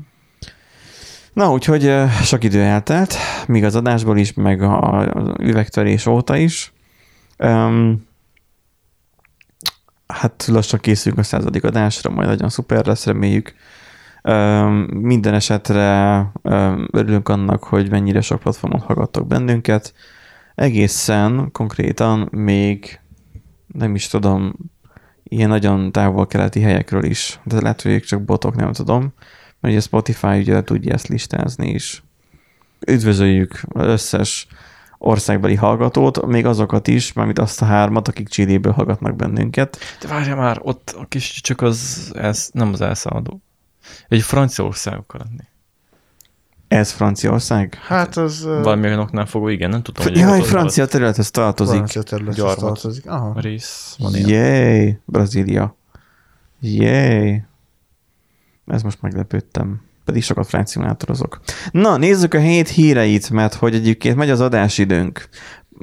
Na, 1.33 1.53
úgyhogy 1.53 1.85
ö, 1.85 2.05
sok 2.23 2.44
idő 2.44 2.61
eltelt, 2.62 3.14
míg 3.47 3.64
az 3.64 3.75
adásból 3.75 4.18
is, 4.18 4.33
meg 4.33 4.62
a, 4.62 4.99
az 4.99 5.33
üvegtörés 5.38 6.07
óta 6.07 6.37
is. 6.37 6.73
Um, 7.38 8.07
hát 10.09 10.44
lassan 10.47 10.81
készülünk 10.81 11.21
a 11.21 11.23
századik 11.23 11.64
adásra, 11.64 12.11
majd 12.11 12.29
nagyon 12.29 12.49
szuper 12.49 12.87
lesz, 12.87 13.07
reméljük. 13.07 13.55
Minden 14.90 15.35
esetre 15.35 16.23
örülünk 16.90 17.29
annak, 17.29 17.64
hogy 17.64 17.90
mennyire 17.90 18.21
sok 18.21 18.40
platformon 18.40 18.81
hallgattok 18.81 19.27
bennünket. 19.27 19.94
Egészen 20.55 21.49
konkrétan 21.53 22.29
még 22.31 23.01
nem 23.66 23.94
is 23.94 24.07
tudom, 24.07 24.55
ilyen 25.23 25.49
nagyon 25.49 25.92
távol-keleti 25.92 26.61
helyekről 26.61 27.05
is, 27.05 27.40
de 27.44 27.61
lehet, 27.61 27.83
hogy 27.83 28.03
csak 28.03 28.23
botok, 28.23 28.57
nem 28.57 28.73
tudom, 28.73 29.12
mert 29.61 29.75
ugye 29.75 29.81
Spotify 29.81 30.38
ugye 30.38 30.62
tudja 30.62 30.92
ezt 30.92 31.09
listázni 31.09 31.71
is. 31.71 32.03
Üdvözöljük 32.87 33.61
összes 33.75 34.47
országbeli 34.98 35.54
hallgatót, 35.54 36.26
még 36.26 36.46
azokat 36.46 36.88
is, 36.88 37.12
mármint 37.12 37.38
azt 37.38 37.62
a 37.62 37.64
hármat, 37.64 38.08
akik 38.08 38.28
Chile-ből 38.28 38.72
hallgatnak 38.72 39.16
bennünket. 39.16 39.78
De 40.00 40.08
várja 40.08 40.37
már, 40.37 40.58
ott 40.62 40.94
a 40.98 41.06
kis 41.08 41.40
csak 41.40 41.61
az, 41.61 42.11
ez, 42.14 42.50
nem 42.52 42.72
az 42.72 42.80
elszálló. 42.80 43.42
Egy 44.08 44.22
Franciaország 44.22 44.94
akar 44.94 45.20
lenni. 45.20 45.44
Ez 46.68 46.90
Franciaország? 46.90 47.74
Hát 47.74 48.16
az... 48.16 48.44
Valami 48.44 48.87
olyan 48.87 48.98
oknál 48.98 49.26
fogva, 49.26 49.50
igen, 49.50 49.70
nem 49.70 49.82
tudom. 49.82 50.04
hogy 50.04 50.16
Jaj, 50.16 50.40
francia 50.40 50.87
területhez 50.87 51.30
tartozik. 51.30 51.74
Francia 51.74 52.02
területhez 52.02 52.44
Gyarmat. 52.44 52.58
tartozik. 52.58 53.06
Aha. 53.06 53.32
a 53.37 53.40
rész. 53.40 53.96
Jéj, 54.12 54.98
Brazília. 55.04 55.76
Jéj. 56.61 57.42
Ez 58.66 58.82
most 58.82 59.02
meglepődtem. 59.02 59.88
Pedig 60.09 60.23
sokat 60.23 60.47
franciátorozok. 60.47 61.40
Na, 61.71 61.97
nézzük 61.97 62.35
a 62.35 62.38
hét 62.38 62.68
híreit, 62.68 63.31
mert 63.31 63.55
hogy 63.55 63.75
egyébként 63.75 64.16
megy 64.16 64.31
az 64.31 64.40
adásidőnk. 64.40 65.29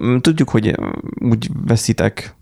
Mm, 0.03 0.17
Tudjuk, 0.17 0.49
hogy 0.49 0.75
mm, 0.81 1.29
úgy 1.31 1.49
veszitek, 1.65 2.35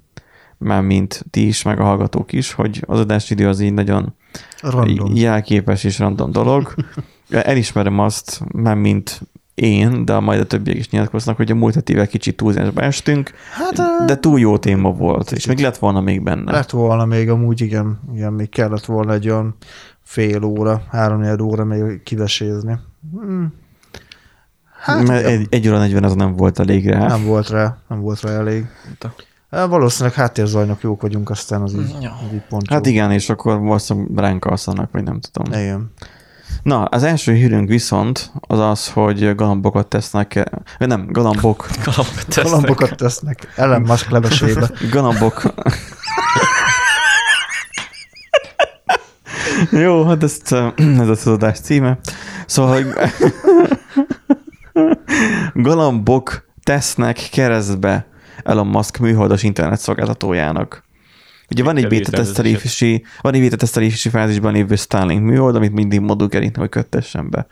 már 0.58 0.82
mint 0.82 1.26
ti 1.30 1.48
is, 1.48 1.63
meg 1.63 1.80
a 1.80 1.84
hallgatók 1.84 2.32
is, 2.34 2.52
hogy 2.54 2.84
az 2.88 3.00
adásidő 3.00 3.48
az 3.48 3.60
így 3.60 3.74
nagyon 3.74 4.13
Random. 4.62 5.15
jelképes 5.15 5.84
és 5.84 6.00
random 6.00 6.32
dolog. 6.32 6.74
Elismerem 7.30 8.00
azt, 8.00 8.41
már 8.54 8.76
mint 8.76 9.22
én, 9.56 10.06
de 10.06 10.19
majd 10.19 10.39
a 10.39 10.46
többiek 10.46 10.78
is 10.78 10.89
nyilatkoznak, 10.89 11.38
hogy 11.38 11.52
a 11.52 11.56
múlt 11.56 11.74
hetével 11.74 12.08
kicsit 12.08 12.36
túlzásba 12.38 12.82
estünk, 12.82 13.32
Hát 13.52 14.06
de 14.06 14.17
túl 14.19 14.39
jó 14.39 14.58
téma 14.58 14.91
volt, 14.91 15.32
és 15.32 15.46
még 15.46 15.60
lett 15.60 15.78
volna 15.78 16.02
még 16.02 16.24
benne. 16.24 16.52
lett 16.52 16.69
volna 16.69 17.06
még 17.06 17.30
amúgy, 17.30 17.62
igen, 17.62 18.00
igen, 18.15 18.34
még 18.34 18.50
kellett 18.50 18.86
volna 18.86 19.13
egy 19.13 19.30
olyan 19.30 19.56
fél 20.13 20.43
óra, 20.43 20.82
három 20.91 21.41
óra 21.41 21.63
még 21.63 22.04
kivesézni. 22.04 22.80
Hmm. 23.12 23.54
Hát 24.82 25.08
Mert 25.08 25.26
egy, 25.26 25.47
egy 25.49 25.67
óra 25.67 25.78
40 25.78 26.04
az 26.04 26.13
nem 26.15 26.36
volt 26.36 26.60
elég 26.60 26.89
rá. 26.89 27.08
nem 27.08 27.26
volt 27.26 27.49
rá, 27.49 27.78
nem 27.88 27.99
volt 27.99 28.21
rá 28.21 28.32
elég. 28.32 28.65
Hát 29.52 29.67
Valószínűleg 29.67 30.13
háttérzajnak 30.17 30.82
jók 30.82 31.02
vagyunk, 31.02 31.30
aztán 31.30 31.62
az 31.62 31.73
így, 31.73 31.95
Ja. 32.02 32.10
az 32.28 32.34
így 32.34 32.41
pont 32.49 32.69
Hát 32.69 32.86
jó. 32.86 32.91
igen, 32.91 33.12
és 33.12 33.30
akkor 33.30 33.60
valószínűleg 33.60 34.17
ránk 34.17 34.45
alszanak, 34.45 34.91
vagy 34.91 35.04
nem 35.04 35.19
tudom. 35.32 35.60
Igen. 35.62 35.91
Na, 36.63 36.84
az 36.84 37.04
első 37.04 37.34
hírünk 37.34 37.69
viszont 37.69 38.32
az 38.39 38.60
az, 38.60 38.89
hogy 38.91 39.36
galambokat 39.36 39.88
tesznek, 39.88 40.49
vagy 40.80 40.88
nem, 40.88 41.08
galambok, 41.12 41.67
Galambot 41.84 42.26
tesznek. 42.28 42.45
Kalambokat 42.45 42.95
tesznek 42.95 43.47
Ellen 43.56 43.82
Musk 43.82 44.10
levesébe. 44.10 44.71
galambok. 44.91 45.54
Jó, 49.71 50.04
hát 50.04 50.23
ezt, 50.23 50.52
ez 51.02 51.10
az 51.10 51.28
adás 51.28 51.60
címe. 51.60 51.99
Szóval, 52.45 52.73
hogy 52.73 52.93
galambok 55.63 56.47
tesznek 56.63 57.28
keresztbe 57.32 58.08
Elon 58.43 58.67
Musk 58.67 58.97
műholdas 58.97 59.43
internet 59.43 59.80
szolgáltatójának. 59.80 60.84
Ugye 61.49 61.63
van 61.63 61.78
egy 61.78 61.88
beta 61.88 62.12
tesztelési, 62.12 63.06
van 63.21 63.34
egy 63.34 63.41
beta 63.41 63.56
tesztelési 63.56 64.10
fázisban 64.10 64.54
lévő 64.54 64.76
Starlink 64.76 65.23
műhold, 65.23 65.56
amit 65.56 65.73
mindig 65.73 65.99
modul 65.99 66.30
kerítne, 66.30 66.60
hogy 66.60 66.69
köttessen 66.69 67.30
be. 67.30 67.47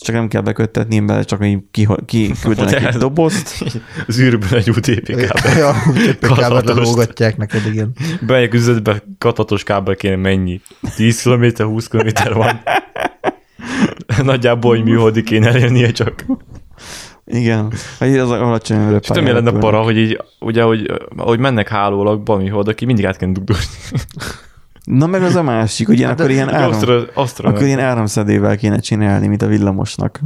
Csak 0.00 0.14
nem 0.14 0.28
kell 0.28 0.40
beköttetni 0.40 1.00
bele, 1.00 1.22
csak 1.22 1.44
így 1.46 1.58
ki, 1.70 1.88
ki 2.06 2.32
küldenek 2.42 2.84
egy 2.84 2.96
dobozt. 2.96 3.64
Az 4.06 4.18
űrből 4.18 4.58
egy 4.58 4.70
UTP 4.70 5.16
kábel. 5.16 5.56
Ja, 5.58 5.74
kábelt 6.20 6.20
Katatos. 6.20 6.76
lelógatják 6.76 7.36
neked, 7.36 7.66
igen. 7.66 7.92
Bejek 8.26 8.54
üzletbe 8.54 9.02
katatos 9.18 9.62
kábel 9.62 9.94
kéne 9.94 10.16
mennyi? 10.16 10.60
10 10.96 11.22
km, 11.22 11.62
20 11.62 11.86
km 11.86 12.32
van. 12.32 12.60
Nagyjából, 14.22 14.76
hogy 14.76 14.84
műholdi 14.84 15.22
kéne 15.22 15.48
elérnie 15.48 15.90
csak. 15.90 16.24
Igen. 17.26 17.72
Vagy 17.98 18.18
az 18.18 18.30
alacsony 18.30 18.78
És 19.00 19.08
nem 19.08 19.24
pályára 19.24 19.42
lenne 19.42 19.58
para, 19.58 19.82
hogy 19.82 19.96
így, 19.96 20.20
ugye, 20.40 20.62
hogy, 20.62 20.90
ahogy 21.16 21.38
mennek 21.38 21.68
hálólagba 21.68 22.34
a 22.34 22.36
műhold, 22.36 22.74
ki 22.74 22.84
mindig 22.84 23.06
át 23.06 23.16
kell 23.16 23.32
dugdosni. 23.32 23.74
Na 24.90 25.06
meg 25.06 25.22
az 25.22 25.34
a 25.36 25.42
másik, 25.42 25.86
hogy 25.86 25.98
ilyen, 25.98 26.10
akkor 26.10 26.30
ilyen, 26.30 26.54
áram, 26.54 26.70
Asztra, 26.70 27.02
asztra, 27.14 27.48
akkor 27.48 27.62
ilyen 27.62 27.78
áramszedével 27.78 28.56
kéne 28.56 28.78
csinálni, 28.78 29.26
mint 29.26 29.42
a 29.42 29.46
villamosnak. 29.46 30.20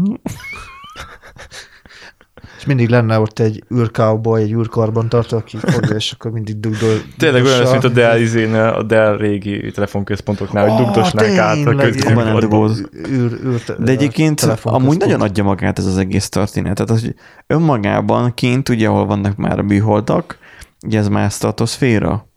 És 2.59 2.65
mindig 2.67 2.89
lenne 2.89 3.19
ott 3.19 3.39
egy 3.39 3.65
űrcowboy, 3.75 4.43
egy 4.43 4.53
űrkarban 4.53 5.09
tartó, 5.09 5.37
aki 5.37 5.57
fogja, 5.57 5.95
és 5.97 6.13
akkor 6.13 6.31
mindig 6.31 6.61
dugdol. 6.61 6.97
Tényleg 7.19 7.45
olyan 7.45 7.59
lesz, 7.59 7.71
mint 7.71 7.85
a 7.85 7.89
Dell, 7.89 8.21
izénél, 8.21 8.61
a 8.61 8.83
Dell 8.83 9.17
régi 9.17 9.71
telefonközpontoknál, 9.71 10.69
hogy 10.69 10.85
dugdosnák 10.85 11.37
át 11.37 11.67
a 11.67 12.71
űr, 13.09 13.61
De 13.79 13.93
egyébként 13.93 14.43
amúgy 14.63 14.99
nagyon 14.99 15.21
adja 15.21 15.45
magát 15.45 15.79
ez 15.79 15.87
az 15.87 15.99
egész 15.99 16.29
történet. 16.29 16.75
Tehát, 16.75 17.03
hogy 17.03 17.15
önmagában 17.47 18.35
kint, 18.35 18.69
ugye, 18.69 18.89
ahol 18.89 19.07
vannak 19.07 19.37
már 19.37 19.59
a 19.59 19.63
műholdak, 19.63 20.39
ugye 20.87 20.99
ez 20.99 21.09
már 21.09 21.31
stratoszféra, 21.31 22.29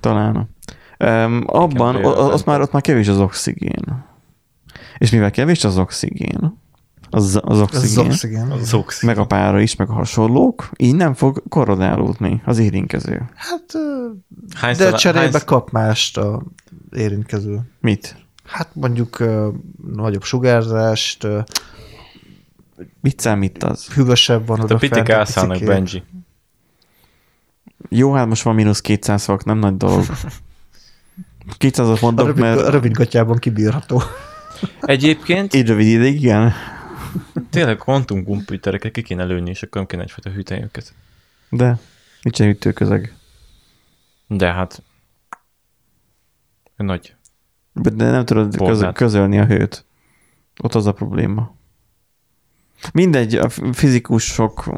talán. 0.00 0.56
Um, 0.98 1.42
abban, 1.46 2.04
o- 2.04 2.32
ott 2.32 2.44
már, 2.44 2.60
ott 2.60 2.72
már 2.72 2.82
kevés 2.82 3.08
az 3.08 3.18
oxigén. 3.20 4.04
És 4.98 5.10
mivel 5.10 5.30
kevés 5.30 5.64
az 5.64 5.78
oxigén, 5.78 6.58
az, 7.10 7.40
az 7.44 7.60
oxigén, 7.60 7.98
az 7.98 8.06
oxigén. 8.06 8.50
Az 8.50 8.74
ox. 8.74 9.02
meg 9.02 9.18
a 9.18 9.26
pára 9.26 9.60
is, 9.60 9.76
meg 9.76 9.88
a 9.88 9.92
hasonlók, 9.92 10.70
így 10.76 10.94
nem 10.94 11.14
fog 11.14 11.42
korrodálódni 11.48 12.42
az 12.44 12.58
érintkező. 12.58 13.28
Hát, 13.34 13.64
Hányszor, 14.56 14.90
de 14.90 14.96
cserébe 14.96 15.20
hánysz- 15.22 15.44
kap 15.44 15.70
mást 15.70 16.16
a 16.16 16.42
érintkező. 16.92 17.60
Mit? 17.80 18.16
Hát 18.44 18.68
mondjuk 18.72 19.24
nagyobb 19.94 20.22
sugárzást, 20.22 21.24
ö, 21.24 21.40
Mit 23.00 23.20
számít 23.20 23.62
az? 23.62 23.86
hűvösebb 23.92 24.46
van 24.46 24.60
a 24.60 24.62
oda 24.64 24.76
pitik 24.76 25.08
elszállnak. 25.08 25.64
Benji. 25.64 26.02
Jó, 27.88 28.12
hát 28.12 28.26
most 28.26 28.42
van 28.42 28.54
mínusz 28.54 28.80
200 28.80 29.24
fok, 29.24 29.44
nem 29.44 29.58
nagy 29.58 29.76
dolog. 29.76 30.04
200-at 31.58 31.96
A 31.96 31.98
mondok, 32.00 32.26
rövid, 32.26 32.42
mert 32.42 32.60
a 32.60 32.70
rövid 32.70 32.92
gatyában 32.92 33.36
kibírható. 33.36 34.02
Egyébként 34.80 35.54
így 35.54 35.66
rövid 35.66 35.86
ideig, 35.86 36.14
igen. 36.14 36.52
tényleg 37.50 37.76
kvantumkomputereket 37.76 38.92
ki 38.92 39.02
kéne 39.02 39.24
lőni, 39.24 39.50
és 39.50 39.62
akkor 39.62 39.76
nem 39.76 39.86
kéne 39.86 40.02
egyfajta 40.02 40.30
hűteni 40.30 40.62
őket. 40.62 40.94
De 41.50 41.78
nincsen 42.22 42.48
ütőközeg. 42.48 43.14
De 44.26 44.52
hát 44.52 44.82
nagy. 46.76 47.14
De 47.72 48.10
nem 48.10 48.24
tudod 48.24 48.56
Bornát. 48.56 48.94
közölni 48.94 49.38
a 49.38 49.44
hőt. 49.44 49.84
Ott 50.62 50.74
az 50.74 50.86
a 50.86 50.92
probléma. 50.92 51.56
Mindegy, 52.92 53.34
a 53.34 53.48
fizikusok 53.72 54.64
Hát 54.64 54.72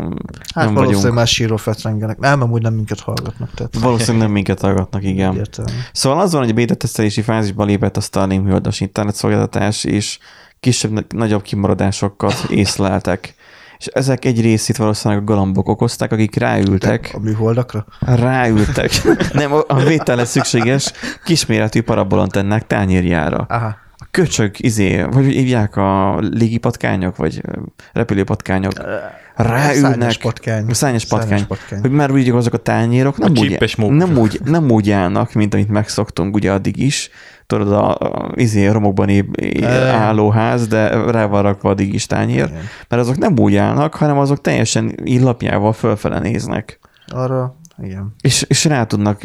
nem 0.64 0.74
valószínűleg 0.74 0.94
vagyunk. 0.94 1.14
már 1.14 1.26
síró 1.26 1.56
fetrengenek. 1.56 2.18
Nem, 2.18 2.42
amúgy 2.42 2.62
nem 2.62 2.74
minket 2.74 3.00
hallgatnak. 3.00 3.50
Tehát 3.54 3.78
Valószínűleg 3.78 4.22
nem 4.22 4.30
minket 4.32 4.60
hallgatnak, 4.60 5.04
igen. 5.04 5.36
Értelme. 5.36 5.70
Szóval 5.92 6.20
az 6.20 6.32
van, 6.32 6.40
hogy 6.40 6.50
a 6.50 6.54
beta 6.54 6.74
tesztelési 6.74 7.22
fázisban 7.22 7.66
lépett 7.66 7.96
a 7.96 8.00
Starlink 8.00 8.44
műholdas 8.44 8.80
internetszolgáltatás, 8.80 9.84
és 9.84 10.18
kisebb, 10.60 11.12
nagyobb 11.14 11.42
kimaradásokat 11.42 12.34
észleltek. 12.50 13.34
És 13.78 13.86
ezek 13.86 14.24
egy 14.24 14.40
részét 14.40 14.76
valószínűleg 14.76 15.22
a 15.22 15.26
galambok 15.26 15.68
okozták, 15.68 16.12
akik 16.12 16.34
ráültek, 16.36 17.10
A 17.14 17.18
műholdakra? 17.18 17.86
ráültek. 18.00 18.90
Nem, 19.32 19.52
a 19.66 19.74
vétel 19.80 20.24
szükséges 20.24 20.92
kisméretű 21.24 21.82
parabolantennák 21.82 22.66
tányérjára. 22.66 23.46
Aha. 23.48 23.76
A 24.02 24.06
köcsög, 24.10 24.54
izé, 24.58 25.02
vagy 25.02 25.24
hogy 25.24 25.34
hívják 25.34 25.76
a 25.76 26.18
légipatkányok, 26.18 27.16
vagy 27.16 27.42
repülőpatkányok, 27.92 28.72
ráülnek. 29.34 29.98
Szányos 30.00 30.18
patkány. 30.18 30.72
Szányos 30.72 31.06
patkány. 31.06 31.28
Szányos 31.28 31.46
patkány. 31.46 31.80
Hogy 31.80 31.90
már 31.90 32.10
úgy 32.10 32.28
azok 32.28 32.52
a 32.52 32.56
tányérok 32.56 33.18
nem, 33.18 33.30
úgy, 33.30 33.38
csippes 33.38 33.76
mókus. 33.76 33.96
nem, 33.96 34.18
úgy, 34.18 34.40
nem 34.44 34.70
úgy 34.70 34.90
állnak, 34.90 35.32
mint 35.32 35.54
amit 35.54 35.68
megszoktunk 35.68 36.34
ugye 36.34 36.52
addig 36.52 36.76
is. 36.76 37.10
Tudod, 37.46 37.72
a, 37.72 37.94
a 37.94 38.32
izé, 38.34 38.66
romokban 38.66 39.08
éb, 39.08 39.40
é, 39.40 39.64
álló 39.64 40.30
ház, 40.30 40.66
de 40.66 41.10
rá 41.10 41.26
van 41.26 41.42
rakva 41.42 41.70
addig 41.70 41.94
is 41.94 42.06
tányér. 42.06 42.44
Igen. 42.44 42.68
Mert 42.88 43.02
azok 43.02 43.16
nem 43.16 43.38
úgy 43.38 43.56
állnak, 43.56 43.94
hanem 43.94 44.18
azok 44.18 44.40
teljesen 44.40 44.94
illapjával 45.04 45.72
fölfele 45.72 46.18
néznek. 46.18 46.78
Arra, 47.06 47.59
igen. 47.82 48.14
És, 48.20 48.42
és 48.48 48.64
rá 48.64 48.84
tudnak, 48.84 49.22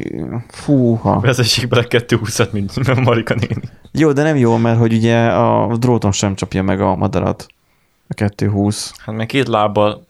fúha. 0.48 1.20
Vezessék 1.20 1.68
bele 1.68 1.86
220-at, 1.90 2.52
mint 2.52 2.96
Marika 3.06 3.34
néni. 3.34 3.62
Jó, 3.92 4.12
de 4.12 4.24
nem 4.24 4.36
jó, 4.36 4.58
mert 4.58 4.78
hogy 4.80 4.94
ugye 4.94 5.26
a 5.28 5.78
dróton 5.78 6.12
sem 6.12 6.36
csapja 6.36 6.64
meg 6.64 6.82
a 6.82 6.96
madarat. 6.96 7.46
A 8.08 8.14
220. 8.14 8.94
Hát 9.06 9.16
meg 9.16 9.26
két 9.26 9.48
lábbal 9.48 10.06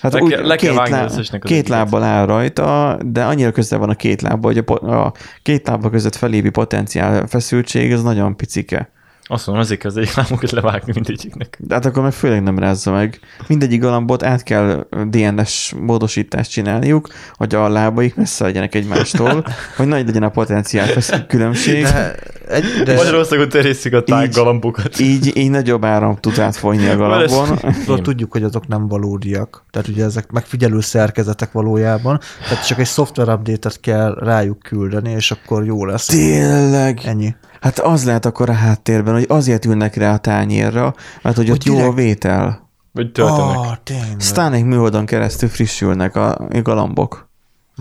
Hát 0.00 0.12
Le 0.12 0.20
úgy, 0.20 0.30
kell- 0.30 0.46
le 0.46 0.56
kell 0.56 0.70
két, 0.82 0.88
lá, 0.90 1.38
két 1.38 1.68
lábbal 1.68 2.02
áll 2.02 2.26
rajta, 2.26 2.98
de 3.04 3.24
annyira 3.24 3.52
közel 3.52 3.78
van 3.78 3.88
a 3.88 3.94
két 3.94 4.22
lábba, 4.22 4.46
hogy 4.46 4.58
a, 4.58 4.62
po- 4.62 4.82
a 4.82 5.12
két 5.42 5.66
lábba 5.66 5.90
között 5.90 6.14
felévi 6.16 6.50
potenciál 6.50 7.26
feszültség, 7.26 7.92
az 7.92 8.02
nagyon 8.02 8.36
picike. 8.36 8.90
Azt 9.28 9.46
mondom, 9.46 9.64
ezért 9.64 9.80
kell 9.80 9.90
az 9.90 9.96
egyik 9.96 10.14
lábukat 10.14 10.50
levágni 10.50 10.92
mindegyiknek. 10.94 11.56
De 11.60 11.74
hát 11.74 11.84
akkor 11.84 12.02
meg 12.02 12.12
főleg 12.12 12.42
nem 12.42 12.58
rázza 12.58 12.92
meg. 12.92 13.20
Mindegyik 13.46 13.80
galambot 13.80 14.22
át 14.22 14.42
kell 14.42 14.86
DNS 15.08 15.72
módosítást 15.80 16.50
csinálniuk, 16.50 17.08
hogy 17.34 17.54
a 17.54 17.68
lábaik 17.68 18.14
messze 18.14 18.44
legyenek 18.44 18.74
egymástól, 18.74 19.44
hogy 19.76 19.86
nagy 19.86 20.06
legyen 20.06 20.22
a 20.22 20.28
potenciál 20.28 20.88
különbség. 21.26 21.82
De 21.82 22.14
Egy, 22.48 22.64
de 22.84 22.94
Magyarországon 22.94 23.48
terjesztik 23.48 23.94
a 23.94 24.02
tájgalambokat. 24.02 24.98
Így, 24.98 25.36
így 25.36 25.50
nagyobb 25.50 25.84
áram 25.84 26.16
tud 26.16 26.38
átfolyni 26.38 26.86
a 26.86 26.96
galambon. 26.96 27.58
tudod, 27.84 28.02
tudjuk, 28.02 28.32
hogy 28.32 28.42
azok 28.42 28.66
nem 28.66 28.88
valódiak. 28.88 29.64
Tehát 29.70 29.88
ugye 29.88 30.04
ezek 30.04 30.30
megfigyelő 30.30 30.80
szerkezetek 30.80 31.52
valójában. 31.52 32.20
Tehát 32.48 32.66
csak 32.66 32.78
egy 32.78 32.86
szoftver 32.86 33.28
update-et 33.28 33.80
kell 33.80 34.14
rájuk 34.20 34.58
küldeni, 34.58 35.10
és 35.10 35.30
akkor 35.30 35.64
jó 35.64 35.84
lesz. 35.84 36.06
Tényleg. 36.06 37.00
Ennyi. 37.04 37.34
Hát 37.60 37.78
az 37.78 38.04
lehet 38.04 38.26
akkor 38.26 38.48
a 38.48 38.52
háttérben, 38.52 39.14
hogy 39.14 39.24
azért 39.28 39.64
ülnek 39.64 39.96
rá 39.96 40.12
a 40.12 40.18
tányérra, 40.18 40.94
mert 41.22 41.36
hogy 41.36 41.50
ott 41.50 41.62
Hogy 41.62 41.66
jó 41.66 41.72
a 41.72 41.76
direkt- 41.78 41.96
vétel. 41.96 42.64
Vagy 42.92 43.12
töltenek. 43.12 43.82
Tényleg. 43.82 44.16
Starlink 44.18 44.66
műholdon 44.66 45.06
keresztül 45.06 45.48
frissülnek 45.48 46.16
a 46.16 46.34
a 46.34 46.62
galambok. 46.62 47.28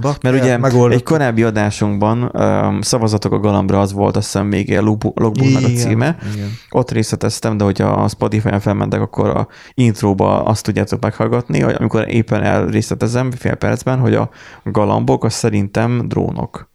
Bakker, 0.02 0.32
Mert 0.32 0.44
ugye 0.44 0.58
megoldott. 0.58 0.98
egy 0.98 1.04
korábbi 1.04 1.44
adásunkban 1.44 2.24
um, 2.34 2.82
szavazatok 2.82 3.32
a 3.34 3.40
galambra 3.40 3.80
az 3.80 3.94
volt, 3.94 4.16
azt 4.18 4.26
hiszem 4.26 4.48
még 4.48 4.78
a 4.78 4.82
logbook- 4.82 5.20
logbooknak 5.20 5.64
a 5.64 5.68
címe. 5.68 6.18
igen. 6.34 6.50
Ott 6.70 6.92
részleteztem, 6.92 7.58
de 7.58 7.64
hogyha 7.64 7.88
a 7.88 8.08
Spotify-on 8.08 8.60
felmentek, 8.60 9.02
akkor 9.02 9.30
a 9.30 9.48
intróba 9.74 10.44
azt 10.44 10.64
tudjátok 10.64 11.02
meghallgatni, 11.02 11.60
hogy 11.60 11.76
amikor 11.80 12.10
éppen 12.10 12.44
elrészletezem 12.44 13.32
fél 13.32 13.56
percben, 13.56 14.00
hogy 14.00 14.16
a 14.16 14.30
galambok 14.64 15.24
az 15.24 15.34
szerintem 15.34 16.08
drónok. 16.08 16.70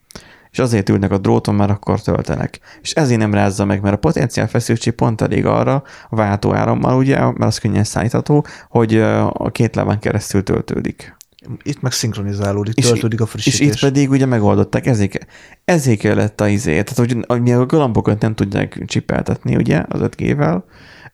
És 0.50 0.58
azért 0.58 0.88
ülnek 0.88 1.10
a 1.10 1.18
dróton, 1.18 1.54
mert 1.54 1.70
akkor 1.70 2.00
töltenek. 2.00 2.58
És 2.82 2.92
ezért 2.92 3.20
nem 3.20 3.34
rázza 3.34 3.64
meg, 3.64 3.80
mert 3.82 3.94
a 3.94 3.98
potenciál 3.98 4.48
feszültség 4.48 4.92
pont 4.92 5.20
elég 5.20 5.46
arra, 5.46 5.82
a 6.10 6.16
váltóárammal, 6.16 6.96
ugye, 6.96 7.18
mert 7.20 7.42
az 7.42 7.58
könnyen 7.58 7.84
szállítható, 7.84 8.44
hogy 8.68 8.98
a 9.32 9.50
két 9.52 9.74
lábán 9.74 9.98
keresztül 9.98 10.42
töltődik. 10.42 11.16
Itt 11.62 11.80
meg 11.80 11.92
szinkronizálódik, 11.92 12.74
És- 12.76 12.86
töltődik 12.86 13.20
a 13.20 13.24
És 13.24 13.30
frissítés. 13.30 13.66
itt 13.74 13.80
pedig 13.80 14.10
ugye 14.10 14.26
megoldották, 14.26 14.86
ezért, 14.86 15.26
ezért 15.64 15.98
kellett 15.98 16.40
a 16.40 16.48
izé. 16.48 16.82
Tehát, 16.82 16.94
hogy, 16.96 17.24
hogy 17.26 17.50
a 17.50 17.66
galambokat 17.66 18.20
nem 18.20 18.34
tudják 18.34 18.82
csipeltetni, 18.86 19.56
ugye, 19.56 19.84
az 19.88 20.00
5G-vel, 20.02 20.62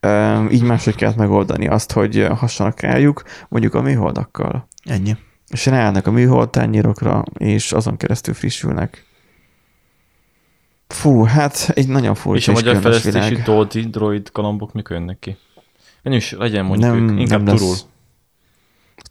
Üm, 0.00 0.48
így 0.50 0.62
máshogy 0.62 0.94
kellett 0.94 1.16
megoldani 1.16 1.68
azt, 1.68 1.92
hogy 1.92 2.26
hassanak 2.34 2.80
rájuk, 2.80 3.22
mondjuk 3.48 3.74
a 3.74 3.82
műholdakkal. 3.82 4.68
Ennyi. 4.84 5.16
És 5.48 5.66
ráállnak 5.66 6.06
a 6.06 6.10
műhold 6.10 6.50
tányérokra, 6.50 7.22
és 7.38 7.72
azon 7.72 7.96
keresztül 7.96 8.34
frissülnek. 8.34 9.04
Fú, 10.86 11.22
hát 11.22 11.70
egy 11.74 11.88
nagyon 11.88 12.12
És 12.12 12.18
furcsa 12.20 12.52
a 12.52 12.54
és, 12.54 12.60
magyar 12.62 12.80
különös 12.82 13.02
fejlesztési. 13.02 13.42
Doldi 13.42 13.80
droid 13.80 14.28
galambok 14.32 14.72
mikor 14.72 14.96
jönnek 14.96 15.18
ki? 15.18 15.36
Nem 16.02 16.12
is 16.12 16.32
legyen 16.32 16.64
mondjuk 16.64 16.92
Nem, 16.92 17.08
ők, 17.08 17.18
inkább 17.20 17.42
nem 17.42 17.46
lesz. 17.46 17.60
turul. 17.60 17.74
Turul 17.76 17.94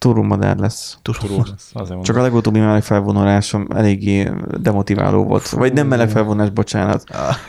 modell 0.04 0.54
lesz. 0.58 0.98
Turul 1.02 1.44
lesz. 1.50 1.70
Azért. 1.72 2.02
Csak 2.02 2.16
a 2.16 2.22
legutóbbi 2.22 2.58
meleg 2.58 2.82
felvonulásom 2.82 3.66
eléggé 3.74 4.30
demotiváló 4.60 5.24
volt. 5.24 5.48
Vagy 5.48 5.72
nem 5.72 5.86
meleg 5.86 6.08
felvonás, 6.10 6.50
bocsánat. 6.50 7.04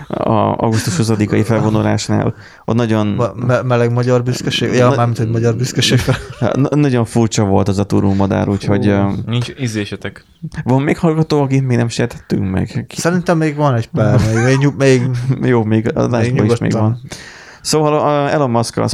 Ah, 0.08 0.28
A 0.28 0.56
augusztus 0.58 0.96
20-ai 0.98 1.44
felvonulásnál. 1.48 2.36
Ott 2.66 2.76
nagyon, 2.76 3.08
me- 3.36 3.64
meleg 3.64 3.92
magyar 3.94 4.24
büszkeség? 4.24 4.74
Ja, 4.74 4.90
Na- 4.90 4.96
mármint, 4.96 5.18
hogy 5.18 5.30
magyar 5.30 5.56
büszkeség. 5.56 6.00
na- 6.54 6.76
nagyon 6.76 7.06
furcsa 7.06 7.44
volt 7.46 7.68
az 7.68 7.78
a 7.78 7.84
turul 7.86 8.14
madár, 8.16 8.50
úgyhogy 8.50 8.94
Nincs 9.26 9.52
ízlésetek. 9.60 10.26
van 10.64 10.82
még 10.82 10.98
hallgató, 10.98 11.42
akit 11.42 11.68
még 11.68 11.78
nem 11.78 11.88
sértettünk 11.90 12.50
meg. 12.52 12.86
Ki- 12.88 12.96
Szerintem 13.00 13.38
még 13.38 13.56
van 13.56 13.76
egy 13.76 13.88
pár, 13.90 14.20
még, 14.34 14.44
még, 14.58 14.74
még, 14.78 15.10
Jó, 15.50 15.64
még 15.64 15.92
az 15.96 16.04
adásban 16.04 16.46
is 16.46 16.58
még 16.58 16.72
van. 16.72 17.00
Szóval 17.68 18.00
a 18.00 18.32
Elon 18.32 18.50
Musk 18.50 18.78
a 18.78 18.88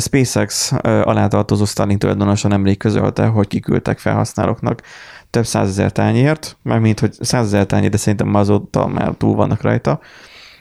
SpaceX 0.00 0.72
alá 0.82 1.28
tartozó 1.28 1.64
Starlink 1.64 2.00
tulajdonosa 2.00 2.48
nemrég 2.48 2.76
közölte, 2.76 3.26
hogy 3.26 3.46
kiküldtek 3.46 3.98
felhasználóknak 3.98 4.82
több 5.30 5.46
százezer 5.46 5.92
tányért, 5.92 6.56
mármint, 6.62 7.00
hogy 7.00 7.12
százezer 7.20 7.66
tányért, 7.66 7.90
de 7.90 7.96
szerintem 7.96 8.34
azóta 8.34 8.86
már 8.86 9.14
túl 9.18 9.34
vannak 9.34 9.62
rajta, 9.62 10.00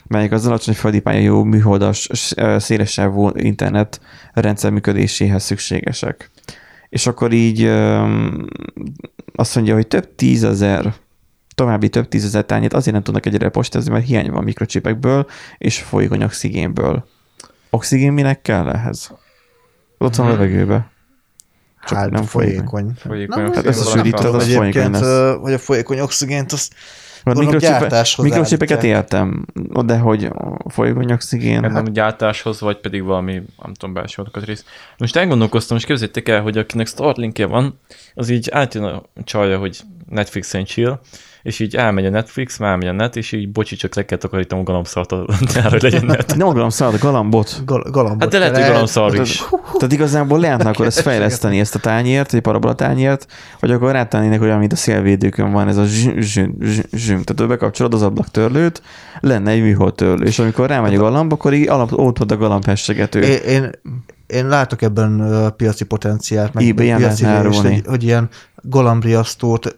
melyek 0.07 0.31
az 0.31 0.45
alacsony 0.47 0.73
földi 0.73 0.99
pályájú 0.99 1.43
műholdas 1.43 2.09
s- 2.13 2.33
ö, 2.35 2.59
szélessávú 2.59 3.29
internet 3.33 4.01
rendszer 4.33 4.71
működéséhez 4.71 5.43
szükségesek. 5.43 6.31
És 6.89 7.07
akkor 7.07 7.31
így 7.31 7.63
azt 9.35 9.55
mondja, 9.55 9.73
hogy 9.73 9.87
több 9.87 10.15
tízezer 10.15 10.93
további 11.55 11.89
több 11.89 12.07
tízezer 12.07 12.45
tányért 12.45 12.73
azért 12.73 12.93
nem 12.93 13.03
tudnak 13.03 13.25
egyre 13.25 13.49
postázni, 13.49 13.91
mert 13.91 14.05
hiány 14.05 14.31
van 14.31 14.43
mikrocsipekből 14.43 15.25
és 15.57 15.81
folyékony 15.81 16.23
oxigénből. 16.23 17.05
Oxigén 17.73 18.11
minek 18.13 18.41
kell 18.41 18.69
ehhez? 18.69 19.11
Ott 19.97 20.15
van 20.15 20.27
a 20.27 20.29
levegőbe. 20.29 20.91
Csak 21.87 21.97
hát 21.97 22.09
nem 22.09 22.23
folyékony. 22.23 22.65
folyékony. 22.65 22.93
Folyékony 22.95 23.43
Nem, 23.43 23.53
Hát 23.53 23.65
ezt 23.65 23.87
a 23.87 23.89
sűríted, 23.89 24.35
az 24.35 24.53
folyékony 24.53 24.91
lesz. 24.91 25.37
hogy 25.41 25.53
a 25.53 25.57
folyékony 25.57 25.99
oxigént, 25.99 26.51
azt 26.51 26.73
Mert 27.23 27.37
mikrocsipeket 28.17 28.83
értem, 28.83 29.45
de 29.85 29.97
hogy 29.97 30.25
a 30.63 30.69
folyékony 30.69 31.11
oxigén, 31.11 31.63
Hát 31.63 31.71
nem 31.71 31.83
gyártáshoz, 31.83 32.59
vagy 32.59 32.79
pedig 32.79 33.03
valami, 33.03 33.33
nem 33.63 33.73
tudom, 33.73 33.93
belső 33.93 34.23
rész. 34.31 34.65
Most 34.97 35.15
elgondolkoztam, 35.15 35.77
és 35.77 35.85
képzeljétek 35.85 36.29
el, 36.29 36.41
hogy 36.41 36.57
akinek 36.57 36.87
Starlinkje 36.87 37.45
van, 37.45 37.79
az 38.13 38.29
így 38.29 38.49
átjön 38.51 38.83
a 38.83 39.03
csalja, 39.23 39.57
hogy 39.57 39.79
Netflixen 40.09 40.65
chill, 40.65 40.99
és 41.43 41.59
így 41.59 41.75
elmegy 41.75 42.05
a 42.05 42.09
Netflix, 42.09 42.57
már 42.57 42.69
elmegy 42.69 42.87
a 42.87 42.91
net, 42.91 43.15
és 43.15 43.31
így 43.31 43.51
bocsi, 43.51 43.75
csak 43.75 43.95
le 43.95 44.05
kell 44.05 44.17
takarítom 44.17 44.59
a 44.59 44.63
galambszart 44.63 45.11
a 45.11 45.25
nyára, 45.53 45.69
hogy 45.69 45.81
legyen 45.81 46.05
net. 46.05 46.35
nem 46.35 46.47
akarom 46.47 46.69
szállad 46.69 46.95
a 46.95 46.97
galambot. 46.97 47.61
gal- 47.65 47.91
galambot 47.91 48.21
Hát 48.21 48.31
de 48.31 48.39
lehet, 48.39 48.55
hogy 48.57 48.65
galambszar 48.65 49.15
is. 49.15 49.43
Tehát 49.77 49.93
igazából 49.93 50.39
lehetne 50.39 50.69
akkor 50.69 50.85
ezt 50.85 50.99
fejleszteni, 50.99 51.59
ezt 51.59 51.75
a 51.75 51.79
tányért, 51.79 52.33
egy 52.33 52.41
parabola 52.41 52.73
tányért, 52.73 53.31
vagy 53.59 53.71
akkor 53.71 53.91
rátennének 53.91 54.41
olyan, 54.41 54.59
mint 54.59 54.71
a 54.71 54.75
szélvédőkön 54.75 55.51
van, 55.51 55.67
ez 55.67 55.77
a 55.77 55.85
zsüm, 55.85 56.21
zsüm, 56.21 56.55
zsüm. 56.91 57.23
Tehát 57.23 57.41
ő 57.41 57.47
bekapcsolod 57.47 57.93
az 57.93 58.01
ablaktörlőt, 58.01 58.81
lenne 59.19 59.51
egy 59.51 59.61
műholdtörlő, 59.61 60.25
és 60.25 60.39
amikor 60.39 60.67
rámegy 60.67 60.95
a 60.95 60.99
galamb, 60.99 61.31
akkor 61.31 61.53
így 61.53 61.67
alap, 61.67 61.91
ott 61.91 62.31
a 62.31 62.37
galamb 62.37 62.65
hessegető. 62.65 63.21
Én, 63.21 63.37
én, 63.37 63.69
én 64.27 64.47
látok 64.47 64.81
ebben 64.81 65.19
ö, 65.19 65.49
piaci 65.49 65.85
potenciált, 65.85 66.53
meg 66.53 66.67
eBay-en 66.67 66.97
piaci 66.97 67.23
lehetne 67.23 67.69
hogy, 67.69 67.81
hogy 67.85 68.03
ilyen 68.03 68.29
galambriasztót 68.61 69.75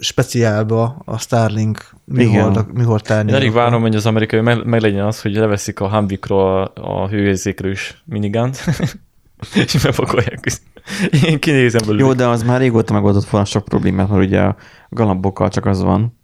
speciálba 0.00 1.02
a 1.04 1.18
Starlink 1.18 1.94
műhold, 2.04 2.72
műhold 2.72 3.10
Én 3.10 3.34
elég 3.34 3.52
várom, 3.52 3.80
hogy 3.80 3.94
az 3.94 4.06
amerikai 4.06 4.40
meg, 4.40 4.64
meg 4.64 4.80
legyen 4.80 5.04
az, 5.04 5.22
hogy 5.22 5.34
leveszik 5.34 5.80
a 5.80 5.88
Humvikról 5.88 6.62
a, 6.62 7.02
a 7.02 7.08
hőérzékelős 7.08 8.02
minigant, 8.04 8.64
és 9.64 9.82
bepakolják. 9.82 10.46
Én 11.26 11.40
kinézem 11.40 11.80
belőle. 11.86 12.04
Jó, 12.04 12.12
de 12.12 12.26
az 12.26 12.42
már 12.42 12.60
régóta 12.60 12.92
megoldott 12.92 13.28
volna 13.28 13.46
sok 13.46 13.64
problémát, 13.64 14.08
mert 14.08 14.24
ugye 14.24 14.40
a 14.40 14.56
galambokkal 14.88 15.48
csak 15.48 15.66
az 15.66 15.82
van. 15.82 16.18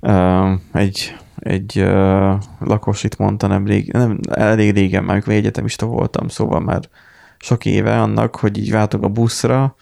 Uh, 0.00 0.52
egy 0.72 1.14
egy 1.44 1.80
uh, 1.80 2.34
lakos 2.58 3.04
itt 3.04 3.16
mondta 3.16 3.46
nemrég, 3.46 3.92
nem, 3.92 4.18
elég 4.30 4.74
régen, 4.74 5.02
már 5.02 5.12
amikor 5.12 5.32
egyetemista 5.32 5.86
voltam, 5.86 6.28
szóval 6.28 6.60
már 6.60 6.88
sok 7.38 7.64
éve 7.64 8.00
annak, 8.00 8.36
hogy 8.36 8.58
így 8.58 8.70
váltok 8.70 9.02
a 9.02 9.08
buszra, 9.08 9.76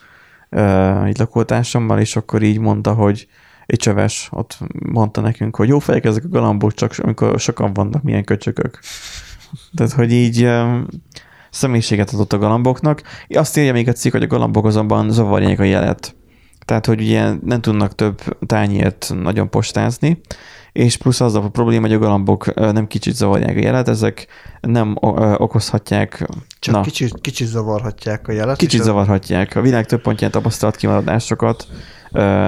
uh, 0.53 1.05
egy 1.05 1.19
lakótársammal, 1.19 1.99
és 1.99 2.17
akkor 2.17 2.43
így 2.43 2.59
mondta, 2.59 2.93
hogy 2.93 3.29
egy 3.67 3.79
csöves 3.79 4.29
ott 4.33 4.59
mondta 4.91 5.21
nekünk, 5.21 5.57
hogy 5.57 5.69
jó 5.69 5.79
fejek 5.79 6.05
ezek 6.05 6.25
a 6.25 6.29
galambok, 6.29 6.75
csak 6.75 6.95
amikor 6.99 7.41
sokan 7.41 7.73
vannak, 7.73 8.03
milyen 8.03 8.25
köcsökök. 8.25 8.79
Tehát, 9.75 9.93
hogy 9.93 10.13
így 10.13 10.49
személyiséget 11.51 12.11
adott 12.11 12.33
a 12.33 12.39
galamboknak. 12.39 13.03
Azt 13.29 13.57
írja 13.57 13.73
még 13.73 13.89
a 13.89 13.93
cikk, 13.93 14.13
hogy 14.13 14.23
a 14.23 14.27
galambok 14.27 14.67
azonban 14.67 15.11
zavarják 15.11 15.59
a 15.59 15.65
jelet. 15.65 16.15
Tehát, 16.65 16.87
hogy 16.87 17.01
ugye 17.01 17.33
nem 17.45 17.61
tudnak 17.61 17.95
több 17.95 18.21
tányért 18.47 19.13
nagyon 19.23 19.51
postázni, 19.51 20.21
és 20.73 20.97
plusz 20.97 21.21
az 21.21 21.35
a 21.35 21.41
probléma, 21.41 21.87
hogy 21.87 21.95
a 21.95 21.99
galambok 21.99 22.55
nem 22.55 22.87
kicsit 22.87 23.15
zavarják 23.15 23.57
a 23.57 23.61
jelet, 23.61 23.89
ezek 23.89 24.27
nem 24.61 24.97
okozhatják, 25.37 26.27
Csak 26.59 26.75
na, 26.75 26.81
kicsit, 26.81 27.21
kicsit 27.21 27.47
zavarhatják 27.47 28.29
a 28.29 28.33
jelet. 28.33 28.57
kicsit 28.57 28.83
zavarhatják. 28.83 29.57
A 29.57 29.61
világ 29.61 29.87
több 29.87 30.01
pontján 30.03 30.31
tapasztalt 30.31 30.77
kimaradásokat 30.77 31.67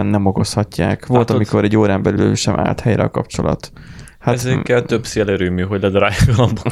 nem 0.02 0.26
okozhatják. 0.26 1.06
Volt, 1.06 1.30
ott- 1.30 1.36
amikor 1.36 1.64
egy 1.64 1.76
órán 1.76 2.02
belül 2.02 2.34
sem 2.34 2.58
állt 2.58 2.80
helyre 2.80 3.02
a 3.02 3.10
kapcsolat. 3.10 3.72
Hát, 4.24 4.34
Ezért 4.34 4.62
kell 4.62 4.82
több 4.82 5.06
szélerőmű, 5.06 5.62
hogy 5.62 5.80
ledarálják 5.80 6.28
a 6.28 6.32
galambot. 6.32 6.64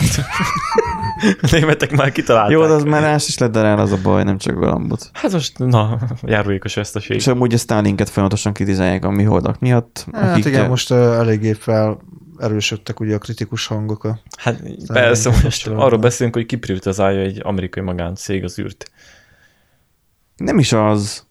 A 1.40 1.48
németek 1.50 1.90
már 1.90 2.12
kitalálták. 2.12 2.52
Jó, 2.52 2.66
de 2.66 2.72
az 2.72 2.82
már 2.82 3.02
más 3.02 3.28
is 3.28 3.38
ledarál, 3.38 3.78
az 3.78 3.92
a 3.92 3.98
baj, 4.02 4.24
nem 4.24 4.38
csak 4.38 4.56
a 4.56 4.60
galambot. 4.60 5.10
Hát 5.12 5.32
most, 5.32 5.58
na, 5.58 5.98
járulékos 6.22 6.74
veszteség. 6.74 7.16
És 7.16 7.26
amúgy 7.26 7.54
a 7.54 7.56
Starlinket 7.56 8.08
folyamatosan 8.08 8.52
kritizálják 8.52 9.04
a 9.04 9.10
mi 9.10 9.22
holdak 9.22 9.58
miatt. 9.58 10.06
Hát 10.12 10.44
igen, 10.44 10.68
most 10.68 10.90
uh, 10.90 10.98
eléggé 10.98 11.52
fel 11.52 12.00
erősödtek 12.38 13.00
ugye 13.00 13.14
a 13.14 13.18
kritikus 13.18 13.66
hangok. 13.66 14.04
A... 14.04 14.18
Hát 14.36 14.62
persze, 14.86 15.30
most 15.42 15.66
arról 15.66 15.98
beszélünk, 15.98 16.34
hogy 16.34 16.46
kiprivatizálja 16.46 17.20
egy 17.20 17.40
amerikai 17.42 17.82
magáncég 17.82 18.44
az 18.44 18.58
űrt. 18.58 18.90
Nem 20.36 20.58
is 20.58 20.72
az. 20.72 21.26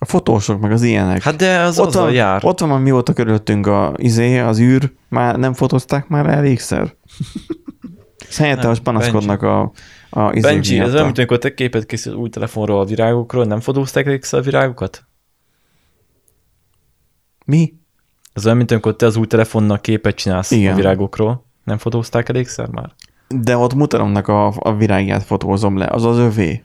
A 0.00 0.04
fotósok, 0.04 0.60
meg 0.60 0.72
az 0.72 0.82
ilyenek. 0.82 1.22
Hát 1.22 1.36
de 1.36 1.58
az 1.58 1.78
ott 1.78 1.92
van, 1.92 2.12
jár. 2.12 2.44
ott 2.44 2.60
van, 2.60 2.80
mióta 2.80 3.12
körülöttünk 3.12 3.66
a, 3.66 3.92
izé, 3.96 4.38
az 4.38 4.58
űr, 4.58 4.92
már 5.08 5.36
nem 5.36 5.52
fotózták 5.52 6.08
már 6.08 6.26
elégszer. 6.26 6.94
Ez 8.28 8.36
helyette 8.42 8.66
most 8.66 8.82
panaszkodnak 8.82 9.42
a, 9.42 9.72
a 10.10 10.32
izé 10.32 10.40
Benji, 10.40 10.72
ez 10.72 10.78
miatt 10.78 10.92
olyan, 10.92 11.04
mint 11.04 11.18
amikor 11.18 11.38
te 11.38 11.54
képet 11.54 11.86
készít 11.86 12.14
új 12.14 12.28
telefonról 12.28 12.80
a 12.80 12.84
virágokról, 12.84 13.44
nem 13.44 13.60
fotózták 13.60 14.06
elégszer 14.06 14.38
a 14.38 14.42
virágokat? 14.42 15.06
Mi? 17.44 17.74
Ez 18.32 18.44
olyan, 18.44 18.56
mint 18.56 18.70
amikor 18.70 18.96
te 18.96 19.06
az 19.06 19.16
új 19.16 19.26
telefonnal 19.26 19.80
képet 19.80 20.14
csinálsz 20.14 20.50
Igen. 20.50 20.72
a 20.72 20.76
virágokról, 20.76 21.44
Nem 21.64 21.78
fotózták 21.78 22.28
elégszer 22.28 22.68
már? 22.68 22.92
De 23.28 23.56
ott 23.56 23.74
mutalomnak 23.74 24.28
a, 24.28 24.54
a 24.58 24.74
virágját 24.76 25.22
fotózom 25.22 25.76
le, 25.76 25.86
az 25.86 26.04
az 26.04 26.18
övé. 26.18 26.64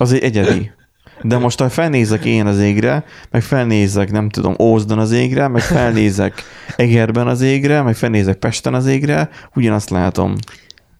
Az 0.00 0.12
egy 0.12 0.22
egyedi. 0.22 0.72
De 1.22 1.38
most, 1.38 1.60
ha 1.60 1.68
felnézek 1.68 2.24
én 2.24 2.46
az 2.46 2.58
égre, 2.60 3.04
meg 3.30 3.42
felnézek, 3.42 4.10
nem 4.10 4.28
tudom, 4.28 4.54
Ózdon 4.58 4.98
az 4.98 5.12
égre, 5.12 5.48
meg 5.48 5.62
felnézek 5.62 6.42
Egerben 6.76 7.26
az 7.26 7.40
égre, 7.40 7.82
meg 7.82 7.94
felnézek 7.94 8.36
Pesten 8.36 8.74
az 8.74 8.86
égre, 8.86 9.28
ugyanazt 9.54 9.90
látom. 9.90 10.34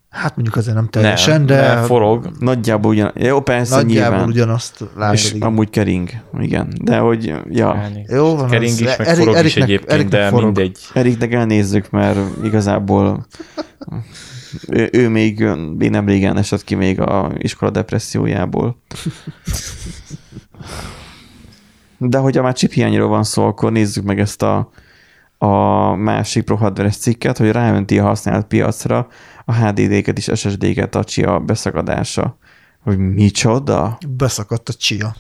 Hát 0.08 0.34
mondjuk 0.36 0.56
azért 0.56 0.76
nem 0.76 0.88
teljesen, 0.88 1.34
nem, 1.36 1.46
de 1.46 1.54
mert 1.60 1.86
forog. 1.86 2.30
Nagyjából 2.38 2.90
ugyan, 2.90 3.12
jó, 3.16 3.40
persze, 3.40 3.74
nagyjából 3.76 4.10
nyilván. 4.10 4.28
ugyanazt 4.28 4.84
látod. 4.96 5.14
És 5.14 5.32
igen. 5.32 5.48
amúgy 5.48 5.70
kering, 5.70 6.08
igen. 6.40 6.68
De 6.82 6.98
hogy, 6.98 7.34
ja, 7.50 7.76
Elnézést. 7.76 8.10
Jó 8.10 8.36
van, 8.36 8.48
Kering 8.50 8.72
az- 8.72 8.80
is, 8.80 8.86
meg 8.96 9.06
Erik- 9.06 9.18
forog 9.18 9.34
is 9.34 9.40
Eriknek- 9.40 9.64
egyébként, 9.68 9.92
Eriknek 9.92 10.20
de 10.20 10.28
forog. 10.28 10.44
mindegy. 10.44 10.78
Eriknek 10.94 11.32
elnézzük, 11.32 11.90
mert 11.90 12.18
igazából 12.44 13.26
ő, 14.68 14.88
ő 14.92 15.08
még, 15.08 15.44
még 15.76 15.90
nem 15.90 16.06
régen 16.06 16.36
esett 16.36 16.64
ki 16.64 16.74
még 16.74 17.00
a 17.00 17.32
iskola 17.38 17.70
depressziójából. 17.70 18.82
De 21.98 22.18
hogyha 22.18 22.42
már 22.42 22.52
chip 22.52 22.72
hiányról 22.72 23.08
van 23.08 23.24
szó, 23.24 23.46
akkor 23.46 23.72
nézzük 23.72 24.04
meg 24.04 24.20
ezt 24.20 24.42
a, 24.42 24.70
a 25.38 25.48
másik 25.94 26.44
prohadveres 26.44 26.96
cikket, 26.96 27.38
hogy 27.38 27.50
ráönti 27.50 27.98
a 27.98 28.04
használt 28.04 28.46
piacra 28.46 29.08
a 29.44 29.54
HDD-ket 29.54 30.16
és 30.18 30.30
SSD-ket 30.34 30.94
a 30.94 31.04
csia 31.04 31.38
beszakadása. 31.38 32.38
Hogy 32.82 32.98
micsoda? 32.98 33.98
Beszakadt 34.08 34.68
a 34.68 34.72
csia. 34.72 35.16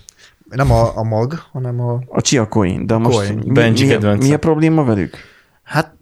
Nem 0.50 0.70
a, 0.70 0.96
a 0.96 1.02
mag, 1.02 1.42
hanem 1.52 1.80
a... 1.80 2.00
A 2.08 2.20
Chia 2.20 2.48
Coin. 2.48 2.86
De 2.86 2.96
most 2.96 3.16
Coin. 3.16 3.38
mi, 3.44 3.52
Benji 3.52 3.84
mi, 3.84 3.90
kedvence. 3.90 4.26
mi 4.26 4.34
a 4.34 4.38
probléma 4.38 4.84
velük? 4.84 5.16
Hát, 5.62 5.94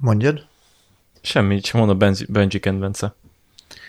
mondjad. 0.00 0.46
Semmi, 1.26 1.60
csak 1.60 1.74
mondom 1.74 1.98
Benji, 1.98 2.26
Benji 2.28 2.58
kedvence. 2.58 3.14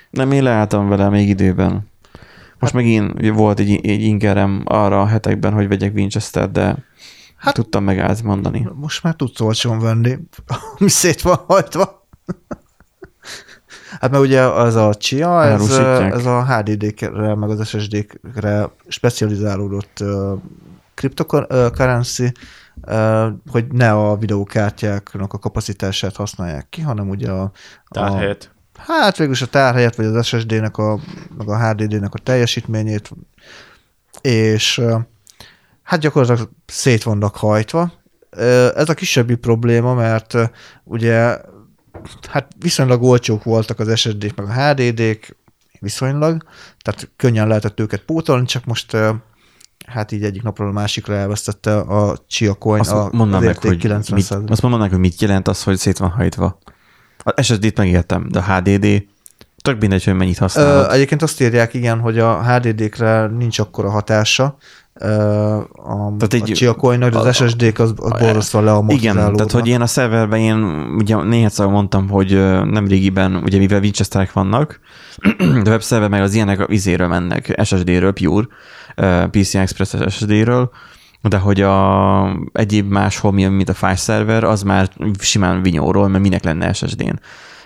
Nem, 0.10 0.32
én 0.32 0.44
leálltam 0.44 0.90
vele 0.90 1.10
még 1.10 1.30
időben. 1.30 1.72
Most 2.60 2.74
hát, 2.74 2.74
megint 2.74 3.30
volt 3.30 3.60
egy, 3.60 3.70
egy 3.86 4.02
ingerem 4.02 4.62
arra 4.66 5.02
a 5.02 5.06
hetekben, 5.06 5.54
hogy 5.54 5.68
vegyek 5.68 5.94
Winchester, 5.94 6.52
de 6.52 6.76
hát, 7.36 7.54
tudtam 7.54 7.84
megállt 7.84 8.24
mondani. 8.24 8.68
Most 8.74 9.04
már 9.04 9.16
tudsz 9.16 9.40
olcsón 9.40 9.80
venni, 9.80 10.18
ami 10.78 10.90
szét 10.90 11.22
van 11.22 11.38
hajtva. 11.48 12.08
Hát 14.00 14.12
mert 14.12 14.24
ugye 14.24 14.42
az 14.42 14.76
a 14.76 14.96
Chia, 14.96 15.44
ez, 15.44 15.70
ez 16.12 16.26
a 16.26 16.46
HDD-kre, 16.46 17.36
meg 17.36 17.50
az 17.50 17.68
SSD-kre 17.68 18.70
specializálódott 18.88 19.98
uh, 20.02 20.40
cryptocurrency, 20.94 22.24
uh, 22.24 22.32
hogy 23.52 23.68
ne 23.72 23.92
a 23.92 24.16
videókártyáknak 24.16 25.34
a 25.34 25.40
kapacitását 25.40 26.16
használják 26.16 26.70
ki, 26.70 26.82
hanem 26.82 27.10
ugye 27.10 27.32
a, 27.32 27.42
a 27.42 27.52
Tárhelyet. 27.90 28.52
Hát 28.78 29.18
végülis 29.18 29.42
a 29.42 29.46
tárhelyet, 29.46 29.96
vagy 29.96 30.06
az 30.06 30.26
SSD-nek, 30.26 30.78
a, 30.78 31.00
meg 31.38 31.50
a 31.50 31.70
HDD-nek 31.70 32.14
a 32.14 32.20
teljesítményét, 32.20 33.12
és 34.22 34.82
hát 35.84 36.00
gyakorlatilag 36.00 36.52
szét 36.66 37.04
vannak 37.04 37.36
hajtva. 37.36 37.94
Ez 38.76 38.90
a 38.90 38.94
kisebbi 38.94 39.36
probléma, 39.36 39.94
mert 39.94 40.36
ugye 40.84 41.38
hát 42.30 42.48
viszonylag 42.60 43.04
olcsók 43.04 43.44
voltak 43.44 43.80
az 43.80 44.00
SSD-k, 44.00 44.36
meg 44.36 44.48
a 44.48 44.54
HDD-k, 44.54 45.36
viszonylag, 45.80 46.44
tehát 46.80 47.10
könnyen 47.16 47.48
lehetett 47.48 47.80
őket 47.80 48.02
pótolni, 48.02 48.46
csak 48.46 48.66
most 48.66 48.98
hát 49.88 50.12
így 50.12 50.24
egyik 50.24 50.44
napról 50.44 50.68
a 50.68 50.72
másikra 50.72 51.14
elvesztette 51.16 51.78
a 51.78 52.18
Chia 52.28 52.54
Coin 52.54 52.80
Azt 52.80 52.92
a, 52.92 53.10
mondd 53.12 53.34
az 53.34 53.44
meg, 53.44 53.58
hogy 53.58 53.78
90 53.78 54.18
mit, 54.40 54.50
azt 54.52 54.62
mondd 54.62 54.80
meg, 54.80 54.90
hogy 54.90 55.00
mit 55.00 55.22
jelent 55.22 55.48
az, 55.48 55.64
hogy 55.64 55.78
szét 55.78 55.98
van 55.98 56.10
hajtva. 56.10 56.60
A 57.24 57.42
SSD-t 57.42 57.78
megértem, 57.78 58.28
de 58.30 58.40
a 58.40 58.44
HDD 58.44 59.04
tök 59.62 59.80
mindegy, 59.80 60.04
hogy 60.04 60.14
mennyit 60.16 60.38
használod. 60.38 60.86
Ö, 60.90 60.94
egyébként 60.94 61.22
azt 61.22 61.42
írják, 61.42 61.74
igen, 61.74 62.00
hogy 62.00 62.20
a 62.20 62.44
HDD-kre 62.44 63.28
nincs 63.28 63.60
akkora 63.60 63.90
hatása 63.90 64.58
ö, 64.94 65.08
a, 65.72 66.14
Tehát 66.18 66.34
egy- 66.34 66.52
a 66.52 66.54
Chia 66.54 66.74
Coin-nak, 66.74 67.12
de 67.12 67.18
az 67.18 67.26
a- 67.26 67.32
SSD-k 67.48 67.80
az, 67.80 67.94
az 67.96 68.10
borzasztóan 68.20 68.64
Igen, 68.64 68.74
leamortizálódnak. 68.74 69.36
tehát 69.36 69.52
hogy 69.52 69.68
én 69.68 69.82
a 69.82 69.88
szerverben 69.88 70.40
én 70.40 70.56
ugye 70.98 71.24
néhányszor 71.24 71.68
mondtam, 71.68 72.10
hogy 72.10 72.34
ö, 72.34 72.64
nemrégiben, 72.66 73.36
ugye 73.36 73.58
mivel 73.58 73.80
Winchesterek 73.80 74.34
vannak, 74.34 74.80
de 75.64 75.70
webszerver 75.70 76.10
meg 76.10 76.22
az 76.22 76.34
ilyenek 76.34 76.60
a 76.60 76.66
vizéről 76.68 77.08
mennek, 77.08 77.60
SSD-ről, 77.64 78.14
pure, 78.14 78.48
PCI 79.32 79.58
Express 79.58 79.96
SSD-ről, 80.10 80.70
de 81.22 81.38
hogy 81.38 81.62
a 81.62 82.40
egyéb 82.52 82.92
máshol, 82.92 83.32
mi- 83.32 83.46
mint 83.46 83.70
a 83.70 83.74
file 83.74 83.96
server, 83.96 84.44
az 84.44 84.62
már 84.64 84.90
simán 85.20 85.62
vinyóról, 85.62 86.08
mert 86.08 86.24
minek 86.24 86.44
lenne 86.44 86.74
SSD-n. 86.74 87.20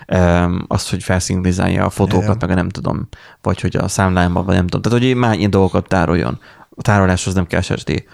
Öm, 0.06 0.64
Az, 0.68 0.90
hogy 0.90 1.02
felszinkronizálja 1.02 1.84
a 1.84 1.90
fotókat, 1.90 2.24
Igen. 2.24 2.36
meg 2.40 2.50
a 2.50 2.54
nem 2.54 2.68
tudom, 2.68 3.08
vagy 3.42 3.60
hogy 3.60 3.76
a 3.76 3.88
számlámban, 3.88 4.44
vagy 4.44 4.54
nem 4.54 4.66
tudom. 4.66 4.82
Tehát, 4.82 4.98
hogy 5.06 5.16
már 5.16 5.38
ilyen 5.38 5.50
dolgokat 5.50 5.88
tároljon. 5.88 6.40
A 6.70 6.82
tároláshoz 6.82 7.34
nem 7.34 7.46
kell 7.46 7.60
SSD. 7.60 8.04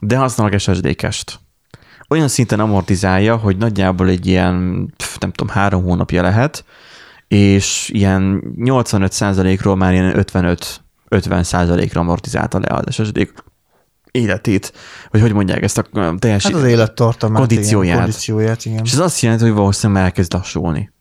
De 0.00 0.16
használok 0.16 0.58
SSD 0.60 0.94
cache-t 0.96 1.40
olyan 2.08 2.28
szinten 2.28 2.60
amortizálja, 2.60 3.36
hogy 3.36 3.56
nagyjából 3.56 4.08
egy 4.08 4.26
ilyen, 4.26 4.54
nem 5.20 5.32
tudom, 5.32 5.54
három 5.54 5.82
hónapja 5.82 6.22
lehet, 6.22 6.64
és 7.28 7.90
ilyen 7.92 8.42
85%-ról 8.56 9.76
már 9.76 9.92
ilyen 9.92 10.12
55-50%-ra 11.10 12.00
amortizálta 12.00 12.58
le 12.58 12.66
az 12.66 12.94
SSD 12.94 13.32
életét, 14.10 14.72
vagy 15.10 15.20
hogy 15.20 15.32
mondják 15.32 15.62
ezt 15.62 15.78
a 15.78 16.14
teljes... 16.18 16.44
Hát 16.44 16.54
az 16.54 16.64
élettartamát, 16.64 17.38
kondícióját. 17.38 17.92
Igen, 17.92 17.98
kondícióját, 17.98 18.64
igen. 18.64 18.84
És 18.84 18.92
ez 18.92 18.98
azt 18.98 19.20
jelenti, 19.20 19.44
hogy 19.44 19.52
valószínűleg 19.52 20.02
már 20.02 20.10
elkezd 20.10 20.32
lassulni. 20.32 20.92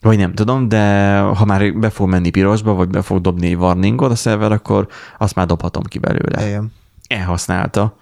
Vagy 0.00 0.18
nem 0.18 0.34
tudom, 0.34 0.68
de 0.68 1.18
ha 1.18 1.44
már 1.44 1.74
be 1.74 1.90
fog 1.90 2.08
menni 2.08 2.30
pirosba, 2.30 2.74
vagy 2.74 2.88
be 2.88 3.02
fog 3.02 3.20
dobni 3.20 3.46
egy 3.46 3.56
warningot 3.56 4.10
a 4.10 4.14
szerver, 4.14 4.52
akkor 4.52 4.88
azt 5.18 5.34
már 5.34 5.46
dobhatom 5.46 5.82
ki 5.82 5.98
belőle 5.98 6.46
Igen. 6.46 6.72
elhasználta. 7.08 7.96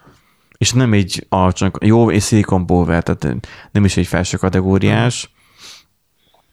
És 0.58 0.72
nem 0.72 0.92
egy 0.92 1.26
alacsony, 1.28 1.70
jó, 1.80 2.10
és 2.10 2.26
Silicon 2.26 2.66
Power, 2.66 3.02
tehát 3.02 3.36
nem 3.72 3.84
is 3.84 3.96
egy 3.96 4.06
felső 4.06 4.36
kategóriás, 4.36 5.30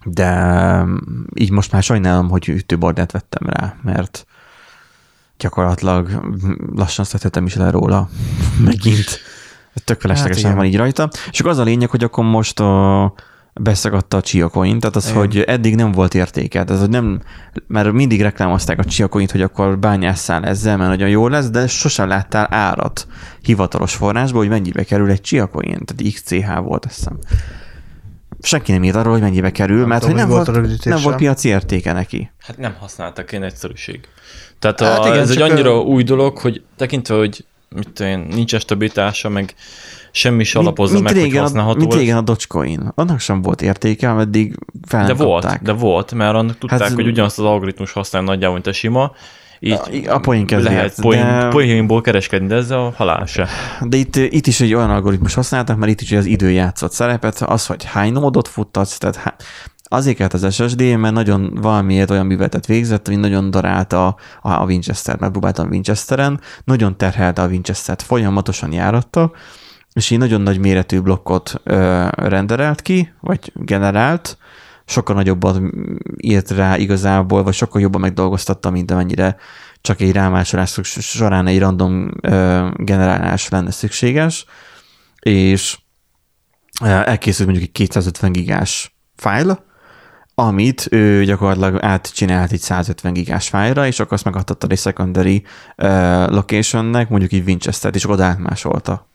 de 0.03 0.85
így 1.33 1.51
most 1.51 1.71
már 1.71 1.83
sajnálom, 1.83 2.29
hogy 2.29 2.49
ütőbordát 2.49 3.11
vettem 3.11 3.49
rá, 3.49 3.75
mert 3.81 4.25
gyakorlatilag 5.43 6.31
lassan 6.75 7.05
szedhetem 7.05 7.45
is 7.45 7.55
le 7.55 7.69
róla 7.69 8.09
megint. 8.65 9.19
Tök 9.85 10.01
feleslegesen 10.01 10.43
igen. 10.43 10.55
van 10.55 10.65
így 10.65 10.77
rajta. 10.77 11.09
És 11.31 11.39
akkor 11.39 11.51
az 11.51 11.57
a 11.57 11.63
lényeg, 11.63 11.89
hogy 11.89 12.03
akkor 12.03 12.23
most 12.23 12.59
a, 12.59 13.13
beszakadta 13.53 14.17
a 14.17 14.21
Chia 14.21 14.47
Coin, 14.47 14.79
tehát 14.79 14.95
az, 14.95 15.05
Igen. 15.05 15.17
hogy 15.17 15.39
eddig 15.39 15.75
nem 15.75 15.91
volt 15.91 16.13
értéke, 16.13 16.63
tehát 16.63 16.81
hogy 16.81 16.89
nem, 16.89 17.21
mert 17.67 17.91
mindig 17.91 18.21
reklámozták 18.21 18.79
a 18.79 18.83
Chia 18.83 19.07
Coint, 19.07 19.31
hogy 19.31 19.41
akkor 19.41 19.79
bányásszál 19.79 20.45
ezzel, 20.45 20.77
mert 20.77 20.89
nagyon 20.89 21.09
jó 21.09 21.27
lesz, 21.27 21.49
de 21.49 21.67
sosem 21.67 22.07
láttál 22.07 22.47
árat 22.49 23.07
hivatalos 23.41 23.95
forrásból, 23.95 24.41
hogy 24.41 24.49
mennyibe 24.49 24.83
kerül 24.83 25.09
egy 25.09 25.21
Chia 25.21 25.45
Coin, 25.45 25.79
tehát 25.85 26.13
XCH 26.13 26.63
volt, 26.63 26.85
azt 26.85 26.95
hiszem. 26.95 27.17
Senki 28.45 28.71
nem 28.71 28.83
írt 28.83 28.95
arról, 28.95 29.11
hogy 29.11 29.21
mennyibe 29.21 29.51
kerül, 29.51 29.79
Nem 29.79 29.87
mert 29.87 30.01
tudom, 30.01 30.17
hogy 30.17 30.25
nem 30.27 30.35
hogy 30.37 30.45
volt, 30.45 30.65
volt 30.65 30.85
nem 30.85 31.01
volt 31.01 31.15
piaci 31.15 31.47
értéke 31.47 31.93
neki. 31.93 32.31
Hát 32.39 32.57
nem 32.57 32.75
használtak 32.79 33.31
én 33.31 33.43
egyszerűség. 33.43 33.99
Tehát 34.59 34.81
a, 34.81 34.85
Hát 34.85 35.05
igen, 35.05 35.19
ez 35.19 35.29
egy 35.29 35.41
annyira 35.41 35.75
a- 35.75 35.81
új 35.81 36.03
dolog, 36.03 36.37
hogy 36.37 36.63
tekintve, 36.77 37.15
hogy 37.15 37.45
mit 37.75 37.89
tudom 37.89 38.11
én, 38.11 38.27
nincs 38.35 38.55
stabilitása, 38.57 39.29
meg 39.29 39.53
semmi 40.11 40.39
is 40.41 40.55
alapozza 40.55 40.93
mint, 40.93 41.03
meg, 41.05 41.13
mint 41.13 41.25
hogy 41.25 41.31
régen, 41.33 41.43
a, 41.45 41.47
használható 41.47 41.79
mint 41.79 41.93
régen 41.93 42.17
a 42.17 42.21
Dogecoin. 42.21 42.91
Annak 42.95 43.19
sem 43.19 43.41
volt 43.41 43.61
értéke, 43.61 44.09
ameddig 44.09 44.55
fel 44.87 45.05
De 45.05 45.13
nem 45.13 45.25
volt, 45.25 45.43
kapták. 45.43 45.61
de 45.61 45.71
volt, 45.71 46.13
mert 46.13 46.35
annak 46.35 46.57
tudták, 46.57 46.79
Hát- 46.81 46.91
hogy 46.93 47.07
ugyanazt 47.07 47.39
az 47.39 47.45
algoritmus 47.45 47.91
használ 47.91 48.21
nagyjából, 48.21 48.53
mint 48.53 48.67
a 48.67 48.73
sima, 48.73 49.11
így 49.63 50.07
A- 50.07 50.13
a 50.13 50.19
poén 50.19 50.45
lehet 50.49 51.01
poén, 51.01 51.25
de- 51.25 51.47
poénból 51.47 52.01
kereskedni, 52.01 52.47
de 52.47 52.55
ez 52.55 52.71
a 52.71 52.93
halál 52.95 53.25
se. 53.25 53.47
De 53.81 53.97
itt, 53.97 54.15
itt 54.15 54.47
is 54.47 54.61
egy 54.61 54.73
olyan 54.73 54.89
algoritmus 54.89 55.33
használtak, 55.33 55.77
mert 55.77 55.91
itt 55.91 56.01
is 56.01 56.11
az 56.11 56.25
idő 56.25 56.51
játszott 56.51 56.91
szerepet, 56.91 57.41
az, 57.41 57.65
hogy 57.65 57.83
hány 57.83 58.11
nódot 58.11 58.47
futtatsz, 58.47 58.97
tehát 58.97 59.15
há... 59.15 59.35
azért 59.83 60.17
kellett 60.17 60.33
az 60.33 60.53
SSD, 60.53 60.97
mert 60.97 61.13
nagyon 61.13 61.57
valamiért 61.61 62.11
olyan 62.11 62.25
műveletet 62.25 62.65
végzett, 62.65 63.07
ami 63.07 63.15
nagyon 63.15 63.51
darálta 63.51 64.07
a, 64.07 64.15
a 64.41 64.65
Winchester, 64.65 65.19
mert 65.19 65.31
próbáltam 65.31 65.69
Winchesteren, 65.69 66.39
nagyon 66.63 66.97
terhelte 66.97 67.41
a 67.41 67.47
Winchester-t, 67.47 68.01
folyamatosan 68.01 68.71
járatta, 68.71 69.31
és 69.93 70.09
így 70.09 70.17
nagyon 70.17 70.41
nagy 70.41 70.59
méretű 70.59 70.99
blokkot 70.99 71.61
ö, 71.63 72.05
renderelt 72.15 72.81
ki, 72.81 73.13
vagy 73.19 73.51
generált, 73.55 74.37
sokkal 74.85 75.15
nagyobbat 75.15 75.61
írt 76.17 76.51
rá 76.51 76.77
igazából, 76.77 77.43
vagy 77.43 77.53
sokkal 77.53 77.81
jobban 77.81 78.01
megdolgoztatta, 78.01 78.69
mint 78.69 78.91
amennyire 78.91 79.35
csak 79.81 80.01
egy 80.01 80.11
rámásolás 80.11 80.79
során 80.83 81.47
egy 81.47 81.59
random 81.59 82.11
ö, 82.21 82.67
generálás 82.75 83.49
lenne 83.49 83.71
szükséges, 83.71 84.45
és 85.19 85.77
elkészült 86.81 87.47
mondjuk 87.49 87.69
egy 87.69 87.87
250 87.87 88.31
gigás 88.31 88.95
fájl, 89.15 89.63
amit 90.35 90.87
ő 90.91 91.23
gyakorlatilag 91.23 91.83
átcsinált 91.83 92.51
egy 92.51 92.59
150 92.59 93.13
gigás 93.13 93.49
fájlra, 93.49 93.87
és 93.87 93.99
akkor 93.99 94.13
azt 94.13 94.23
megadtatta 94.23 94.67
egy 94.67 94.77
secondary 94.77 95.43
uh, 95.77 96.29
locationnek, 96.29 97.09
mondjuk 97.09 97.31
így 97.31 97.47
Winchester-t, 97.47 97.95
és 97.95 98.09
oda 98.09 98.23
átmásolta. 98.23 99.07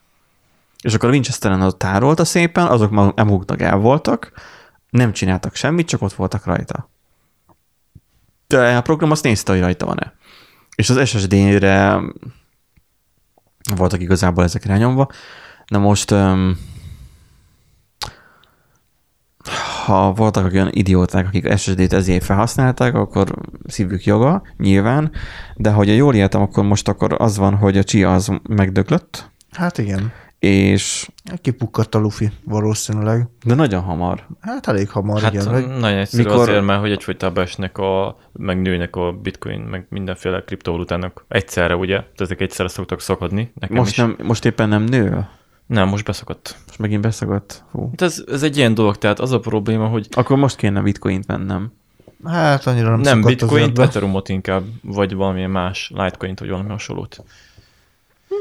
És 0.81 0.95
akkor 0.95 1.09
a 1.09 1.13
Winchesteren 1.13 1.63
ott 1.63 1.79
tárolta 1.79 2.25
szépen, 2.25 2.67
azok 2.67 2.91
már 2.91 3.13
emúgnak 3.17 3.63
el 3.63 3.77
voltak, 3.77 4.33
nem 4.91 5.13
csináltak 5.13 5.55
semmit, 5.55 5.89
csak 5.89 6.03
ott 6.03 6.13
voltak 6.13 6.45
rajta. 6.45 6.91
De 8.47 8.77
a 8.77 8.81
program 8.83 9.11
azt 9.11 9.23
nézte, 9.23 9.53
hogy 9.53 9.61
rajta 9.61 9.87
van-e. 9.87 10.13
És 10.77 10.91
az 10.91 11.09
SSD-re 11.09 12.01
voltak 13.77 14.01
igazából 14.01 14.45
ezek 14.45 14.65
rányomva. 14.65 15.09
Na 15.67 15.79
most, 15.79 16.15
ha 19.85 20.13
voltak 20.13 20.53
olyan 20.53 20.69
idióták, 20.73 21.27
akik 21.27 21.57
SSD-t 21.57 21.93
ezért 21.93 22.25
felhasználták, 22.25 22.95
akkor 22.95 23.35
szívük 23.67 24.05
joga, 24.05 24.43
nyilván, 24.57 25.13
de 25.57 25.71
ha 25.71 25.85
jól 25.85 26.15
értem, 26.15 26.41
akkor 26.41 26.65
most 26.65 26.89
akkor 26.89 27.15
az 27.19 27.37
van, 27.37 27.55
hogy 27.55 27.79
a 27.79 27.85
Chia 27.85 28.15
az 28.15 28.33
megdöglött, 28.49 29.31
Hát 29.51 29.79
igen. 29.79 30.13
És 30.39 31.09
Kipukkadt 31.41 31.95
a 31.95 31.99
lufi 31.99 32.31
valószínűleg. 32.45 33.29
de 33.45 33.55
nagyon 33.55 33.83
hamar. 33.83 34.27
Hát 34.41 34.67
elég 34.67 34.91
hamar, 34.91 35.21
Hát 35.21 35.33
igen. 35.33 35.47
Hogy, 35.49 35.67
nagyon 35.67 35.99
egyszerű 35.99 36.23
mikor- 36.23 36.39
azért, 36.41 36.65
mert 36.65 36.81
hogy 36.81 36.91
egyfolytában 36.91 37.45
esnek 37.45 37.79
a, 37.79 38.17
meg 38.33 38.61
nőnek 38.63 38.97
a 38.97 39.13
bitcoin, 39.13 39.61
meg 39.61 39.87
mindenféle 39.91 40.43
kriptovalutának 40.45 41.25
egyszerre, 41.29 41.77
ugye? 41.77 41.95
Tehát 41.97 42.21
ezek 42.21 42.41
egyszerre 42.41 42.69
szoktak 42.69 43.01
szakadni. 43.01 43.53
Nekem 43.61 43.77
Most, 43.77 43.91
is. 43.91 43.97
nem, 43.97 44.17
most 44.23 44.45
éppen 44.45 44.69
nem 44.69 44.83
nő? 44.83 45.27
nem, 45.67 45.89
most 45.89 46.05
beszakadt. 46.05 46.57
Most 46.67 46.79
megint 46.79 47.03
beszagadt? 47.03 47.65
Hú. 47.71 47.89
Hát 47.91 48.03
ez, 48.03 48.25
ez 48.31 48.43
egy 48.43 48.57
ilyen 48.57 48.75
dolog, 48.75 48.99
tehát 48.99 49.21
az 49.21 49.33
a 49.33 49.41
probléma, 49.41 49.87
hogy 49.87 50.07
Akkor 50.11 50.37
most 50.37 50.57
kéne 50.57 50.81
bitcoint 50.81 51.27
vennem. 51.27 51.73
hát 52.25 52.67
annyira 52.67 52.91
nem, 52.91 53.01
nem, 53.01 53.03
nem 53.03 53.23
szakadt 53.23 53.43
az 53.43 53.49
bitcoin, 53.49 53.69
ötbe. 53.69 53.83
Ethereumot 53.83 54.29
inkább, 54.29 54.63
vagy 54.83 55.15
valamilyen 55.15 55.51
más 55.51 55.91
litecoint, 55.95 56.39
vagy 56.41 56.49
valami 56.49 56.69
hasonlót. 56.69 57.25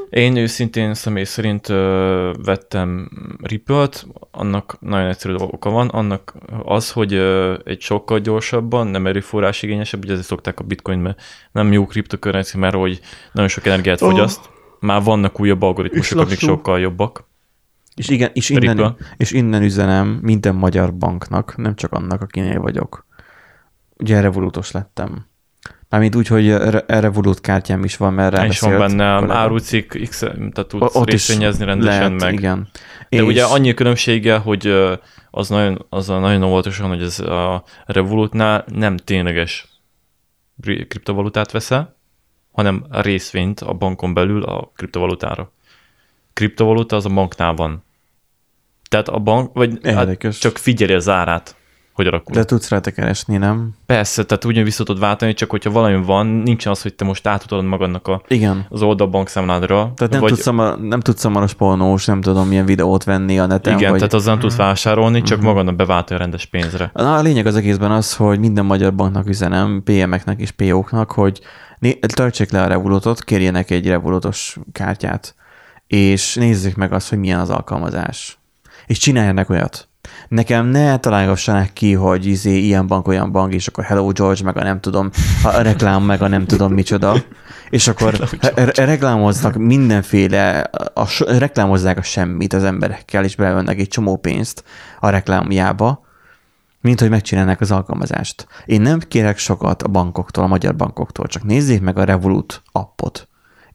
Én 0.09 0.35
őszintén 0.35 0.93
személy 0.93 1.23
szerint 1.23 1.69
ö, 1.69 2.31
vettem 2.43 3.09
Ripple-t, 3.41 4.07
annak 4.31 4.77
nagyon 4.79 5.07
egyszerű 5.07 5.33
oka 5.33 5.69
van, 5.69 5.87
annak 5.87 6.33
az, 6.63 6.91
hogy 6.91 7.13
ö, 7.13 7.57
egy 7.63 7.81
sokkal 7.81 8.19
gyorsabban, 8.19 8.87
nem 8.87 9.07
erőforrás 9.07 9.61
igényesebb, 9.61 10.03
ugye 10.03 10.11
ezért 10.11 10.27
szokták 10.27 10.59
a 10.59 10.63
bitcoin, 10.63 10.99
mert 10.99 11.21
nem 11.51 11.71
jó 11.71 11.85
kriptokörrenci, 11.85 12.57
mert 12.57 12.75
hogy 12.75 12.99
nagyon 13.31 13.49
sok 13.49 13.65
energiát 13.65 13.99
fogyaszt. 13.99 14.49
Már 14.79 15.03
vannak 15.03 15.39
újabb 15.39 15.61
algoritmusok, 15.61 16.19
amik 16.19 16.39
sokkal 16.39 16.79
jobbak. 16.79 17.25
És 17.95 18.09
igen, 18.09 18.29
és 18.33 18.49
innen, 18.49 18.75
Ripple. 18.75 18.95
és 19.17 19.31
innen 19.31 19.63
üzenem 19.63 20.19
minden 20.21 20.55
magyar 20.55 20.93
banknak, 20.93 21.57
nem 21.57 21.75
csak 21.75 21.91
annak, 21.91 22.21
akinél 22.21 22.59
vagyok. 22.59 23.05
Ugye 23.97 24.21
Revolutos 24.21 24.71
lettem. 24.71 25.25
Mármint 25.89 26.15
úgy, 26.15 26.27
hogy 26.27 26.49
Re- 26.49 26.83
Revolut 26.87 27.41
kártyám 27.41 27.83
is 27.83 27.97
van, 27.97 28.13
mert 28.13 28.43
És 28.43 28.59
van 28.59 28.77
benne 28.77 29.33
árucikk, 29.33 29.97
X, 30.09 30.19
tehát 30.19 30.65
tudsz 30.67 30.95
ott 30.95 31.09
részvényezni 31.09 31.65
rendesen 31.65 32.15
lehet, 32.15 32.21
meg. 32.21 32.33
Igen. 32.33 32.67
De 33.09 33.17
és 33.17 33.21
ugye 33.21 33.43
annyi 33.43 33.73
különbsége, 33.73 34.37
hogy 34.37 34.67
az 35.31 35.49
nagyon, 35.49 35.85
az 35.89 36.09
a 36.09 36.19
nagyon 36.19 36.43
óvatosan, 36.43 36.87
hogy 36.87 37.01
ez 37.01 37.19
a 37.19 37.63
Revolutnál 37.85 38.65
nem 38.67 38.97
tényleges 38.97 39.67
kriptovalutát 40.87 41.51
veszel, 41.51 41.95
hanem 42.51 42.85
a 42.89 43.01
részvényt 43.01 43.59
a 43.59 43.73
bankon 43.73 44.13
belül 44.13 44.43
a 44.43 44.71
kriptovalutára. 44.75 45.51
Kriptovaluta 46.33 46.95
az 46.95 47.05
a 47.05 47.09
banknál 47.09 47.53
van. 47.53 47.83
Tehát 48.89 49.07
a 49.07 49.19
bank, 49.19 49.53
vagy 49.53 49.79
hát 49.83 50.39
csak 50.39 50.57
figyeli 50.57 50.93
az 50.93 51.09
árát, 51.09 51.55
hogy 51.97 52.07
alakul. 52.07 52.35
De 52.35 52.43
tudsz 52.43 52.69
rá 52.69 52.79
te 52.79 52.91
keresni, 52.91 53.37
nem? 53.37 53.69
Persze, 53.85 54.23
tehát 54.25 54.45
ugyan 54.45 54.63
vissza 54.63 54.83
tudod 54.83 55.01
váltani, 55.01 55.33
csak 55.33 55.49
hogyha 55.49 55.71
valami 55.71 56.03
van, 56.05 56.27
nincsen 56.27 56.71
az, 56.71 56.81
hogy 56.81 56.93
te 56.93 57.05
most 57.05 57.27
átutalod 57.27 57.65
magadnak 57.65 58.07
a, 58.07 58.21
Igen. 58.27 58.65
az 58.69 58.81
oldal 58.81 59.07
bankszámládra. 59.07 59.91
Tehát 59.95 60.11
nem, 60.11 60.21
vagy, 60.21 60.29
tudsz, 60.29 60.41
szamar, 60.41 60.79
nem 60.81 60.99
tudsz 60.99 61.19
szamaros 61.19 61.53
pornós, 61.53 62.05
nem 62.05 62.21
tudom, 62.21 62.47
milyen 62.47 62.65
videót 62.65 63.03
venni 63.03 63.39
a 63.39 63.45
neten. 63.45 63.77
igen, 63.77 63.89
vagy... 63.89 63.99
tehát 63.99 64.13
az 64.13 64.25
nem 64.25 64.39
tudsz 64.39 64.55
vásárolni, 64.55 65.21
csak 65.21 65.37
Mhm. 65.37 65.47
magadnak 65.47 65.75
beváltani 65.75 66.19
rendes 66.19 66.45
pénzre. 66.45 66.91
Na, 66.93 67.15
a 67.17 67.21
lényeg 67.21 67.45
az 67.45 67.55
egészben 67.55 67.91
az, 67.91 68.15
hogy 68.15 68.39
minden 68.39 68.65
magyar 68.65 68.95
banknak 68.95 69.27
üzenem, 69.29 69.81
PM-eknek 69.83 70.39
és 70.39 70.51
PO-knak, 70.51 71.11
hogy 71.11 71.39
né- 71.79 71.99
töltsék 72.15 72.51
le 72.51 72.61
a 72.61 72.67
Revolutot, 72.67 73.23
kérjenek 73.23 73.69
egy 73.71 73.87
Revolutos 73.87 74.57
kártyát, 74.71 75.35
és 75.87 76.35
nézzék 76.35 76.75
meg 76.75 76.93
azt, 76.93 77.09
hogy 77.09 77.17
milyen 77.19 77.39
az 77.39 77.49
alkalmazás. 77.49 78.37
És 78.85 78.97
csináljanak 78.97 79.49
olyat. 79.49 79.87
Nekem 80.27 80.65
ne 80.65 80.97
találgassanak 80.97 81.73
ki, 81.73 81.93
hogy 81.93 82.25
izé, 82.25 82.57
ilyen 82.57 82.87
bank, 82.87 83.07
olyan 83.07 83.31
bank, 83.31 83.53
és 83.53 83.67
akkor 83.67 83.83
Hello 83.83 84.07
George, 84.07 84.43
meg 84.43 84.57
a 84.57 84.63
nem 84.63 84.79
tudom, 84.79 85.09
a 85.43 85.61
reklám, 85.61 86.03
meg 86.03 86.21
a 86.21 86.27
nem 86.27 86.45
tudom 86.45 86.73
micsoda. 86.73 87.15
És 87.69 87.87
akkor 87.87 88.29
re- 88.55 88.85
reklámoznak 88.85 89.55
mindenféle, 89.55 90.59
a, 90.59 91.01
a, 91.01 91.07
reklámozzák 91.37 91.97
a 91.97 92.01
semmit 92.01 92.53
az 92.53 92.63
emberekkel, 92.63 93.23
és 93.23 93.35
belőnek 93.35 93.79
egy 93.79 93.87
csomó 93.87 94.15
pénzt 94.17 94.63
a 94.99 95.09
reklámjába, 95.09 96.05
mint 96.81 96.99
hogy 96.99 97.09
megcsinálnák 97.09 97.61
az 97.61 97.71
alkalmazást. 97.71 98.47
Én 98.65 98.81
nem 98.81 98.99
kérek 98.99 99.37
sokat 99.37 99.83
a 99.83 99.87
bankoktól, 99.87 100.43
a 100.43 100.47
magyar 100.47 100.75
bankoktól, 100.75 101.27
csak 101.27 101.43
nézzék 101.43 101.81
meg 101.81 101.97
a 101.97 102.03
Revolut 102.03 102.61
appot, 102.71 103.26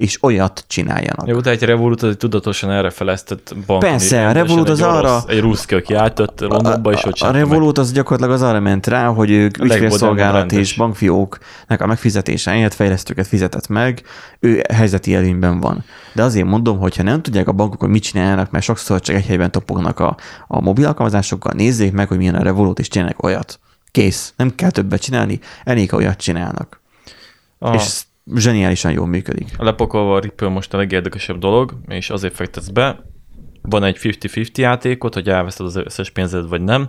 és 0.02 0.22
olyat 0.22 0.64
csináljanak. 0.66 1.26
Jó, 1.26 1.40
de 1.40 1.50
egy 1.50 1.62
Revolut 1.62 2.02
az 2.02 2.08
egy 2.10 2.16
tudatosan 2.16 2.70
erre 2.70 2.90
feleztett 2.90 3.54
bank. 3.66 3.80
Persze, 3.80 4.28
a 4.28 4.32
Revolut 4.32 4.68
az 4.68 4.78
egy 4.80 4.86
arra- 4.86 4.98
orosz- 5.10 5.28
Egy 5.28 5.40
ruszki, 5.40 5.74
aki 5.74 5.94
átjött 5.94 6.40
Londonba, 6.40 6.92
és 6.92 7.04
ott 7.04 7.12
a 7.12 7.14
csinálta 7.14 7.38
meg. 7.38 7.48
Revolut 7.48 7.78
az 7.78 7.92
gyakorlatilag 7.92 8.40
az 8.40 8.42
arra 8.48 8.60
ment 8.60 8.86
rá, 8.86 9.06
hogy 9.06 9.30
ők 9.30 9.58
ügyfélszolgálat 9.58 10.52
és 10.52 10.74
bankfióknak 10.76 11.80
a 11.80 11.86
megfizetése 11.86 12.50
helyett 12.50 12.74
fejlesztőket 12.74 13.26
fizetett 13.26 13.68
meg, 13.68 14.02
ő 14.40 14.62
helyzeti 14.72 15.14
előnyben 15.14 15.60
van. 15.60 15.84
De 16.14 16.22
azért 16.22 16.46
mondom, 16.46 16.78
hogy 16.78 16.96
ha 16.96 17.02
nem 17.02 17.22
tudják 17.22 17.48
a 17.48 17.52
bankok, 17.52 17.80
hogy 17.80 17.88
mit 17.88 18.02
csinálnak, 18.02 18.50
mert 18.50 18.64
sokszor 18.64 19.00
csak 19.00 19.16
egy 19.16 19.26
helyben 19.26 19.50
topognak 19.50 20.00
a, 20.00 20.16
a 20.48 20.60
mobil 20.60 20.86
alkalmazásokkal, 20.86 21.52
nézzék 21.56 21.92
meg, 21.92 22.08
hogy 22.08 22.16
milyen 22.18 22.34
a 22.34 22.42
Revolut, 22.42 22.78
és 22.78 22.88
csinálják 22.88 23.22
olyat. 23.22 23.60
Kész. 23.90 24.32
Nem 24.36 24.54
kell 24.54 24.70
többet 24.70 25.00
csinálni, 25.02 25.40
elég, 25.64 25.94
olyat 25.94 26.16
csinálnak. 26.18 26.80
A, 27.58 27.74
És 27.74 28.00
zseniálisan 28.34 28.92
jól 28.92 29.06
működik. 29.06 29.48
lepakolva 29.58 30.16
a 30.16 30.18
Ripple 30.18 30.48
most 30.48 30.74
a 30.74 30.76
legérdekesebb 30.76 31.38
dolog, 31.38 31.78
és 31.88 32.10
azért 32.10 32.34
fektetsz 32.34 32.68
be. 32.68 33.04
Van 33.62 33.84
egy 33.84 33.98
50-50 34.00 34.58
játékot, 34.58 35.14
hogy 35.14 35.28
elveszted 35.28 35.66
az 35.66 35.76
összes 35.76 36.10
pénzed, 36.10 36.48
vagy 36.48 36.62
nem. 36.62 36.88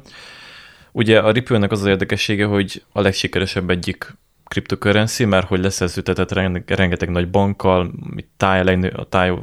Ugye 0.91 1.19
a 1.19 1.31
Ripple-nek 1.31 1.71
az 1.71 1.79
az 1.81 1.88
érdekessége, 1.88 2.45
hogy 2.45 2.84
a 2.91 3.01
legsikeresebb 3.01 3.69
egyik 3.69 4.17
cryptocurrency, 4.43 5.25
mert 5.25 5.47
hogy 5.47 5.59
leszerződtetett 5.59 6.31
renge- 6.31 6.69
rengeteg 6.69 7.09
nagy 7.09 7.29
bankkal, 7.29 7.91
mit 8.13 8.27
táj, 8.38 8.59
a 8.59 8.89
a 8.93 9.05
táj, 9.09 9.34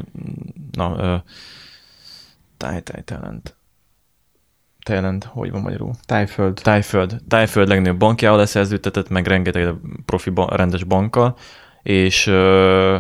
na, 0.73 0.97
ö, 0.99 1.17
táj, 2.57 2.83
táj, 2.83 3.03
talent. 3.05 3.57
Talent, 4.85 5.25
hogy 5.25 5.51
van 5.51 5.61
magyarul? 5.61 5.93
Tájföld. 6.05 6.61
Tájföld. 6.63 7.21
Tájföld 7.29 7.69
legnagyobb 7.69 7.99
bankjával 7.99 8.39
leszerződtetett, 8.39 9.09
meg 9.09 9.27
rengeteg 9.27 9.75
profi 10.05 10.31
ba- 10.31 10.57
rendes 10.57 10.85
bankkal, 10.85 11.37
és 11.83 12.27
ö, 12.27 12.97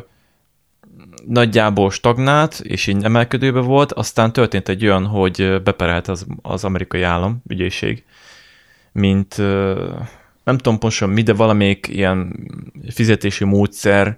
nagyjából 1.26 1.90
stagnált, 1.90 2.60
és 2.62 2.86
így 2.86 3.04
emelkedőbe 3.04 3.60
volt, 3.60 3.92
aztán 3.92 4.32
történt 4.32 4.68
egy 4.68 4.84
olyan, 4.84 5.06
hogy 5.06 5.62
beperelt 5.62 6.08
az, 6.08 6.26
az 6.42 6.64
amerikai 6.64 7.02
állam, 7.02 7.42
ügyészség, 7.48 8.04
mint 8.92 9.38
ö, 9.38 9.88
nem 10.44 10.56
tudom 10.56 10.78
pontosan 10.78 11.10
mi, 11.10 11.22
de 11.22 11.32
valamelyik 11.32 11.88
ilyen 11.88 12.48
fizetési 12.88 13.44
módszer, 13.44 14.16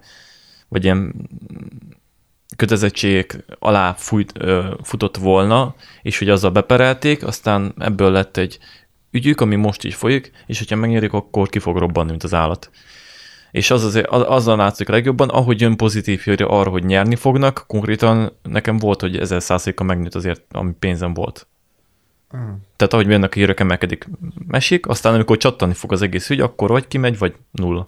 vagy 0.67 0.83
ilyen 0.83 1.29
kötelezettségek 2.55 3.45
alá 3.59 3.93
fújt, 3.93 4.31
ö, 4.37 4.73
futott 4.83 5.17
volna, 5.17 5.75
és 6.01 6.19
hogy 6.19 6.29
azzal 6.29 6.51
beperelték, 6.51 7.25
aztán 7.25 7.73
ebből 7.79 8.11
lett 8.11 8.37
egy 8.37 8.59
ügyük, 9.11 9.41
ami 9.41 9.55
most 9.55 9.83
így 9.83 9.93
folyik, 9.93 10.31
és 10.45 10.57
hogyha 10.57 10.75
megnyerik, 10.75 11.13
akkor 11.13 11.49
ki 11.49 11.59
fog 11.59 11.77
robbanni, 11.77 12.09
mint 12.09 12.23
az 12.23 12.33
állat. 12.33 12.69
És 13.53 13.71
az 13.71 13.83
azért, 13.83 14.07
az, 14.07 14.21
azzal 14.27 14.57
látszik 14.57 14.87
legjobban, 14.87 15.29
ahogy 15.29 15.61
jön 15.61 15.77
pozitív 15.77 16.19
hírja 16.19 16.47
arra, 16.47 16.69
hogy 16.69 16.83
nyerni 16.83 17.15
fognak, 17.15 17.63
konkrétan 17.67 18.31
nekem 18.41 18.77
volt, 18.77 19.01
hogy 19.01 19.17
1000 19.17 19.41
százaléka 19.41 19.83
megnőtt 19.83 20.15
azért, 20.15 20.41
ami 20.51 20.71
pénzem 20.79 21.13
volt. 21.13 21.47
Tehát 22.75 22.93
ahogy 22.93 23.07
jönnek 23.07 23.31
a 23.31 23.35
hírek, 23.35 23.59
emelkedik, 23.59 24.09
mesik, 24.47 24.87
aztán 24.87 25.13
amikor 25.13 25.37
csattani 25.37 25.73
fog 25.73 25.91
az 25.91 26.01
egész 26.01 26.29
ügy, 26.29 26.39
akkor 26.39 26.69
vagy 26.69 26.87
kimegy, 26.87 27.17
vagy 27.17 27.35
nulla. 27.51 27.83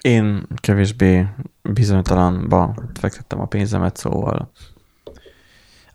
Én 0.00 0.46
kevésbé 0.56 1.26
bizonytalanba 1.62 2.74
fektettem 3.00 3.40
a 3.40 3.46
pénzemet, 3.46 3.96
szóval 3.96 4.50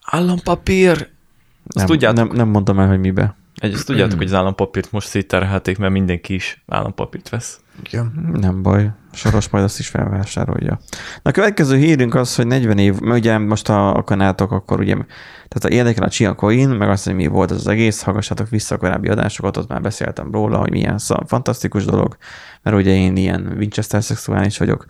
Állampapír! 0.02 0.91
Azt 0.91 1.76
nem, 1.76 1.86
tudjátok, 1.86 2.18
nem, 2.18 2.36
nem 2.36 2.47
mondom 2.47 2.80
el, 2.80 2.88
hogy 2.88 2.99
mibe. 2.99 3.36
Egy, 3.56 3.74
azt 3.74 3.86
tudjátok, 3.86 4.18
hogy 4.18 4.28
az 4.28 4.34
állampapírt 4.34 4.91
most 4.91 5.08
szétterhelték, 5.08 5.78
mert 5.78 5.93
mindenki 5.93 6.34
is 6.34 6.64
állampapírt 6.68 7.30
vesz. 7.30 7.60
Igen. 7.84 8.30
Nem 8.34 8.62
baj, 8.62 8.91
Soros 9.14 9.49
majd 9.49 9.64
azt 9.64 9.80
is 9.80 9.88
felvásárolja. 9.88 10.80
Na 11.22 11.30
a 11.30 11.32
következő 11.32 11.78
hírünk 11.78 12.16
az, 12.16 12.36
hogy 12.36 12.47
40 12.47 12.78
év, 12.78 12.99
mert 12.99 13.20
ugye 13.20 13.38
most 13.38 13.68
ha 13.68 13.89
akarnátok, 13.89 14.52
akkor 14.52 14.80
ugye, 14.80 14.93
tehát 14.93 15.62
ha 15.62 15.70
érdekel 15.70 16.04
a 16.04 16.10
Chia 16.10 16.36
Coin, 16.36 16.70
meg 16.70 16.89
azt, 16.89 17.06
hogy 17.06 17.16
mi 17.16 17.28
volt 17.28 17.52
az, 17.52 17.58
az 17.58 17.68
egész, 17.68 18.02
hallgassatok 18.02 18.49
vissza 18.49 18.76
a 18.76 18.78
korábbi 18.78 19.08
adásokat, 19.08 19.58
ott 19.58 19.68
már 19.68 19.82
beszéltem 19.82 20.32
róla, 20.32 20.58
hogy 20.58 20.72
milyen 20.72 20.97
szam, 20.97 21.26
fantasztikus 21.26 21.86
dolog, 21.86 22.18
mert 22.62 22.78
ugye 22.78 22.95
én 22.95 23.16
ilyen 23.16 23.54
Winchester 23.58 24.04
szexuális 24.04 24.58
vagyok. 24.58 24.86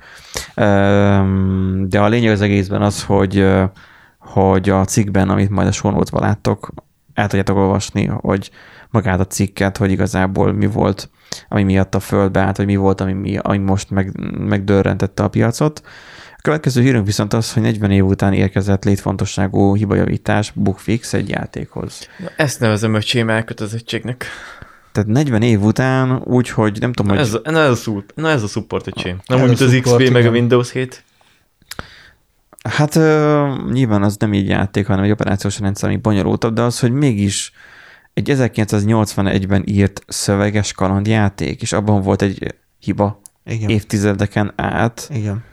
De 1.88 2.00
a 2.00 2.08
lényeg 2.08 2.32
az 2.32 2.42
egészben 2.42 2.82
az, 2.82 3.04
hogy 3.04 3.46
hogy 4.18 4.70
a 4.70 4.86
cikkben, 4.86 5.30
amit 5.30 5.50
majd 5.50 5.68
a 5.68 5.72
sonótban 5.72 6.22
láttok, 6.22 6.74
el 7.14 7.28
tudjátok 7.28 7.58
olvasni, 7.58 8.06
hogy 8.06 8.52
magát 8.90 9.20
a 9.20 9.28
cikket, 9.28 9.78
hogy 9.78 9.92
igazából 9.92 10.54
mi 10.54 10.66
volt, 10.66 11.10
ami 11.50 11.64
miatt 11.64 11.96
a 11.96 12.00
földbe 12.00 12.40
állt, 12.40 12.58
vagy 12.58 12.66
mi 12.66 12.76
volt, 12.76 13.02
ami, 13.02 13.14
mi, 13.14 13.38
ami 13.38 13.58
most 13.58 13.90
meg, 13.90 14.12
megdörrentette 14.40 15.24
a 15.24 15.28
piacot. 15.28 15.82
A 16.38 16.42
következő 16.42 16.82
hírünk 16.82 17.06
viszont 17.06 17.34
az, 17.34 17.54
hogy 17.54 17.64
40 17.64 17.92
év 17.92 18.06
után 18.06 18.34
érkezett 18.34 18.84
létfontosságú 18.84 19.76
hibajavítás, 19.76 20.52
bugfix 20.56 21.14
egy 21.14 21.30
játékhoz. 21.30 22.08
Na, 22.20 22.30
ezt 22.38 22.60
nevezem 22.60 22.94
öcsém 22.94 23.30
elkötelezettségnek. 23.30 24.26
Tehát 24.92 25.10
40 25.10 25.42
év 25.42 25.62
után 25.64 26.22
úgy, 26.24 26.50
hogy 26.50 26.78
nem 26.80 26.94
tudom, 26.94 27.12
Na 27.12 27.18
hogy... 27.18 27.28
ez, 27.28 27.34
a- 27.44 27.52
na 27.52 27.60
ez, 27.60 27.88
a, 27.88 28.04
na 28.16 28.30
ez 28.30 28.44
a 28.44 28.48
support 28.48 28.88
öcsém. 28.88 29.20
Nem 29.26 29.38
Ez 29.38 29.44
úgy, 29.44 29.44
a 29.44 29.48
mint 29.48 29.62
az 29.62 29.74
support, 29.74 30.02
XP 30.02 30.12
meg 30.14 30.22
a 30.22 30.26
igen. 30.26 30.34
Windows 30.40 30.72
7. 30.72 31.04
Hát 32.70 32.96
ö, 32.96 33.48
nyilván 33.72 34.04
az 34.04 34.16
nem 34.20 34.34
így 34.34 34.48
játék, 34.48 34.88
hanem 34.88 35.04
egy 35.04 35.12
operációs 35.12 35.60
rendszer, 35.60 35.90
ami 35.90 35.98
bonyolultabb, 35.98 36.54
de 36.54 36.62
az, 36.62 36.80
hogy 36.80 36.92
mégis 36.92 37.52
egy 38.14 38.32
1981-ben 38.36 39.64
írt 39.66 40.02
szöveges 40.08 40.74
kalandjáték, 40.74 41.62
és 41.62 41.74
abban 41.74 42.02
volt 42.02 42.22
egy 42.22 42.56
hiba 42.80 43.22
Igen. 43.46 43.70
évtizedeken 43.70 44.54
át, 44.56 45.10
Igen. 45.14 45.44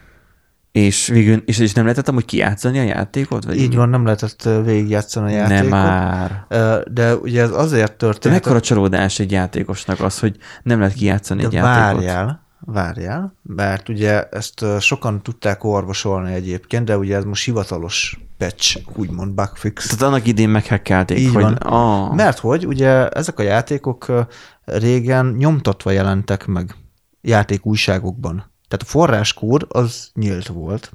és 0.73 1.07
végül, 1.07 1.43
és, 1.47 1.59
és 1.59 1.73
nem 1.73 1.85
lehetett 1.85 2.09
amúgy 2.09 2.25
kijátszani 2.25 2.79
a 2.79 2.83
játékot? 2.83 3.45
Vagy 3.45 3.57
Így 3.61 3.75
van, 3.75 3.89
nem 3.89 4.05
lehetett 4.05 4.49
végigjátszani 4.65 5.35
a 5.39 5.41
Nem 5.41 5.51
játékot. 5.51 5.71
már. 5.71 6.45
Ö, 6.49 6.81
De 6.93 7.15
ugye 7.17 7.43
ez 7.43 7.51
azért 7.51 7.91
De 7.91 7.97
történt. 7.97 8.35
mekkora 8.35 8.61
csalódás 8.61 9.19
egy 9.19 9.33
játékosnak 9.33 10.01
az, 10.01 10.19
hogy 10.19 10.37
nem 10.63 10.79
lehet 10.79 10.95
kijátszani 10.95 11.45
egy 11.45 11.49
De 11.51 11.57
játékot? 11.57 11.77
várjál, 12.03 12.47
várjál, 12.61 13.35
mert 13.43 13.89
ugye 13.89 14.29
ezt 14.29 14.65
sokan 14.81 15.23
tudták 15.23 15.65
orvosolni 15.65 16.33
egyébként, 16.33 16.85
de 16.85 16.99
ugye 16.99 17.17
ez 17.17 17.25
most 17.25 17.45
hivatalos 17.45 18.19
patch, 18.39 18.81
úgymond 18.95 19.35
bugfix. 19.35 19.87
Tehát 19.87 20.03
annak 20.03 20.27
idén 20.27 20.49
meghekkelték, 20.49 21.19
Így 21.19 21.33
hogy... 21.33 21.43
van. 21.43 21.55
Ah, 21.55 22.15
Mert 22.15 22.39
hogy 22.39 22.67
ugye 22.67 23.09
ezek 23.09 23.39
a 23.39 23.43
játékok 23.43 24.13
régen 24.65 25.27
nyomtatva 25.27 25.91
jelentek 25.91 26.47
meg 26.47 26.75
játékújságokban. 27.21 28.35
Tehát 28.69 28.85
a 28.85 28.91
forráskód 28.91 29.67
az 29.69 30.11
nyílt 30.15 30.47
volt. 30.47 30.93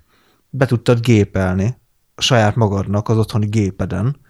Be 0.49 0.65
tudtad 0.65 0.99
gépelni 0.99 1.77
a 2.15 2.21
saját 2.21 2.55
magadnak 2.55 3.09
az 3.09 3.17
otthoni 3.17 3.45
gépeden. 3.45 4.21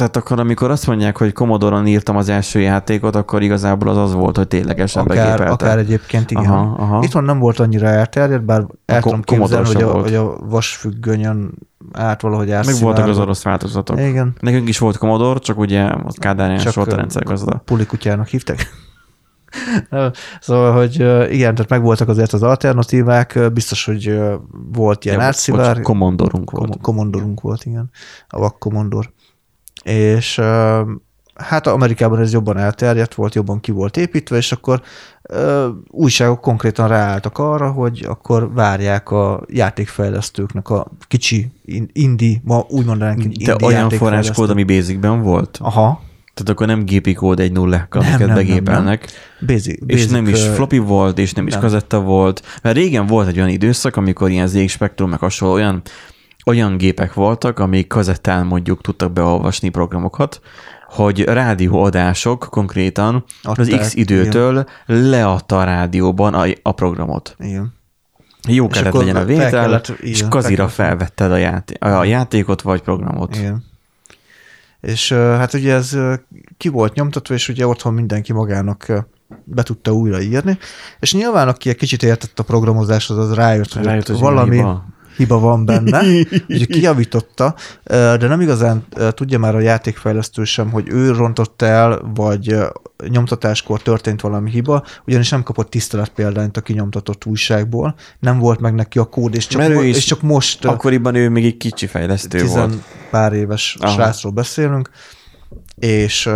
Tehát 0.00 0.16
akkor, 0.16 0.40
amikor 0.40 0.70
azt 0.70 0.86
mondják, 0.86 1.16
hogy 1.16 1.32
Commodore-on 1.32 1.86
írtam 1.86 2.16
az 2.16 2.28
első 2.28 2.60
játékot, 2.60 3.16
akkor 3.16 3.42
igazából 3.42 3.88
az 3.88 3.96
az 3.96 4.12
volt, 4.12 4.36
hogy 4.36 4.48
ténylegesen 4.48 5.02
Akár, 5.02 5.16
begépelte. 5.16 5.52
akár 5.52 5.78
egyébként 5.78 6.30
igen. 6.30 6.44
Aha, 6.44 6.74
aha. 6.78 7.02
Itthon 7.02 7.24
nem 7.24 7.38
volt 7.38 7.58
annyira 7.58 7.86
elterjedt, 7.86 8.44
bár 8.44 8.66
el 8.86 9.00
Ko- 9.00 9.02
tudom 9.02 9.22
képzelni, 9.22 9.66
hogy 9.66 9.82
a, 9.82 9.92
volt. 9.92 10.04
hogy 10.04 10.14
a 10.14 10.36
vasfüggönyön 10.38 11.50
át 11.92 12.20
valahogy 12.20 12.46
Meg 12.46 12.56
átszivárgott. 12.56 12.84
voltak 12.96 13.08
az 13.08 13.18
orosz 13.18 13.42
változatok. 13.42 13.98
Igen. 14.00 14.32
Nekünk 14.40 14.68
is 14.68 14.78
volt 14.78 14.96
Commodore, 14.96 15.38
csak 15.38 15.58
ugye 15.58 15.90
az 16.04 16.14
Kádár 16.18 16.50
János 16.50 16.74
volt 16.74 16.92
a 16.92 16.96
rendszergazda. 16.96 17.62
Pulikutyának 17.64 18.26
hívták. 18.26 18.66
Szóval, 20.40 20.72
hogy 20.72 20.94
igen, 21.32 21.54
tehát 21.54 21.68
megvoltak 21.68 22.08
azért 22.08 22.32
az 22.32 22.42
alternatívák, 22.42 23.38
biztos, 23.52 23.84
hogy 23.84 24.20
volt 24.72 25.04
ilyen 25.04 25.20
átszivár. 25.20 25.74
bocs, 25.74 25.84
Commodore-unk 25.84 26.50
volt. 26.50 26.70
Kom- 26.70 26.80
Commodorunk 26.82 27.40
volt, 27.40 27.64
igen. 27.64 27.90
A 28.28 28.38
vak 28.38 28.58
Commodore. 28.58 29.08
És 29.82 30.40
hát 31.34 31.66
Amerikában 31.66 32.18
ez 32.20 32.32
jobban 32.32 32.56
elterjedt 32.56 33.14
volt, 33.14 33.34
jobban 33.34 33.60
ki 33.60 33.70
volt 33.70 33.96
építve, 33.96 34.36
és 34.36 34.52
akkor 34.52 34.82
ö, 35.22 35.68
újságok 35.90 36.40
konkrétan 36.40 36.88
ráálltak 36.88 37.38
arra, 37.38 37.70
hogy 37.70 38.04
akkor 38.08 38.52
várják 38.52 39.10
a 39.10 39.42
játékfejlesztőknek 39.48 40.68
a 40.68 40.86
kicsi 41.08 41.50
in- 41.64 41.90
indie, 41.92 42.40
ma 42.44 42.64
úgy 42.68 42.84
mondanánk, 42.84 43.18
De 43.18 43.24
indie 43.24 43.56
olyan 43.62 43.90
forráskód, 43.90 44.50
ami 44.50 44.64
Basicben 44.64 45.22
volt? 45.22 45.58
Aha, 45.62 46.02
Tehát 46.34 46.48
akkor 46.52 46.66
nem 46.66 46.84
gépi 46.84 47.12
kód 47.12 47.40
egy 47.40 47.52
nullákkal, 47.52 48.02
Nem, 48.02 48.10
amiket 48.10 48.26
nem, 48.28 48.36
nem, 48.36 48.46
begépelnek. 48.46 49.08
basic, 49.46 49.66
És 49.86 49.96
basic, 49.96 50.10
nem 50.10 50.26
is 50.26 50.42
floppy 50.46 50.78
volt, 50.78 51.18
és 51.18 51.32
nem 51.32 51.46
is 51.46 51.52
nem. 51.52 51.62
kazetta 51.62 52.00
volt. 52.00 52.42
Mert 52.62 52.76
régen 52.76 53.06
volt 53.06 53.28
egy 53.28 53.36
olyan 53.36 53.48
időszak, 53.48 53.96
amikor 53.96 54.30
ilyen 54.30 54.46
ZX 54.46 54.72
Spectrum 54.72 55.10
meg 55.10 55.18
hasonló 55.18 55.54
olyan, 55.54 55.82
olyan 56.46 56.76
gépek 56.76 57.14
voltak, 57.14 57.58
amik 57.58 57.86
kazettán 57.86 58.46
mondjuk 58.46 58.80
tudtak 58.80 59.12
beolvasni 59.12 59.68
programokat, 59.68 60.40
hogy 60.88 61.24
rádióadások 61.24 62.46
konkrétan 62.50 63.24
az 63.42 63.58
Adták, 63.58 63.80
X 63.80 63.94
időtől 63.94 64.66
leadta 64.86 65.58
a 65.58 65.64
rádióban 65.64 66.34
a, 66.34 66.44
a 66.62 66.72
programot. 66.72 67.36
Igen. 67.38 67.72
Jó 68.48 68.66
És 68.66 68.76
kellett 68.76 68.92
legyen 68.92 69.16
a 69.16 69.24
vétel, 69.24 69.50
kellett- 69.50 69.88
és 69.88 70.18
igen, 70.18 70.30
kazira 70.30 70.68
fel 70.68 70.86
felvetted 70.86 71.32
a, 71.32 71.36
játé- 71.36 71.82
a 71.82 72.04
játékot 72.04 72.62
vagy 72.62 72.80
programot. 72.80 73.36
Igen. 73.36 73.64
És 74.80 75.12
hát 75.12 75.54
ugye 75.54 75.74
ez 75.74 75.96
ki 76.56 76.68
volt 76.68 76.94
nyomtatva, 76.94 77.34
és 77.34 77.48
ugye 77.48 77.66
otthon 77.66 77.94
mindenki 77.94 78.32
magának 78.32 79.06
be 79.44 79.62
tudta 79.62 79.92
újra 79.92 80.20
írni, 80.20 80.58
és 81.00 81.12
nyilván 81.14 81.48
aki 81.48 81.68
egy 81.68 81.76
kicsit 81.76 82.02
értett 82.02 82.38
a 82.38 82.42
programozáshoz, 82.42 83.18
az 83.18 83.34
rájött, 83.34 83.72
hogy, 83.72 83.84
Rájött, 83.84 84.06
hogy 84.06 84.18
valami 84.18 84.56
hiba. 84.56 84.84
Hiba 85.16 85.38
van 85.38 85.64
benne, 85.64 86.02
ugye 86.48 86.64
kijavította, 86.64 87.54
de 87.84 88.26
nem 88.28 88.40
igazán 88.40 88.84
tudja 89.14 89.38
már 89.38 89.54
a 89.54 89.60
játékfejlesztő 89.60 90.44
sem, 90.44 90.70
hogy 90.70 90.88
ő 90.88 91.10
rontotta 91.10 91.66
el, 91.66 92.00
vagy 92.14 92.56
nyomtatáskor 93.08 93.82
történt 93.82 94.20
valami 94.20 94.50
hiba, 94.50 94.84
ugyanis 95.06 95.28
nem 95.28 95.42
kapott 95.42 95.70
tiszteletpéldányt 95.70 96.56
a 96.56 96.60
kinyomtatott 96.60 97.24
újságból, 97.24 97.94
nem 98.18 98.38
volt 98.38 98.60
meg 98.60 98.74
neki 98.74 98.98
a 98.98 99.04
kód, 99.04 99.34
és 99.34 99.46
csak, 99.46 99.68
mo- 99.68 99.82
és 99.82 100.04
csak 100.04 100.22
most 100.22 100.64
Akkoriban 100.64 101.14
ő 101.14 101.28
még 101.28 101.44
egy 101.44 101.56
kicsi 101.56 101.86
fejlesztő 101.86 102.40
tizen 102.40 102.68
volt. 102.68 102.82
pár 103.10 103.32
éves 103.32 103.76
Aha. 103.80 103.92
Srácról 103.92 104.32
beszélünk, 104.32 104.90
és 105.74 106.30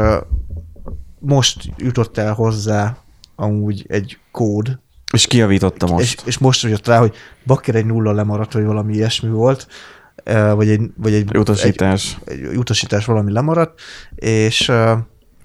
most 1.18 1.70
jutott 1.76 2.18
el 2.18 2.32
hozzá 2.32 2.96
amúgy 3.36 3.84
egy 3.88 4.18
kód, 4.30 4.78
És 5.14 5.26
kijavította 5.26 5.86
most. 5.86 6.04
és, 6.04 6.16
és 6.24 6.38
most 6.38 6.62
jött 6.62 6.86
rá, 6.86 6.98
hogy 6.98 7.14
bakker 7.46 7.74
egy 7.74 7.86
nulla 7.86 8.12
lemaradt, 8.12 8.52
vagy 8.52 8.64
valami 8.64 8.94
ilyesmi 8.94 9.28
volt, 9.28 9.66
vagy 10.54 10.68
egy, 10.68 10.80
vagy 10.96 11.12
egy, 11.12 11.36
Utasítás. 11.36 12.18
egy, 12.24 12.40
egy 12.44 12.56
utasítás 12.56 13.04
valami 13.04 13.32
lemaradt, 13.32 13.80
és 14.14 14.72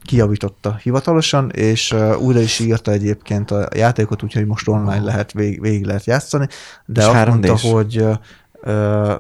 kijavította 0.03 0.75
hivatalosan, 0.83 1.49
és 1.49 1.95
újra 2.19 2.39
is 2.39 2.59
írta 2.59 2.91
egyébként 2.91 3.51
a 3.51 3.67
játékot, 3.75 4.23
úgyhogy 4.23 4.45
most 4.45 4.67
online 4.67 5.01
lehet, 5.01 5.31
vég, 5.31 5.61
végig 5.61 5.85
lehet 5.85 6.05
játszani, 6.05 6.47
de 6.85 7.01
És 7.01 7.07
azt 7.07 7.15
3D-s? 7.15 7.27
mondta, 7.27 7.55
hogy 7.57 8.05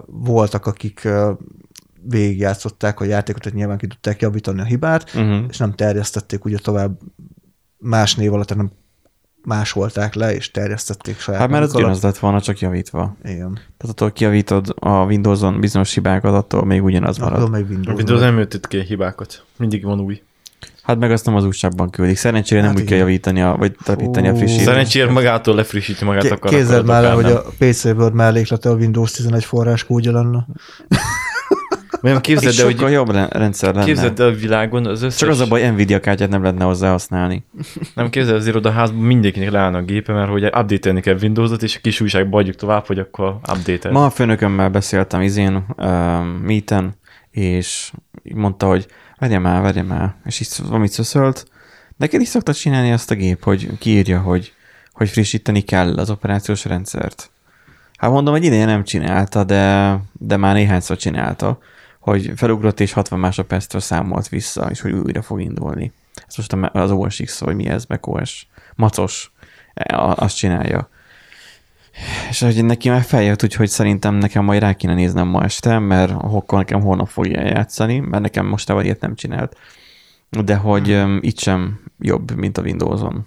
voltak, 0.05 0.65
akik 0.65 1.07
végigjátszották 2.03 2.99
a 2.99 3.05
játékot, 3.05 3.41
tehát 3.41 3.57
nyilván 3.57 3.77
ki 3.77 3.87
tudták 3.87 4.21
javítani 4.21 4.59
a 4.61 4.63
hibát, 4.63 5.11
Uh-huh. 5.15 5.45
és 5.49 5.57
nem 5.57 5.73
terjesztették 5.75 6.45
ugye 6.45 6.57
tovább 6.57 6.99
más 7.77 8.15
név 8.15 8.33
alatt, 8.33 8.49
hanem 8.49 8.71
másolták 9.43 10.13
le, 10.13 10.33
és 10.35 10.51
terjesztették 10.51 11.19
saját 11.19 11.39
Hát 11.41 11.49
mert 11.49 11.63
az 11.63 11.75
ugyanaz 11.75 12.01
lett 12.01 12.17
volna, 12.17 12.41
csak 12.41 12.59
javítva. 12.59 13.15
Igen. 13.23 13.53
Tehát 13.53 13.89
attól 13.95 14.11
kijavítod 14.11 14.75
a 14.79 14.89
Windows-on 14.89 15.59
bizonyos 15.59 15.93
hibákat, 15.93 16.33
attól 16.33 16.65
még 16.65 16.83
ugyanaz 16.83 17.17
marad. 17.17 17.37
Akkor 17.37 17.49
még 17.49 17.63
A 17.63 17.67
Windows. 17.69 17.97
Windows 17.97 18.19
nem 18.21 18.37
jöttött 18.37 18.67
ki 18.67 18.79
hibákat. 18.83 19.43
Mindig 19.57 19.83
van 19.83 19.99
új. 19.99 20.21
Hát 20.83 20.97
meg 20.99 21.11
azt 21.11 21.25
nem 21.25 21.35
az 21.35 21.43
újságban 21.45 21.89
küldik. 21.89 22.17
Szerencsére 22.17 22.61
nem 22.61 22.69
Hát 22.69 22.79
úgy 22.79 22.85
kell 22.85 22.97
javítani, 22.97 23.41
a, 23.41 23.55
vagy 23.57 23.75
telepíteni 23.83 24.27
a 24.27 24.35
frissítést. 24.35 24.67
Szerencsére 24.67 25.11
magától 25.11 25.55
lefrissíti 25.55 26.05
magát 26.05 26.21
Ké- 26.21 26.31
akar. 26.31 26.51
Képzeld 26.51 26.85
már 26.85 27.03
el, 27.03 27.15
hogy 27.15 27.31
a 27.31 27.43
PC 27.59 27.85
Word 27.85 28.13
melléklete 28.13 28.69
a 28.69 28.73
Windows 28.73 29.11
11 29.11 29.45
forrás 29.45 29.85
kódja 29.85 30.11
lenne. 30.11 30.45
Nem, 32.01 32.21
képzeld 32.21 32.59
el, 32.59 32.69
Sokkal 32.69 32.83
hogy 32.83 32.93
jobb 32.93 33.31
rendszer 33.31 33.73
lenne. 33.73 33.85
képzeld 33.85 34.19
el 34.19 34.27
a 34.27 34.31
világon 34.31 34.85
az 34.85 35.01
összes... 35.01 35.19
Csak 35.19 35.29
az 35.29 35.39
a 35.39 35.47
baj, 35.47 35.69
Nvidia 35.69 35.99
kártyát 35.99 36.29
nem 36.29 36.41
lehetne 36.41 36.63
hozzá 36.63 36.91
használni. 36.91 37.45
Nem 37.95 38.09
képzeld 38.09 38.35
az 38.35 38.47
irodaházban 38.47 39.01
mindenkinek 39.01 39.51
leállna 39.51 39.77
a 39.77 39.81
gépe, 39.81 40.13
mert 40.13 40.29
hogy 40.29 40.43
update-elni 40.43 41.01
kell 41.01 41.17
Windows-ot, 41.21 41.63
és 41.63 41.75
a 41.75 41.79
kis 41.81 42.01
újságba 42.01 42.37
adjuk 42.37 42.55
tovább, 42.55 42.85
hogy 42.85 42.99
akkor 42.99 43.39
update 43.49 43.91
Ma 43.91 44.05
a 44.05 44.09
főnökömmel 44.09 44.69
beszéltem 44.69 45.21
izén, 45.21 45.65
uh, 45.77 45.85
meeten, 46.41 46.97
és 47.31 47.91
mondta, 48.33 48.67
hogy 48.67 48.85
vegyem 49.17 49.41
már, 49.41 49.61
vegyem 49.61 49.85
már, 49.85 50.15
és 50.25 50.39
így 50.39 50.67
valamit 50.67 50.91
szöszölt. 50.91 51.47
Neked 51.97 52.21
is 52.21 52.27
szokta 52.27 52.53
csinálni 52.53 52.91
azt 52.91 53.11
a 53.11 53.15
gép, 53.15 53.43
hogy 53.43 53.77
kiírja, 53.79 54.19
hogy, 54.19 54.53
hogy 54.93 55.09
frissíteni 55.09 55.61
kell 55.61 55.97
az 55.97 56.09
operációs 56.09 56.65
rendszert. 56.65 57.29
Hát 57.97 58.11
mondom, 58.11 58.33
hogy 58.33 58.43
ideje 58.43 58.65
nem 58.65 58.83
csinálta, 58.83 59.43
de, 59.43 59.97
de 60.11 60.37
már 60.37 60.53
néhányszor 60.53 60.97
csinálta, 60.97 61.59
hogy 62.09 62.31
felugrott 62.35 62.79
és 62.79 62.93
60 62.93 63.19
másodperctől 63.19 63.81
számolt 63.81 64.29
vissza, 64.29 64.69
és 64.69 64.81
hogy 64.81 64.91
újra 64.91 65.21
fog 65.21 65.41
indulni. 65.41 65.91
Ez 66.27 66.35
most 66.35 66.53
az 66.53 66.91
OS 66.91 67.21
X, 67.25 67.39
vagy 67.39 67.55
mi 67.55 67.67
ez, 67.67 67.85
macOS, 67.85 68.47
macos, 68.75 69.31
e, 69.73 69.97
azt 69.97 70.35
csinálja. 70.35 70.89
És 72.29 72.39
hogy 72.39 72.65
neki 72.65 72.89
már 72.89 73.01
feljött, 73.01 73.43
úgyhogy 73.43 73.67
szerintem 73.67 74.15
nekem 74.15 74.43
majd 74.43 74.61
rá 74.61 74.73
kéne 74.73 74.93
néznem 74.93 75.27
ma 75.27 75.43
este, 75.43 75.79
mert 75.79 76.11
akkor 76.11 76.57
nekem 76.57 76.81
holnap 76.81 77.07
fogja 77.07 77.41
játszani, 77.41 77.99
mert 77.99 78.23
nekem 78.23 78.45
most 78.45 78.69
ilyet 78.69 79.01
nem 79.01 79.15
csinált. 79.15 79.57
De 80.29 80.55
hogy 80.55 80.91
um, 80.91 81.19
itt 81.21 81.39
sem 81.39 81.79
jobb, 81.99 82.35
mint 82.35 82.57
a 82.57 82.61
Windows-on. 82.61 83.25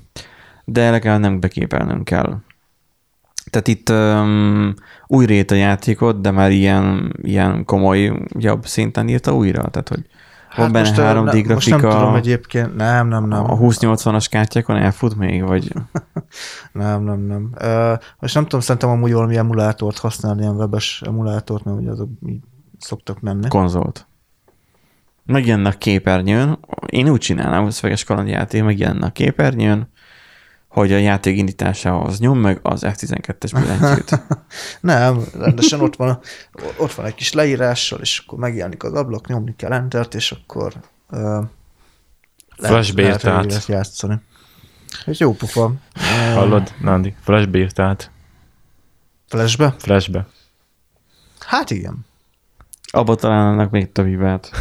De 0.64 0.90
legalább 0.90 1.20
nem 1.20 1.40
beképelnünk 1.40 2.04
kell. 2.04 2.36
Tehát 3.52 3.68
itt 3.68 3.88
um, 3.90 4.74
újra 5.06 5.32
írt 5.32 5.50
a 5.50 5.54
játékot, 5.54 6.20
de 6.20 6.30
már 6.30 6.50
ilyen, 6.50 7.16
ilyen 7.22 7.64
komoly, 7.64 8.12
jobb 8.38 8.66
szinten 8.66 9.08
írta 9.08 9.34
újra. 9.34 9.68
Tehát, 9.68 9.88
hogy 9.88 10.06
van 10.56 10.72
benne 10.72 10.88
most, 10.88 10.98
ö, 10.98 11.02
3D 11.02 11.46
ne- 11.46 11.54
Most 11.54 11.70
nem 11.70 11.80
tudom 11.80 12.14
egyébként, 12.14 12.76
nem, 12.76 13.08
nem, 13.08 13.28
nem. 13.28 13.50
a 13.50 13.58
2080-as 13.58 14.26
kártyákon 14.30 14.76
elfut 14.76 15.16
még, 15.16 15.42
vagy 15.44 15.72
Nem, 16.72 17.02
nem, 17.04 17.20
nem. 17.20 17.50
Uh, 17.62 17.98
most 18.18 18.34
nem 18.34 18.42
tudom, 18.42 18.60
szerintem 18.60 18.90
amúgy 18.90 19.12
valami 19.12 19.36
emulátort 19.36 19.98
használni, 19.98 20.40
ilyen 20.40 20.56
webes 20.56 21.02
emulátort, 21.06 21.64
mert 21.64 21.78
ugye 21.78 21.90
azok 21.90 22.08
így 22.26 22.40
szoktak 22.78 23.20
menni. 23.20 23.48
konzolt. 23.48 24.06
Megjelenne 25.24 25.68
a 25.68 25.78
képernyőn, 25.78 26.58
én 26.86 27.08
úgy 27.08 27.20
csinálnám, 27.20 27.62
hogy 27.62 27.72
szöveges 27.72 28.04
kalandjáték 28.04 28.64
megjelenne 28.64 29.06
a 29.06 29.10
képernyőn, 29.10 29.88
hogy 30.72 30.92
a 30.92 30.96
játék 30.96 31.36
indításához 31.36 32.18
nyom 32.18 32.38
meg 32.38 32.58
az 32.62 32.82
F12-es 32.84 33.50
billentyűt. 33.54 34.20
Nem, 34.80 35.24
rendesen 35.38 35.80
ott 35.80 35.96
van, 35.96 36.18
ott 36.76 36.92
van 36.92 37.06
egy 37.06 37.14
kis 37.14 37.32
leírással, 37.32 38.00
és 38.00 38.18
akkor 38.18 38.38
megjelenik 38.38 38.82
az 38.82 38.92
ablak, 38.92 39.26
nyomni 39.26 39.54
kell 39.56 39.72
entert, 39.72 40.14
és 40.14 40.30
akkor 40.32 40.72
uh, 41.10 41.44
Flashbe 42.56 43.02
írt 43.02 43.24
át. 43.24 43.44
lehet 43.44 43.66
játszani. 43.66 44.20
Ez 45.06 45.18
jó 45.18 45.32
pofa. 45.34 45.72
Hallod, 46.34 46.72
Nandi? 46.80 47.14
Flashbe 47.20 47.58
írt 47.58 47.78
át. 47.78 48.10
Flashbe? 49.28 49.74
Flashbe. 49.78 50.26
Hát 51.38 51.70
igen. 51.70 52.06
Abba 52.90 53.14
találnának 53.14 53.70
még 53.70 53.92
több 53.92 54.06
hibát. 54.06 54.50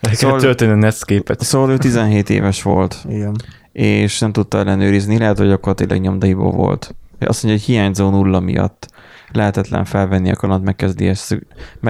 Le 0.00 0.10
kell 0.10 0.14
Szóval- 0.18 0.40
tölteni 0.40 0.70
a 0.70 0.74
Netscape-et. 0.74 1.40
Szóval 1.42 1.70
ő 1.70 1.78
17 1.78 2.30
éves 2.30 2.62
volt, 2.62 3.04
Igen. 3.08 3.36
És 3.74 4.18
nem 4.18 4.32
tudta 4.32 4.58
ellenőrizni, 4.58 5.18
lehet, 5.18 5.38
hogy 5.38 5.50
akkor 5.50 5.74
tényleg 5.74 6.00
nyomdaiból 6.00 6.50
volt. 6.50 6.94
Azt 7.20 7.42
mondja, 7.42 7.60
hogy 7.60 7.74
hiányzó 7.74 8.10
nulla 8.10 8.40
miatt 8.40 8.88
lehetetlen 9.32 9.84
felvenni 9.84 10.30
a 10.30 10.36
kaland, 10.36 10.64
megkezdés, 10.64 11.28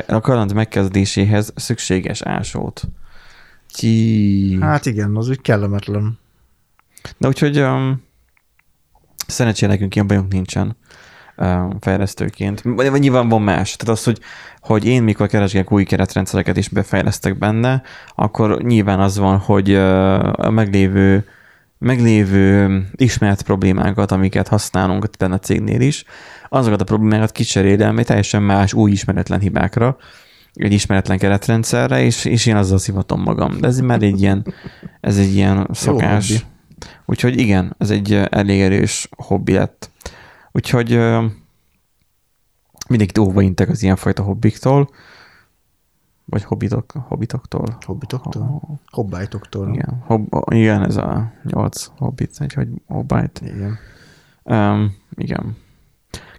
a 0.06 0.20
kaland 0.20 0.54
megkezdéséhez 0.54 1.52
szükséges 1.56 2.22
ásót. 2.22 2.82
Ki... 3.68 4.58
Hát 4.60 4.86
igen, 4.86 5.16
az 5.16 5.28
úgy 5.28 5.40
kellemetlen. 5.40 6.18
De 7.16 7.28
úgyhogy 7.28 7.60
um, 7.60 8.02
szerencsére 9.26 9.72
nekünk 9.72 9.94
ilyen 9.94 10.06
bajunk 10.06 10.32
nincsen 10.32 10.76
um, 11.36 11.76
fejlesztőként. 11.80 12.60
Vagy 12.62 12.90
vagy 12.90 13.00
nyilván 13.00 13.28
van 13.28 13.42
más. 13.42 13.76
Tehát 13.76 13.94
az, 13.98 14.04
hogy, 14.04 14.18
hogy 14.60 14.84
én 14.84 15.02
mikor 15.02 15.28
keresgélek 15.28 15.72
új 15.72 15.84
keretrendszereket 15.84 16.56
és 16.56 16.68
befejlesztek 16.68 17.38
benne, 17.38 17.82
akkor 18.14 18.62
nyilván 18.62 19.00
az 19.00 19.18
van, 19.18 19.38
hogy 19.38 19.70
uh, 19.70 20.46
a 20.46 20.50
meglévő 20.50 21.26
meglévő 21.78 22.86
ismert 22.92 23.42
problémákat, 23.42 24.12
amiket 24.12 24.48
használunk 24.48 25.08
a 25.18 25.38
cégnél 25.38 25.80
is, 25.80 26.04
azokat 26.48 26.80
a 26.80 26.84
problémákat 26.84 27.32
kicserélem 27.32 27.98
egy 27.98 28.06
teljesen 28.06 28.42
más, 28.42 28.72
új 28.72 28.90
ismeretlen 28.90 29.40
hibákra, 29.40 29.96
egy 30.54 30.72
ismeretlen 30.72 31.18
keretrendszerre, 31.18 32.02
és, 32.02 32.24
és 32.24 32.46
én 32.46 32.56
azzal 32.56 32.78
szivatom 32.78 33.22
magam. 33.22 33.60
De 33.60 33.66
ez 33.66 33.78
már 33.78 34.02
egy 34.02 34.20
ilyen, 34.20 34.54
ez 35.00 35.18
egy 35.18 35.34
ilyen 35.34 35.68
szokás. 35.72 36.28
hobbi. 36.28 36.42
Úgyhogy 37.06 37.38
igen, 37.38 37.74
ez 37.78 37.90
egy 37.90 38.12
elég 38.12 38.60
erős 38.60 39.08
hobbi 39.16 39.52
lett. 39.52 39.90
Úgyhogy 40.52 40.98
mindenkit 42.88 43.18
óva 43.18 43.42
intek 43.42 43.68
az 43.68 43.82
ilyenfajta 43.82 44.22
hobbiktól, 44.22 44.90
vagy 46.24 46.44
hobbitok, 46.44 46.92
hobbitoktól. 47.08 47.76
Hobbitoktól? 47.80 48.78
Hobbájtoktól. 48.86 49.68
Igen, 49.72 50.02
hob, 50.06 50.28
igen, 50.50 50.84
ez 50.84 50.96
a 50.96 51.32
nyolc 51.42 51.90
hobbit, 51.96 52.36
egy 52.38 52.54
hogy 52.54 52.68
hobbit. 52.86 53.40
Igen. 53.44 53.78
Um, 54.42 54.96
igen. 55.16 55.56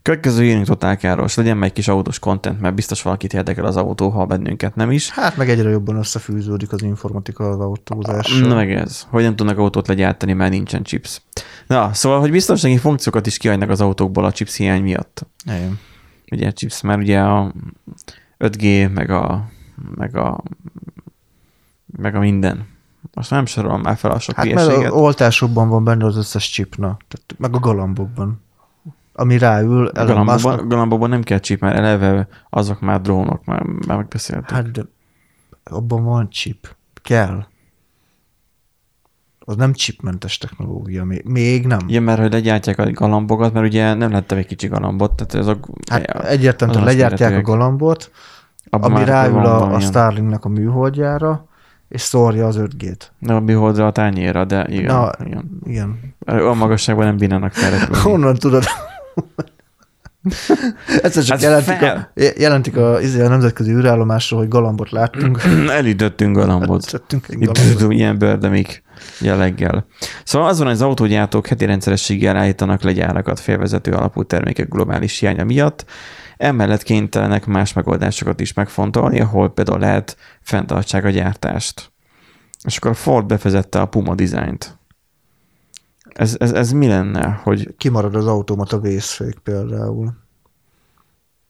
Következő 0.01 0.43
írjunk 0.43 0.65
Totál 0.65 0.97
Káros, 0.97 1.35
legyen 1.35 1.57
meg 1.57 1.67
egy 1.67 1.73
kis 1.73 1.87
autós 1.87 2.19
content, 2.19 2.61
mert 2.61 2.75
biztos 2.75 3.01
valakit 3.01 3.33
érdekel 3.33 3.65
az 3.65 3.77
autó, 3.77 4.09
ha 4.09 4.25
bennünket 4.25 4.75
nem 4.75 4.91
is. 4.91 5.09
Hát 5.09 5.37
meg 5.37 5.49
egyre 5.49 5.69
jobban 5.69 5.95
összefűződik 5.95 6.71
az 6.71 6.81
informatika 6.81 7.49
az 7.49 7.59
autózással. 7.59 8.47
Na 8.47 8.55
meg 8.55 8.71
ez, 8.71 9.05
hogy 9.09 9.23
nem 9.23 9.35
tudnak 9.35 9.57
autót 9.57 9.87
legyártani, 9.87 10.33
mert 10.33 10.51
nincsen 10.51 10.83
chips. 10.83 11.21
Na, 11.67 11.93
szóval, 11.93 12.19
hogy 12.19 12.31
biztonsági 12.31 12.77
funkciókat 12.77 13.25
is 13.27 13.37
kiadnak 13.37 13.69
az 13.69 13.81
autókból 13.81 14.25
a 14.25 14.31
chips 14.31 14.55
hiány 14.55 14.81
miatt. 14.81 15.25
Igen. 15.45 15.79
Ugye 16.31 16.47
a 16.47 16.53
chips, 16.53 16.81
mert 16.81 16.99
ugye 16.99 17.19
a 17.19 17.53
5G, 18.39 18.93
meg 18.93 19.09
a, 19.09 19.49
meg 19.95 20.15
a, 20.15 20.43
meg 21.85 22.15
a 22.15 22.19
minden. 22.19 22.67
Most 23.13 23.29
nem 23.29 23.45
sorolom 23.45 23.81
már 23.81 23.97
fel 23.97 24.11
a 24.11 24.19
sok 24.19 24.35
Hát 24.35 24.45
mert 24.45 24.59
hülyeséget. 24.59 24.91
a 24.91 24.95
oltásokban 24.95 25.69
van 25.69 25.83
benne 25.83 26.05
az 26.05 26.17
összes 26.17 26.49
chipna, 26.49 26.97
tehát 27.07 27.35
meg 27.37 27.55
a 27.55 27.59
galambokban. 27.59 28.43
Ami 29.13 29.37
ráül, 29.37 29.91
Galambokban, 29.93 30.33
Musknak- 30.33 30.67
galambokban 30.67 31.09
nem 31.09 31.23
kell 31.23 31.39
chip, 31.39 31.59
mert 31.61 31.77
eleve 31.77 32.27
azok 32.49 32.79
már 32.81 33.01
drónok, 33.01 33.45
már, 33.45 33.61
már 33.63 33.97
megbeszéltük. 33.97 34.49
Hát 34.49 34.71
de 34.71 34.81
abban 35.63 36.03
van 36.03 36.29
chip. 36.29 36.75
Kell. 37.01 37.45
Az 39.39 39.55
nem 39.55 39.73
chipmentes 39.73 40.37
technológia, 40.37 41.03
még, 41.03 41.23
még 41.25 41.65
nem. 41.67 41.79
Igen, 41.87 42.03
mert 42.03 42.19
hogy 42.19 42.31
legyártják 42.31 42.77
a 42.79 42.91
galambokat, 42.91 43.53
mert 43.53 43.65
ugye 43.65 43.93
nem 43.93 44.11
lettem 44.11 44.37
egy 44.37 44.45
kicsi 44.45 44.67
galambot, 44.67 45.13
tehát 45.13 45.33
ez 45.35 45.47
a... 45.47 45.59
Hát 45.91 46.25
egyértelműen 46.25 46.79
azt 46.79 46.87
legyártják 46.91 47.37
a 47.37 47.41
galambot, 47.41 48.11
Abban 48.69 48.91
ami 48.91 49.05
ráül 49.05 49.45
a, 49.45 49.73
a 49.73 49.79
Starlinknak 49.79 50.45
a 50.45 50.49
műholdjára, 50.49 51.47
és 51.89 52.01
szórja 52.01 52.47
az 52.47 52.59
5G-t. 52.59 52.99
Nem 53.19 53.35
a 53.35 53.39
műholdra 53.39 53.87
a 53.87 53.91
tányéra, 53.91 54.45
de 54.45 54.65
igen. 54.69 54.95
Na, 54.95 55.11
igen. 55.25 55.59
igen. 55.65 55.99
Olyan 56.27 56.57
magasságban 56.57 57.05
nem 57.05 57.17
bírnának 57.17 57.53
felrepülni. 57.53 58.01
Honnan 58.01 58.35
tudod? 58.35 58.63
Egyszer 61.01 61.23
csak 61.23 61.39
Hát 61.39 61.41
jelentik, 61.41 61.75
fel. 61.75 62.11
a, 62.15 62.21
jelentik 62.37 62.77
a, 62.77 63.01
izé, 63.01 63.21
a 63.21 63.27
nemzetközi 63.27 63.71
űrállomásról, 63.71 64.39
hogy 64.39 64.49
galambot 64.49 64.91
láttunk. 64.91 65.41
Elütöttünk 65.69 66.35
galambot. 66.35 66.91
Tettünk 66.91 67.25
egy 67.29 67.39
galambot. 67.39 67.77
tudom, 67.77 67.91
ilyen 67.91 68.17
bőrdemik 68.17 68.83
jelleggel. 69.19 69.85
Szóval 70.23 70.47
azon 70.47 70.67
az 70.67 70.81
autógyártók 70.81 71.47
heti 71.47 71.65
rendszerességgel 71.65 72.35
állítanak 72.35 72.83
le 72.83 72.91
gyárakat 72.91 73.39
félvezető 73.39 73.91
alapú 73.91 74.23
termékek 74.23 74.69
globális 74.69 75.19
hiánya 75.19 75.43
miatt, 75.43 75.85
emellett 76.37 76.83
kénytelenek 76.83 77.45
más 77.45 77.73
megoldásokat 77.73 78.39
is 78.39 78.53
megfontolni, 78.53 79.19
ahol 79.19 79.53
például 79.53 79.79
lehet 79.79 80.17
fenntartsák 80.41 81.03
a 81.03 81.09
gyártást. 81.09 81.91
És 82.63 82.77
akkor 82.77 82.91
a 82.91 82.93
Ford 82.93 83.25
befezette 83.25 83.81
a 83.81 83.85
Puma 83.85 84.15
dizájnt. 84.15 84.77
Ez, 86.13 86.35
ez, 86.39 86.51
ez 86.51 86.71
mi 86.71 86.87
lenne, 86.87 87.39
hogy 87.43 87.75
Kimarad 87.77 88.15
az 88.15 88.27
automata 88.27 88.79
vészfék 88.79 89.37
például. 89.37 90.05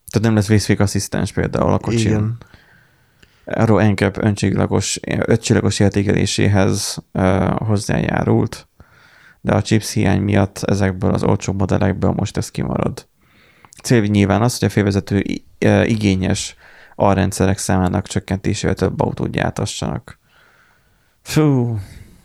tehát 0.09 0.27
nem 0.27 0.35
lesz 0.35 0.47
vészfékasszisztens 0.47 1.31
például 1.31 1.73
a 1.73 1.79
kocsin? 1.79 2.07
Igen. 2.07 2.37
Euro 3.45 3.91
NCAP 3.91 4.17
öncsillagos, 4.17 4.99
ötcsillagos 5.03 5.79
értékeléséhez 5.79 6.97
uh, 7.13 7.49
hozzájárult, 7.49 8.67
de 9.41 9.53
a 9.53 9.61
chips 9.61 9.91
hiány 9.91 10.21
miatt 10.21 10.57
ezekből 10.57 11.13
az 11.13 11.23
olcsó 11.23 11.53
modellekből 11.53 12.11
most 12.11 12.37
ez 12.37 12.51
kimarad. 12.51 13.07
Cél 13.85 14.01
nyilván 14.01 14.41
az, 14.41 14.59
hogy 14.59 14.67
a 14.67 14.71
félvezető 14.71 15.23
igényes 15.85 16.55
alrendszerek 16.95 17.57
számának 17.57 18.07
csökkentésével 18.07 18.75
több 18.75 19.01
autót 19.01 19.31
gyártassanak. 19.31 20.19
Fú, 21.21 21.77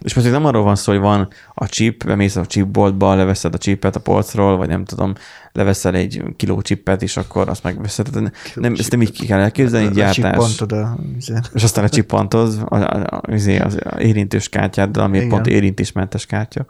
és 0.03 0.15
most 0.15 0.27
itt 0.27 0.33
nem 0.33 0.45
arról 0.45 0.63
van 0.63 0.77
szó, 0.77 0.93
hogy 0.93 1.01
van 1.01 1.29
a 1.55 1.69
chip, 1.69 2.05
bemész 2.05 2.37
a 2.37 2.47
chipboltba, 2.47 3.15
leveszed 3.15 3.55
a 3.55 3.59
chipet 3.59 3.97
a 3.97 4.01
polcról, 4.01 4.57
vagy 4.57 4.69
nem 4.69 4.85
tudom, 4.85 5.15
leveszel 5.53 5.95
egy 5.95 6.23
kiló 6.37 6.61
chipet, 6.61 7.03
és 7.03 7.17
akkor 7.17 7.49
azt 7.49 7.63
megveszed. 7.63 8.07
Tehát 8.13 8.33
Nem, 8.55 8.75
ezt 8.79 8.91
nem 8.91 9.03
így 9.03 9.13
ki 9.13 9.27
kell 9.27 9.41
elképzelni, 9.41 9.95
gyártás. 9.95 10.17
Lecsippantod 10.17 10.73
a, 10.73 10.99
izé. 11.17 11.35
És 11.55 11.63
aztán 11.63 11.85
lecsippantod 11.85 12.41
az, 12.41 12.63
az, 12.69 13.47
az 13.61 13.79
érintős 13.99 14.49
kártyáddal, 14.49 15.05
ami 15.05 15.17
Igen. 15.17 15.29
pont 15.29 15.47
érintésmentes 15.47 16.27
kártya. 16.27 16.67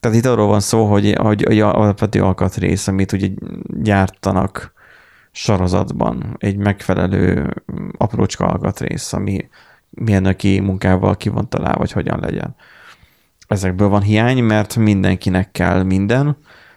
Tehát 0.00 0.16
itt 0.16 0.26
arról 0.26 0.46
van 0.46 0.60
szó, 0.60 0.86
hogy, 0.86 1.14
hogy, 1.18 1.42
hogy 1.42 1.60
alapvető 1.60 2.22
alkatrész, 2.22 2.88
amit 2.88 3.12
ugye 3.12 3.28
gyártanak 3.66 4.72
sorozatban, 5.30 6.36
egy 6.38 6.56
megfelelő 6.56 7.54
aprócska 7.96 8.46
alkatrész, 8.46 9.12
ami 9.12 9.48
mérnöki 9.90 10.60
munkával 10.60 11.16
ki 11.16 11.28
van 11.28 11.48
vagy 11.50 11.92
hogyan 11.92 12.20
legyen. 12.20 12.54
Ezekből 13.48 13.88
van 13.88 14.02
hiány, 14.02 14.42
mert 14.42 14.76
mindenkinek 14.76 15.50
kell 15.50 15.82
minden, 15.82 16.36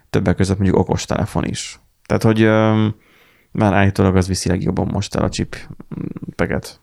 többek 0.09 0.35
között 0.35 0.57
mondjuk 0.57 0.79
okostelefon 0.79 1.45
is. 1.45 1.79
Tehát, 2.05 2.23
hogy 2.23 2.41
öm, 2.41 2.95
már 3.51 3.73
állítólag 3.73 4.15
az 4.15 4.27
viszi 4.27 4.49
legjobban 4.49 4.89
most 4.91 5.15
el 5.15 5.23
a 5.23 5.29
chip 5.29 5.55
peget. 6.35 6.79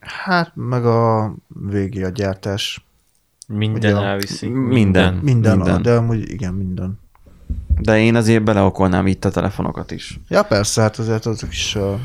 Hát, 0.00 0.52
meg 0.54 0.86
a 0.86 1.34
végé 1.48 2.02
a 2.02 2.08
gyártás. 2.08 2.86
Minden 3.56 3.94
Ugye 3.96 4.02
elviszi. 4.06 4.46
Minden. 4.48 5.14
Minden, 5.14 5.22
Minden. 5.22 5.56
minden. 5.58 5.82
de 5.82 5.92
amúgy 5.94 6.30
igen, 6.30 6.54
minden. 6.54 6.98
De 7.80 7.98
én 8.00 8.14
azért 8.14 8.44
beleokolnám 8.44 9.06
itt 9.06 9.24
a 9.24 9.30
telefonokat 9.30 9.90
is. 9.90 10.20
Ja, 10.28 10.42
persze, 10.42 10.80
hát 10.80 10.96
azért 10.98 11.26
azok 11.26 11.50
is 11.52 11.74
a 11.76 11.98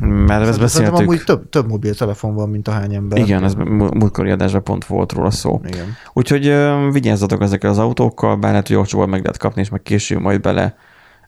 Mert 0.00 0.46
ezt 0.48 0.60
beszéltük. 0.60 0.94
amúgy 0.98 1.24
több, 1.24 1.48
több 1.48 1.68
mobiltelefon 1.68 2.34
van, 2.34 2.48
mint 2.50 2.68
a 2.68 2.70
hány 2.70 2.94
ember. 2.94 3.18
Igen, 3.18 3.44
ez 3.44 3.54
mú- 3.54 3.94
múltkori 3.94 4.30
adásban 4.30 4.62
pont 4.64 4.84
volt 4.84 5.12
róla 5.12 5.30
szó. 5.30 5.60
Igen. 5.66 5.86
Úgyhogy 6.12 6.46
ö, 6.46 6.88
vigyázzatok 6.92 7.42
ezekkel 7.42 7.70
az 7.70 7.78
autókkal, 7.78 8.36
bár 8.36 8.50
lehet, 8.50 8.66
hogy 8.66 8.76
olcsóban 8.76 9.08
meg 9.08 9.20
lehet 9.20 9.36
kapni, 9.38 9.60
és 9.60 9.68
meg 9.68 9.82
később 9.82 10.20
majd 10.20 10.40
bele 10.40 10.76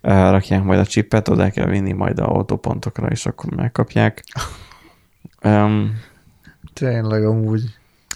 ö, 0.01 0.09
rakják 0.31 0.65
majd 0.65 0.79
a 0.81 0.87
csipet, 0.87 1.29
oda 1.29 1.51
kell 1.51 1.67
vinni 1.67 1.93
majd 1.93 2.19
a 2.19 2.29
autópontokra, 2.35 3.07
és 3.07 3.27
akkor 3.27 3.55
megkapják. 3.55 4.25
Um, 5.45 5.93
Tényleg 6.73 7.25
amúgy. 7.25 7.63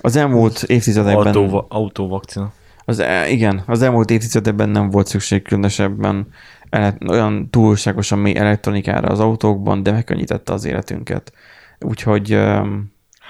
Az 0.03 0.17
elmúlt 0.17 0.63
évtizedekben... 0.63 1.35
Autó, 1.35 1.67
autóvakcina. 1.69 2.53
Az, 2.85 2.99
e- 2.99 3.29
igen, 3.29 3.63
az 3.67 3.83
elmúlt 3.83 4.11
évtizedekben 4.11 4.69
nem 4.69 4.91
volt 4.91 5.07
szükség 5.07 5.43
különösebben 5.43 6.27
ele- 6.71 7.09
olyan 7.09 7.51
túlságosan 7.51 8.19
mély 8.19 8.37
elektronikára 8.37 9.09
az 9.09 9.21
autókban, 9.21 9.83
de 9.83 9.93
megkönnyítette 9.93 10.53
az 10.53 10.65
életünket. 10.65 11.33
Úgyhogy 11.81 12.39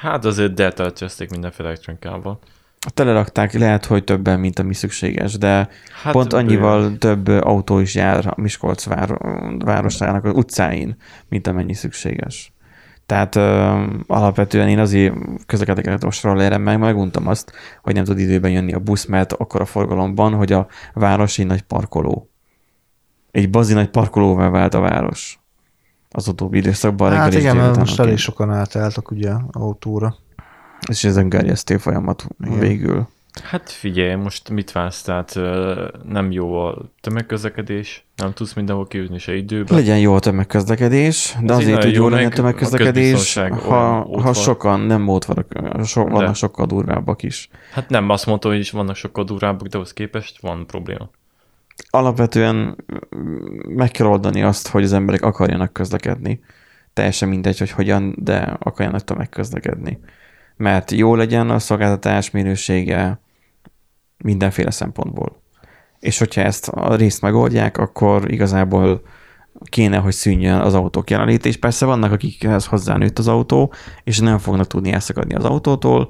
Hát 0.00 0.24
azért 0.24 0.54
deltöltözték 0.54 1.30
mindenféle 1.30 1.68
elektronikával. 1.68 2.38
telerakták, 2.94 3.52
lehet, 3.52 3.84
hogy 3.84 4.04
többen, 4.04 4.40
mint 4.40 4.58
ami 4.58 4.74
szükséges, 4.74 5.38
de 5.38 5.68
Hát 6.02 6.12
pont 6.12 6.32
annyival 6.32 6.98
több 6.98 7.28
autó 7.28 7.78
is 7.78 7.94
jár 7.94 8.26
a 8.26 8.40
Miskolc 8.40 8.84
vár, 8.84 9.18
városának 9.58 10.24
az 10.24 10.34
utcáin, 10.34 10.96
mint 11.28 11.46
amennyi 11.46 11.74
szükséges. 11.74 12.51
Tehát 13.12 13.36
ö, 13.36 13.82
alapvetően 14.06 14.68
én 14.68 14.78
azért 14.78 15.14
közlekedek 15.46 16.04
most 16.04 16.22
rollerem 16.22 16.62
meg, 16.62 16.78
meguntam 16.78 17.26
azt, 17.26 17.52
hogy 17.82 17.94
nem 17.94 18.04
tud 18.04 18.18
időben 18.18 18.50
jönni 18.50 18.72
a 18.72 18.78
busz, 18.78 19.04
mert 19.04 19.32
akkor 19.32 19.60
a 19.60 19.64
forgalomban, 19.64 20.34
hogy 20.34 20.52
a 20.52 20.66
város 20.94 21.38
egy 21.38 21.46
nagy 21.46 21.62
parkoló. 21.62 22.30
Egy 23.30 23.50
bazi 23.50 23.74
nagy 23.74 23.88
parkolóvá 23.88 24.48
vált 24.48 24.74
a 24.74 24.80
város. 24.80 25.40
Az 26.10 26.28
utóbbi 26.28 26.58
időszakban 26.58 27.12
Hát 27.12 27.34
igen, 27.34 27.56
mert 27.56 27.76
most 27.76 28.00
elég 28.00 28.16
sokan 28.16 28.50
átálltak 28.50 29.10
ugye 29.10 29.32
autóra. 29.50 30.14
És 30.88 31.04
ez 31.04 31.28
gerjesztő 31.28 31.76
folyamat 31.76 32.26
Igen. 32.44 32.58
végül. 32.58 33.08
Hát 33.40 33.70
figyelj, 33.70 34.14
most 34.14 34.50
mit 34.50 34.72
vársz, 34.72 35.02
tehát 35.02 35.34
nem 36.08 36.30
jó 36.30 36.54
a 36.54 36.92
tömegközlekedés, 37.00 38.04
nem 38.16 38.32
tudsz 38.32 38.52
mindenhol 38.52 38.86
kijutni 38.86 39.18
se 39.18 39.36
időben. 39.36 39.78
Legyen 39.78 39.98
jó 39.98 40.14
a 40.14 40.18
tömegközlekedés, 40.18 41.36
de 41.40 41.52
Ez 41.52 41.58
azért 41.58 41.80
tud 41.80 41.92
jó, 41.92 42.08
legyen 42.08 42.18
a 42.18 42.22
meg 42.22 42.32
a 42.32 42.36
tömegközlekedés, 42.36 43.10
közbiztonság 43.10 43.52
ha, 43.52 44.20
ha 44.20 44.32
sokan 44.32 44.80
nem 44.80 45.02
módvarak, 45.02 45.52
so, 45.84 46.02
vannak 46.02 46.26
De. 46.26 46.32
sokkal 46.32 46.66
durvábbak 46.66 47.22
is. 47.22 47.48
Hát 47.72 47.88
nem, 47.88 48.08
azt 48.08 48.26
mondta, 48.26 48.48
hogy 48.48 48.58
is 48.58 48.70
vannak 48.70 48.96
sokkal 48.96 49.24
durábbak, 49.24 49.66
de 49.66 49.76
ahhoz 49.76 49.92
képest 49.92 50.40
van 50.40 50.66
probléma. 50.66 51.10
Alapvetően 51.90 52.76
meg 53.68 53.90
kell 53.90 54.06
oldani 54.06 54.42
azt, 54.42 54.68
hogy 54.68 54.82
az 54.82 54.92
emberek 54.92 55.22
akarjanak 55.22 55.72
közlekedni. 55.72 56.40
Teljesen 56.92 57.28
mindegy, 57.28 57.58
hogy 57.58 57.70
hogyan, 57.70 58.14
de 58.18 58.56
akarjanak 58.58 59.04
tömegközlekedni. 59.04 59.98
Mert 60.56 60.90
jó 60.90 61.14
legyen 61.14 61.50
a 61.50 61.58
szolgáltatás 61.58 62.30
minősége 62.30 63.20
mindenféle 64.22 64.70
szempontból. 64.70 65.42
És 65.98 66.18
hogyha 66.18 66.40
ezt 66.40 66.68
a 66.68 66.94
részt 66.94 67.20
megoldják, 67.20 67.78
akkor 67.78 68.32
igazából 68.32 69.02
kéne, 69.64 69.96
hogy 69.96 70.12
szűnjön 70.12 70.60
az 70.60 70.74
autók 70.74 71.10
jelenléte, 71.10 71.48
és 71.48 71.56
persze 71.56 71.86
vannak, 71.86 72.12
akikhez 72.12 72.66
hozzánőtt 72.66 73.18
az 73.18 73.28
autó, 73.28 73.72
és 74.04 74.18
nem 74.18 74.38
fognak 74.38 74.66
tudni 74.66 74.92
elszakadni 74.92 75.34
az 75.34 75.44
autótól, 75.44 76.08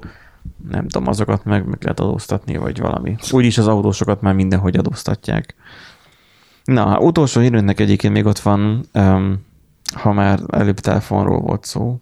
nem 0.69 0.87
tudom, 0.87 1.07
azokat 1.07 1.43
meg, 1.43 1.65
meg 1.65 1.77
lehet 1.81 1.99
adóztatni, 1.99 2.57
vagy 2.57 2.79
valami. 2.79 3.15
Úgyis 3.31 3.57
az 3.57 3.67
autósokat 3.67 4.21
már 4.21 4.33
mindenhogy 4.33 4.77
adóztatják. 4.77 5.55
Na, 6.63 6.99
utolsó 6.99 7.41
hírünknek 7.41 7.79
egyébként 7.79 8.13
még 8.13 8.25
ott 8.25 8.39
van, 8.39 8.85
um, 8.93 9.45
ha 9.93 10.13
már 10.13 10.39
előbb 10.51 10.79
telefonról 10.79 11.39
volt 11.39 11.65
szó, 11.65 12.01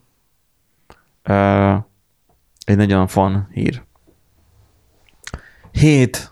uh, 1.30 1.76
egy 2.66 2.78
nagyon 2.78 3.08
fan 3.08 3.48
hír. 3.54 3.84
7, 5.72 6.32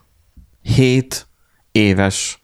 7 0.62 1.28
éves 1.72 2.44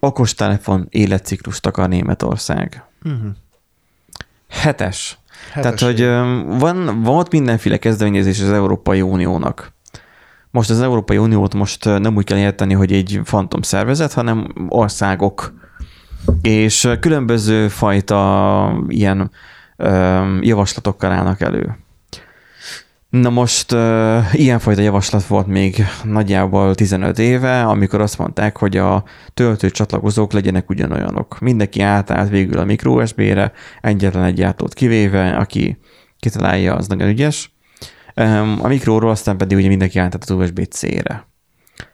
okostelefon 0.00 0.86
életciklust 0.90 1.66
akar 1.66 1.88
Németország. 1.88 2.84
Uh-huh. 3.04 3.30
Hetes. 4.48 5.18
Tehát, 5.54 5.80
hogy 5.80 6.00
van, 6.58 7.02
van 7.02 7.16
ott 7.16 7.32
mindenféle 7.32 7.76
kezdeményezés 7.76 8.40
az 8.40 8.50
Európai 8.52 9.00
Uniónak. 9.00 9.72
Most 10.50 10.70
az 10.70 10.80
Európai 10.80 11.16
Uniót 11.16 11.54
most 11.54 11.86
ö, 11.86 11.98
nem 11.98 12.16
úgy 12.16 12.24
kell 12.24 12.38
érteni, 12.38 12.74
hogy 12.74 12.92
egy 12.92 13.20
fantom 13.24 13.62
szervezet, 13.62 14.12
hanem 14.12 14.52
országok. 14.68 15.52
És 16.42 16.84
ö, 16.84 16.98
különböző 16.98 17.68
fajta 17.68 18.84
ilyen 18.88 19.30
öm, 19.76 20.42
javaslatokkal 20.42 21.12
állnak 21.12 21.40
elő. 21.40 21.78
Na 23.20 23.30
most 23.30 23.72
uh, 23.72 24.34
ilyenfajta 24.34 24.80
javaslat 24.80 25.26
volt 25.26 25.46
még 25.46 25.84
nagyjából 26.04 26.74
15 26.74 27.18
éve, 27.18 27.62
amikor 27.62 28.00
azt 28.00 28.18
mondták, 28.18 28.56
hogy 28.56 28.76
a 28.76 29.04
töltő 29.34 29.70
csatlakozók 29.70 30.32
legyenek 30.32 30.70
ugyanolyanok. 30.70 31.38
Mindenki 31.40 31.80
átállt 31.80 32.28
végül 32.28 32.58
a 32.58 32.64
micro 32.64 33.02
USB-re, 33.02 33.52
egyetlen 33.80 34.24
egy 34.24 34.34
gyártót 34.34 34.74
kivéve, 34.74 35.36
aki 35.36 35.78
kitalálja, 36.18 36.74
az 36.74 36.86
nagyon 36.86 37.08
ügyes. 37.08 37.52
Um, 38.16 38.58
a 38.62 38.68
mikróról 38.68 39.10
aztán 39.10 39.36
pedig 39.36 39.56
ugye 39.56 39.68
mindenki 39.68 39.98
átállt 39.98 40.22
az 40.22 40.30
USB-C-re. 40.30 41.26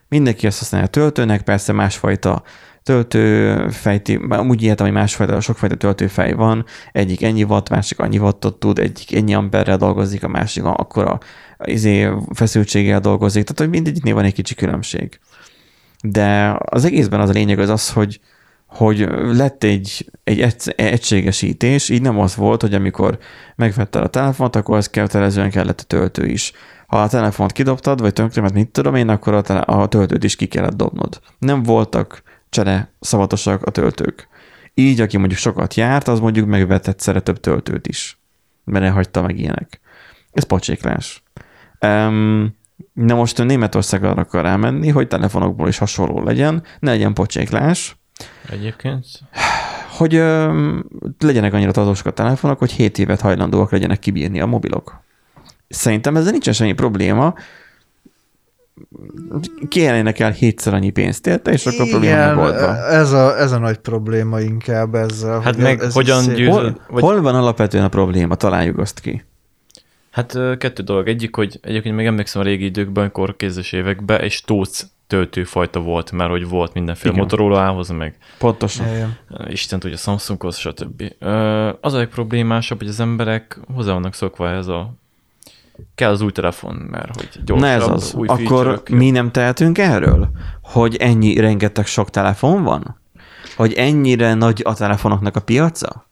Mindenki 0.09 0.47
ezt 0.47 0.59
használja 0.59 0.87
a 0.87 0.91
töltőnek, 0.91 1.43
persze 1.43 1.72
másfajta 1.72 2.43
töltőfejti, 2.85 4.16
úgy 4.49 4.62
értem, 4.62 4.87
hogy 4.87 4.95
másfajta, 4.95 5.41
sokfajta 5.41 5.74
töltőfej 5.74 6.32
van, 6.32 6.64
egyik 6.93 7.22
ennyi 7.22 7.43
watt, 7.43 7.68
másik 7.68 7.99
annyi 7.99 8.18
wattot 8.18 8.59
tud, 8.59 8.78
egyik 8.78 9.14
ennyi 9.14 9.35
amperrel 9.35 9.76
dolgozik, 9.76 10.24
a 10.24 10.28
másik 10.28 10.64
akkor 10.64 11.05
a 11.05 11.18
izé, 11.64 12.11
feszültséggel 12.32 13.01
dolgozik, 13.01 13.43
tehát 13.43 13.59
hogy 13.59 13.68
mindegyiknél 13.68 14.14
van 14.14 14.24
egy 14.24 14.35
kicsi 14.35 14.55
különbség. 14.55 15.20
De 16.03 16.57
az 16.59 16.85
egészben 16.85 17.20
az 17.20 17.28
a 17.28 17.32
lényeg 17.32 17.59
az 17.59 17.68
az, 17.68 17.91
hogy 17.93 18.20
hogy 18.66 19.09
lett 19.32 19.64
egy, 19.64 20.11
egy 20.24 20.41
egy- 20.41 20.74
egységesítés, 20.76 21.89
így 21.89 22.03
nem 22.03 22.18
az 22.18 22.37
volt, 22.37 22.61
hogy 22.61 22.74
amikor 22.74 23.18
megvetted 23.57 24.03
a 24.03 24.09
telefont, 24.09 24.57
akkor 24.57 24.76
az 24.76 24.91
kötelezően 24.91 25.51
kellett 25.51 25.80
a 25.80 25.85
töltő 25.85 26.26
is. 26.26 26.53
Ha 26.87 27.03
a 27.03 27.09
telefont 27.09 27.53
kidobtad, 27.53 28.01
vagy 28.01 28.12
tönkrement, 28.12 28.55
mit 28.55 28.68
tudom 28.68 28.95
én, 28.95 29.09
akkor 29.09 29.35
a, 29.35 29.62
a 29.66 29.89
töltőt 29.89 30.24
is 30.24 30.37
ki 30.37 30.47
kellett 30.47 30.76
dobnod. 30.76 31.20
Nem 31.39 31.62
voltak 31.62 32.22
csere 32.55 32.93
szabatosak 33.01 33.63
a 33.63 33.71
töltők. 33.71 34.29
Így, 34.75 35.01
aki 35.01 35.17
mondjuk 35.17 35.41
sokat 35.41 35.75
járt, 35.75 36.09
az 36.09 36.21
mondjuk 36.21 36.49
megvett 36.49 36.87
egyszerre 36.87 37.21
több 37.21 37.41
töltőt 37.41 37.87
is. 37.87 38.19
Mert 38.65 38.85
elhagyta 38.85 39.23
meg 39.23 39.39
ilyenek. 39.39 39.81
Ez 40.33 40.45
pocséklás. 40.45 41.23
Um, 41.81 42.57
na 42.93 43.15
most 43.15 43.45
Németország 43.45 44.05
arra 44.05 44.21
akar 44.21 44.43
rámenni, 44.43 44.89
hogy 44.89 45.09
telefonokból 45.09 45.69
is 45.69 45.79
hasonló 45.79 46.23
legyen, 46.23 46.63
ne 46.79 46.91
legyen 46.91 47.15
pocséklás, 47.15 47.97
Egyébként 48.51 49.07
hogy 49.97 50.15
ö, 50.15 50.79
legyenek 51.19 51.53
annyira 51.53 51.71
adósok 51.71 52.07
a 52.07 52.11
telefonok, 52.11 52.59
hogy 52.59 52.73
7 52.73 52.99
évet 52.99 53.21
hajlandóak 53.21 53.71
legyenek 53.71 53.99
kibírni 53.99 54.41
a 54.41 54.47
mobilok. 54.47 55.03
Szerintem 55.69 56.17
ezzel 56.17 56.31
nincsen 56.31 56.53
semmi 56.53 56.73
probléma. 56.73 57.35
Kérjenek 59.68 60.18
el 60.18 60.31
hétszer 60.31 60.75
annyi 60.75 60.91
pénzt 60.91 61.27
érte, 61.27 61.53
és 61.53 61.66
akkor 61.66 61.81
a 61.81 61.89
probléma 61.91 62.14
Igen, 62.14 62.35
megoldva. 62.35 62.77
ez 62.77 63.12
a, 63.12 63.39
ez 63.39 63.53
a 63.53 63.59
nagy 63.59 63.77
probléma 63.77 64.41
inkább 64.41 64.95
ezzel. 64.95 65.41
Hát 65.41 65.55
hogy 65.55 65.62
meg 65.62 65.81
ez 65.81 65.95
hogyan 65.95 66.22
szép- 66.22 66.49
Hol, 66.49 66.81
vagy- 66.89 67.03
hol 67.03 67.20
van 67.20 67.35
alapvetően 67.35 67.85
a 67.85 67.89
probléma? 67.89 68.35
Találjuk 68.35 68.79
azt 68.79 69.01
ki. 69.01 69.25
Hát 70.11 70.33
kettő 70.59 70.83
dolog. 70.83 71.09
Egyik, 71.09 71.35
hogy 71.37 71.59
egyébként 71.62 71.97
még 71.97 72.07
emlékszem 72.07 72.43
a 72.43 72.45
régi 72.45 72.64
időkben, 72.64 73.03
amikor 73.03 73.37
kézes 73.37 73.72
években 73.72 74.20
egy 74.20 74.31
stóc 74.33 74.87
töltőfajta 75.07 75.81
volt, 75.81 76.12
mert 76.12 76.31
hogy 76.31 76.49
volt 76.49 76.75
mindenféle 76.75 77.12
Igen. 77.12 77.25
Motorola-hoz, 77.25 77.89
meg 77.89 78.16
Pontosan. 78.39 78.87
Igen. 78.89 79.16
Isten 79.49 79.79
tudja, 79.79 79.97
Samsunghoz, 79.97 80.57
stb. 80.57 81.03
Az 81.81 81.93
a 81.93 81.97
legproblémásabb, 81.97 82.79
hogy 82.79 82.89
az 82.89 83.01
emberek 83.01 83.59
hozzá 83.75 83.93
vannak 83.93 84.14
szokva 84.14 84.49
ez 84.51 84.66
a 84.66 84.95
kell 85.95 86.11
az 86.11 86.20
új 86.20 86.33
telefon, 86.33 86.75
mert 86.75 87.14
hogy 87.14 87.29
Na 87.35 87.43
gyorsabb, 87.45 87.68
ez 87.68 87.89
az. 87.89 88.14
új 88.14 88.27
Akkor 88.29 88.83
mi 88.91 89.11
nem 89.11 89.31
tehetünk 89.31 89.79
erről? 89.79 90.31
Hogy 90.62 90.97
ennyi 90.97 91.41
rengeteg 91.41 91.87
sok 91.87 92.11
telefon 92.11 92.62
van? 92.62 93.01
Hogy 93.57 93.72
ennyire 93.72 94.35
nagy 94.35 94.62
a 94.64 94.75
telefonoknak 94.75 95.37
a 95.37 95.41
piaca? 95.41 96.07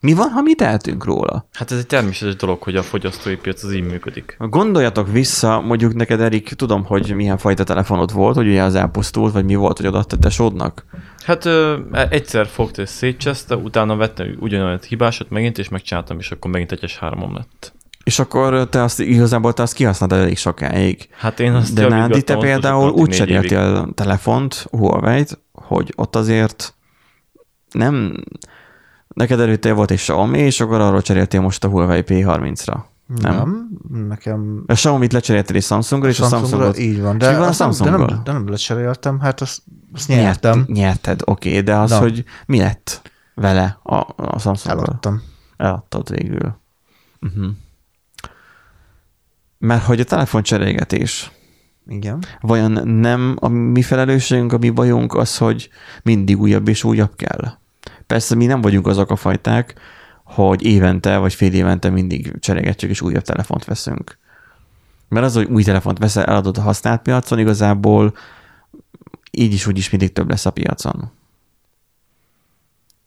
Mi 0.00 0.12
van, 0.12 0.28
ha 0.28 0.40
mi 0.40 0.54
tehetünk 0.54 1.04
róla? 1.04 1.46
Hát 1.52 1.70
ez 1.70 1.78
egy 1.78 1.86
természetes 1.86 2.36
dolog, 2.36 2.62
hogy 2.62 2.76
a 2.76 2.82
fogyasztói 2.82 3.36
piac 3.36 3.62
az 3.62 3.72
így 3.72 3.86
működik. 3.86 4.36
Gondoljatok 4.38 5.12
vissza, 5.12 5.60
mondjuk 5.60 5.94
neked, 5.94 6.20
Erik, 6.20 6.48
tudom, 6.48 6.84
hogy 6.84 7.14
milyen 7.14 7.38
fajta 7.38 7.64
telefonod 7.64 8.12
volt, 8.12 8.36
hogy 8.36 8.48
ugye 8.48 8.62
az 8.62 8.74
elpusztult, 8.74 9.32
vagy 9.32 9.44
mi 9.44 9.54
volt, 9.54 9.76
hogy 9.76 9.86
odaadta 9.86 10.18
tesódnak. 10.18 10.84
Hát 11.24 11.44
ö, 11.44 11.78
egyszer 11.92 12.46
fogta 12.46 12.82
és 12.82 12.88
szétcseszte, 12.88 13.56
utána 13.56 13.96
vettem 13.96 14.36
ugyanolyan 14.40 14.78
hibásot 14.88 15.30
megint, 15.30 15.58
és 15.58 15.68
megcsináltam, 15.68 16.18
és 16.18 16.30
akkor 16.30 16.50
megint 16.50 16.72
egyes 16.72 16.98
háromom 16.98 17.34
lett. 17.34 17.72
És 18.08 18.18
akkor 18.18 18.68
te 18.68 18.82
azt 18.82 19.00
igazából 19.00 19.52
te 19.52 19.62
azt 19.62 19.72
kihasználtad 19.72 20.18
elég 20.18 20.36
sokáig. 20.36 21.08
Hát 21.18 21.40
én 21.40 21.52
azt 21.52 21.74
De 21.74 21.88
Nádi, 21.88 22.22
te 22.22 22.36
például 22.36 22.90
úgy 22.90 23.08
cseréltél 23.10 23.88
telefont, 23.94 24.66
Huawei-t, 24.70 25.38
hogy 25.52 25.92
ott 25.96 26.16
azért 26.16 26.74
nem 27.70 28.14
Neked 29.08 29.40
előtte 29.40 29.72
volt 29.72 29.90
egy 29.90 29.96
Xiaomi, 29.96 30.38
és 30.38 30.60
akkor 30.60 30.80
arról 30.80 31.02
cseréltél 31.02 31.40
most 31.40 31.64
a 31.64 31.68
Huawei 31.68 32.02
P30-ra. 32.06 32.76
Nem. 33.06 33.34
Nem, 33.34 33.68
nekem 34.08 34.62
A 34.66 34.72
Xiaomi-t 34.72 35.12
lecseréltél 35.12 35.56
egy 35.56 35.62
Samsungra, 35.62 36.08
és 36.08 36.20
a 36.20 36.28
Samsungra 36.28 36.48
Samsungot 36.48 36.78
így 36.78 37.00
van, 37.00 37.18
de, 37.18 37.38
van 37.38 37.48
a 37.48 37.54
nem, 37.58 37.70
de, 37.70 37.90
nem, 37.90 38.22
de 38.24 38.32
nem 38.32 38.48
lecseréltem, 38.48 39.20
hát 39.20 39.40
azt, 39.40 39.62
azt 39.94 40.08
nyertem, 40.08 40.56
Nyert, 40.56 40.68
nyerted, 40.68 41.20
oké, 41.24 41.48
okay, 41.48 41.60
de 41.60 41.76
az, 41.76 41.90
Na. 41.90 41.98
hogy 41.98 42.24
mi 42.46 42.58
lett 42.58 43.02
vele 43.34 43.78
a, 43.82 43.94
a 44.16 44.38
Samsunggal? 44.38 44.84
eladtam. 44.84 45.22
Eladtad 45.56 46.10
végül. 46.10 46.56
Uh-huh. 47.20 47.46
Mert 49.58 49.84
hogy 49.84 50.00
a 50.00 50.04
telefoncserélgetés, 50.04 51.30
Igen. 51.88 52.24
vajon 52.40 52.88
nem 52.88 53.36
a 53.40 53.48
mi 53.48 53.82
felelősségünk, 53.82 54.52
a 54.52 54.58
mi 54.58 54.70
bajunk 54.70 55.14
az, 55.14 55.36
hogy 55.36 55.70
mindig 56.02 56.40
újabb 56.40 56.68
és 56.68 56.84
újabb 56.84 57.16
kell? 57.16 57.58
Persze 58.06 58.34
mi 58.34 58.46
nem 58.46 58.60
vagyunk 58.60 58.86
azok 58.86 59.10
a 59.10 59.16
fajták, 59.16 59.74
hogy 60.24 60.64
évente 60.64 61.16
vagy 61.16 61.34
fél 61.34 61.52
évente 61.52 61.90
mindig 61.90 62.38
cserélgetjük 62.38 62.90
és 62.90 63.00
újabb 63.00 63.22
telefont 63.22 63.64
veszünk. 63.64 64.18
Mert 65.08 65.26
az, 65.26 65.34
hogy 65.34 65.48
új 65.50 65.62
telefont 65.62 65.98
veszel, 65.98 66.24
eladod 66.24 66.58
a 66.58 66.60
használt 66.60 67.02
piacon, 67.02 67.38
igazából 67.38 68.14
így 69.30 69.52
is 69.52 69.66
úgy 69.66 69.78
is 69.78 69.90
mindig 69.90 70.12
több 70.12 70.28
lesz 70.28 70.46
a 70.46 70.50
piacon. 70.50 71.10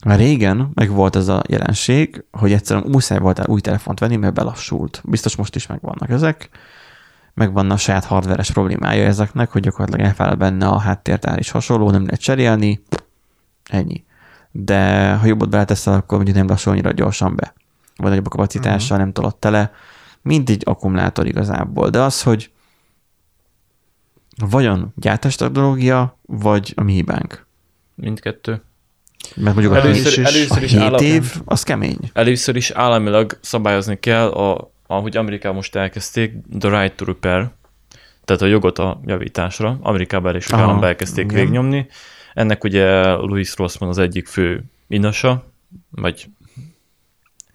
Már 0.05 0.17
régen 0.17 0.71
meg 0.73 0.89
volt 0.89 1.15
ez 1.15 1.27
a 1.27 1.41
jelenség, 1.47 2.23
hogy 2.31 2.51
egyszerűen 2.51 2.87
muszáj 2.89 3.19
voltál 3.19 3.45
új 3.47 3.61
telefont 3.61 3.99
venni, 3.99 4.15
mert 4.15 4.33
belassult. 4.33 5.01
Biztos 5.05 5.35
most 5.35 5.55
is 5.55 5.67
megvannak 5.67 6.09
ezek. 6.09 6.49
Megvan 7.33 7.71
a 7.71 7.77
saját 7.77 8.05
hardveres 8.05 8.51
problémája 8.51 9.05
ezeknek, 9.05 9.51
hogy 9.51 9.61
gyakorlatilag 9.61 10.05
elfáll 10.07 10.35
benne 10.35 10.67
a 10.67 10.79
háttértár 10.79 11.39
is 11.39 11.51
hasonló, 11.51 11.91
nem 11.91 12.05
lehet 12.05 12.21
cserélni. 12.21 12.83
Ennyi. 13.69 14.03
De 14.51 15.13
ha 15.13 15.25
jobbat 15.25 15.49
beleteszel, 15.49 15.93
akkor 15.93 16.15
mondjuk 16.15 16.37
nem 16.37 16.47
lassul 16.47 16.71
annyira 16.71 16.91
gyorsan 16.91 17.35
be. 17.35 17.53
Vagy 17.95 18.09
nagyobb 18.09 18.25
a 18.25 18.29
kapacitással, 18.29 18.97
nem 18.97 19.11
tolott 19.11 19.39
tele. 19.39 19.71
Mindig 20.21 20.61
akkumulátor 20.67 21.27
igazából. 21.27 21.89
De 21.89 22.01
az, 22.01 22.23
hogy 22.23 22.51
vajon 24.49 24.93
gyártás 24.95 25.35
technológia, 25.35 26.17
vagy 26.21 26.73
a 26.75 26.83
mi 26.83 26.93
hibánk? 26.93 27.45
Mindkettő. 27.95 28.61
Mert 29.35 29.55
mondjuk 29.55 29.75
Először- 29.75 30.25
a 30.25 30.27
először 30.27 30.63
is 30.63 30.71
7 30.71 30.81
állam- 30.81 31.01
év, 31.01 31.33
az 31.45 31.63
kemény. 31.63 31.97
Először 32.13 32.55
is 32.55 32.69
államilag 32.71 33.37
szabályozni 33.41 33.99
kell, 33.99 34.27
a, 34.27 34.71
ahogy 34.87 35.17
Amerikában 35.17 35.55
most 35.55 35.75
elkezdték, 35.75 36.33
the 36.59 36.81
right 36.81 36.95
to 36.95 37.05
repair, 37.05 37.49
tehát 38.25 38.41
a 38.41 38.45
jogot 38.45 38.79
a 38.79 38.99
javításra. 39.05 39.79
Amerikában 39.81 40.29
elég 40.29 40.41
sok 40.41 40.59
államban 40.59 40.89
elkezdték 40.89 41.23
igen. 41.31 41.35
végnyomni. 41.43 41.87
Ennek 42.33 42.63
ugye 42.63 43.03
Louis 43.03 43.55
Rossman 43.57 43.89
az 43.89 43.97
egyik 43.97 44.27
fő 44.27 44.63
inasa, 44.87 45.43
vagy 45.89 46.25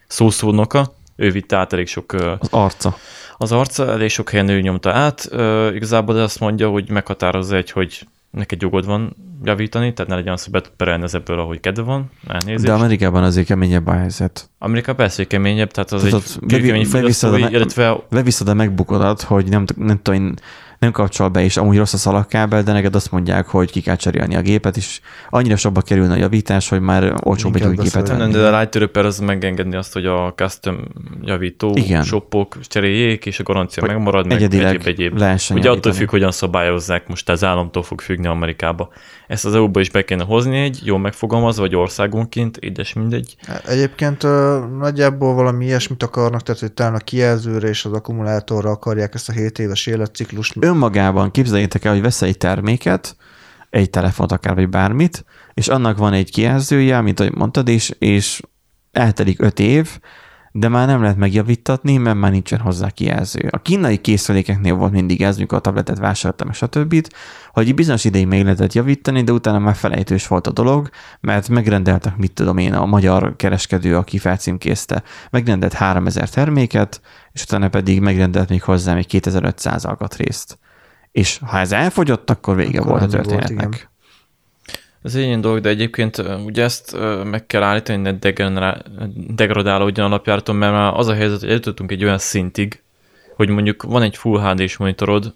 szószónoka. 0.07 0.95
Ő 1.17 1.31
vitte 1.31 1.57
át 1.57 1.73
elég 1.73 1.87
sok 1.87 2.13
Az 2.13 2.49
arca. 2.51 2.97
az 3.37 3.53
arca, 3.53 3.91
elég 3.91 4.09
sok 4.11 4.31
helyen 4.31 4.49
ő 4.49 4.61
nyomta 4.61 4.93
át. 4.93 5.29
Igazából 5.75 6.17
azt 6.17 6.41
mondja, 6.41 6.69
hogy 6.69 6.91
meghatározza 6.91 7.57
egy, 7.57 7.71
hogy 7.71 8.07
neked 8.37 8.63
jogod 8.63 8.87
van 8.87 9.17
javítani, 9.43 9.93
tehát 9.93 10.11
ne 10.11 10.17
legyen 10.17 10.33
az, 10.33 10.43
hogy 10.43 10.53
be 10.53 10.61
tud 10.61 10.73
perelni 10.77 11.03
az 11.03 11.15
ebből, 11.15 11.39
ahogy 11.41 11.61
kedve 11.61 11.83
van, 11.83 12.11
elnézést. 12.29 12.65
De 12.65 12.73
Amerikában 12.73 13.23
azért 13.23 13.47
keményebb 13.47 13.87
a 13.87 13.93
helyzet. 13.93 14.51
Amerika 14.59 14.95
persze, 14.95 15.17
hogy 15.17 15.27
keményebb, 15.27 15.71
tehát 15.71 15.93
az 15.93 16.03
Tehát 16.03 16.39
egy 16.49 16.81
a 16.81 16.85
fogyasztói, 16.85 17.41
me- 17.41 17.53
illetve 17.53 17.97
Leviszed 18.11 18.49
a 18.49 18.55
megbukodat, 18.55 19.23
hogy 19.23 19.49
nem, 19.49 19.65
nem 19.77 20.03
tudom, 20.03 20.23
én 20.23 20.35
nem 20.79 20.91
kapcsol 20.93 21.29
be, 21.29 21.43
és 21.45 21.57
amúgy 21.57 21.77
rossz 21.77 21.93
a 21.93 21.97
szalagkábel, 21.97 22.63
de 22.63 22.73
neked 22.73 22.95
azt 22.95 23.11
mondják, 23.11 23.47
hogy 23.47 23.71
ki 23.71 23.81
kell 23.81 23.97
cserélni 23.97 24.37
a 24.37 24.41
gépet, 24.41 24.77
és 24.77 25.01
annyira 25.31 25.57
sokba 25.57 25.81
kerülne 25.81 26.13
a 26.13 26.17
javítás, 26.17 26.69
hogy 26.69 26.81
már 26.81 27.15
olcsóbb 27.23 27.55
egy 27.57 27.65
új 27.65 27.75
gépet 27.77 28.09
venni. 28.09 28.33
de 28.33 28.49
a 28.49 28.59
Light 28.59 28.75
Repair 28.75 29.07
az 29.07 29.19
megengedni 29.19 29.77
azt, 29.77 29.93
hogy 29.93 30.07
a 30.07 30.33
custom 30.37 30.79
javító 31.23 31.73
Igen. 31.75 32.03
shopok 32.03 32.57
cseréljék, 32.61 33.27
és 33.27 33.39
a 33.39 33.43
garancia 33.43 33.83
Hogy 33.83 33.93
megmarad, 33.93 34.27
meg 34.27 34.37
egyedileg 34.37 34.75
egyéb, 34.75 34.87
egyéb. 34.87 35.19
lehessen 35.19 35.57
Ugye 35.57 35.69
attól 35.69 35.77
javítani. 35.79 36.05
függ, 36.05 36.11
hogyan 36.11 36.31
szabályozzák, 36.33 37.09
most 37.09 37.29
az 37.29 37.45
államtól 37.45 37.83
fog 37.83 38.01
függni 38.01 38.27
Amerikába. 38.27 38.89
Ezt 39.27 39.45
az 39.45 39.55
EU-ba 39.55 39.81
is 39.81 39.91
be 39.91 40.05
kéne 40.05 40.25
hozni 40.25 40.59
egy, 40.59 40.81
jól 40.85 40.99
megfogalmazva, 40.99 41.63
vagy 41.63 41.75
országonként, 41.75 42.57
édes 42.57 42.93
mindegy. 42.93 43.37
Egyébként 43.67 44.23
ö, 44.25 44.59
nagyjából 44.79 45.35
valami 45.35 45.65
ilyesmit 45.65 46.03
akarnak, 46.03 46.43
tehát 46.43 46.61
hogy 46.61 46.73
talán 46.73 46.95
a 46.95 46.99
kijelzőre 46.99 47.69
és 47.69 47.85
az 47.85 47.93
akkumulátorra 47.93 48.71
akarják 48.71 49.15
ezt 49.15 49.29
a 49.29 49.33
7 49.33 49.59
éves 49.59 49.87
életciklust. 49.87 50.55
Önmagában 50.67 51.31
képzeljétek 51.31 51.85
el, 51.85 51.93
hogy 51.93 52.03
veszel 52.03 52.29
egy 52.29 52.39
terméket, 52.39 53.17
egy 53.71 53.91
telefont 53.91 54.33
akár, 54.33 54.55
vagy 54.55 54.69
bármit, 54.69 55.25
és 55.55 55.69
annak 55.69 55.99
van 55.99 56.13
egy 56.13 56.31
kijelzője, 56.31 57.01
mint 57.01 57.21
ahogy 57.21 57.35
mondtad 57.35 57.69
is, 57.69 57.91
és 57.99 58.41
eltelik 58.93 59.43
öt 59.43 59.59
év, 59.59 59.99
de 60.59 60.69
már 60.69 60.87
nem 60.87 61.01
lehet 61.01 61.17
megjavítatni, 61.17 61.97
mert 61.97 62.17
már 62.17 62.31
nincsen 62.31 62.59
hozzá 62.59 62.91
kijelző. 62.91 63.49
A 63.51 63.63
kínai 63.63 63.97
készülékeknél 63.97 64.75
volt 64.75 64.93
mindig 64.93 65.23
ez, 65.23 65.39
mikor 65.39 65.59
a 65.59 65.61
tabletet 65.61 65.99
vásároltam, 65.99 66.53
stb., 66.53 67.07
hogy 67.53 67.75
bizonyos 67.75 68.05
ideig 68.05 68.27
még 68.27 68.43
lehetett 68.43 68.73
javítani, 68.73 69.23
de 69.23 69.33
utána 69.33 69.59
már 69.59 69.75
felejtős 69.75 70.27
volt 70.27 70.47
a 70.47 70.53
dolog, 70.53 70.89
mert 71.21 71.49
megrendeltek, 71.49 72.17
mit 72.17 72.33
tudom 72.33 72.59
én, 72.59 72.75
a 72.75 72.87
magyar 72.87 73.37
kereskedő, 73.37 73.97
aki 73.97 74.19
felcímkézte, 74.19 75.03
megrendelt 75.31 75.73
3000 75.73 76.29
terméket, 76.29 77.01
és 77.33 77.43
utána 77.43 77.69
pedig 77.69 78.01
megrendelt 78.01 78.49
még 78.49 78.63
hozzá 78.63 78.95
még 78.95 79.07
2500 79.07 79.85
alkatrészt. 79.85 80.59
És 81.13 81.41
ha 81.47 81.59
ez 81.59 81.73
elfogyott, 81.73 82.31
akkor 82.31 82.57
vége 82.57 82.79
Akkor 82.79 82.91
volt 82.91 83.03
a 83.03 83.05
ennyi 83.05 83.15
volt, 83.15 83.29
történetnek. 83.29 83.75
igen. 83.75 83.89
Ez 85.07 85.15
egy 85.15 85.23
ilyen 85.23 85.41
dolog, 85.41 85.61
de 85.61 85.69
egyébként 85.69 86.23
ugye 86.45 86.63
ezt 86.63 86.97
meg 87.25 87.47
kell 87.47 87.63
állítani, 87.63 88.09
hogy 88.09 88.51
ne 88.53 88.77
degradálódjon 89.35 90.07
alapjáraton, 90.07 90.57
mert 90.57 90.73
már 90.73 90.93
az 90.95 91.07
a 91.07 91.15
helyzet, 91.15 91.41
hogy 91.41 91.49
eljutottunk 91.49 91.91
egy 91.91 92.05
olyan 92.05 92.19
szintig, 92.19 92.83
hogy 93.37 93.49
mondjuk 93.49 93.83
van 93.83 94.03
egy 94.03 94.17
Full 94.17 94.41
HD-s 94.41 94.77
monitorod, 94.77 95.35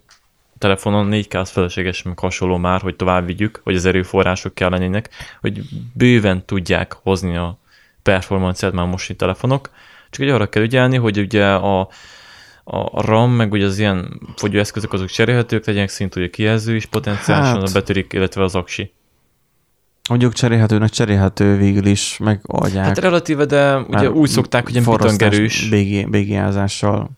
telefonon 0.58 1.08
4K 1.10 1.40
az 1.40 1.50
felesleges, 1.50 2.02
meg 2.02 2.18
hasonló 2.18 2.56
már, 2.56 2.80
hogy 2.80 2.96
tovább 2.96 3.26
vigyük, 3.26 3.60
hogy 3.64 3.74
az 3.74 3.84
erőforrások 3.84 4.54
kell 4.54 4.68
lennének, 4.70 5.10
hogy 5.40 5.62
bőven 5.92 6.44
tudják 6.44 6.92
hozni 6.92 7.36
a 7.36 7.58
performanciát 8.02 8.72
már 8.72 8.86
most 8.86 9.16
telefonok, 9.16 9.70
csak 10.10 10.22
hogy 10.22 10.30
arra 10.30 10.48
kell 10.48 10.62
ügyelni, 10.62 10.96
hogy 10.96 11.18
ugye 11.18 11.46
a, 11.46 11.80
a 12.64 13.02
RAM, 13.02 13.30
meg 13.30 13.52
ugye 13.52 13.66
az 13.66 13.78
ilyen 13.78 14.20
fogyóeszközök 14.36 14.92
azok 14.92 15.08
cserélhetők, 15.08 15.66
legyenek 15.66 15.88
szintű, 15.88 16.20
hogy 16.20 16.28
a 16.28 16.32
kijelző 16.32 16.74
is 16.74 16.86
potenciálisan 16.86 17.58
Hát. 17.58 17.68
a 17.68 17.72
betörik, 17.72 18.12
illetve 18.12 18.42
az 18.42 18.54
aksi. 18.54 18.92
Mondjuk 20.10 20.32
cserélhetőnek 20.32 20.90
cserélhető 20.90 21.56
végül 21.56 21.86
is 21.86 22.18
megoldják. 22.18 22.84
Hát 22.84 22.98
relatíve, 22.98 23.44
de 23.44 23.76
ugye 23.76 24.10
úgy 24.10 24.28
szokták, 24.28 24.62
hogy 24.62 24.72
ilyen 24.72 24.84
pitongerős. 24.84 25.68
BG, 25.68 26.10
BGázással 26.10 27.10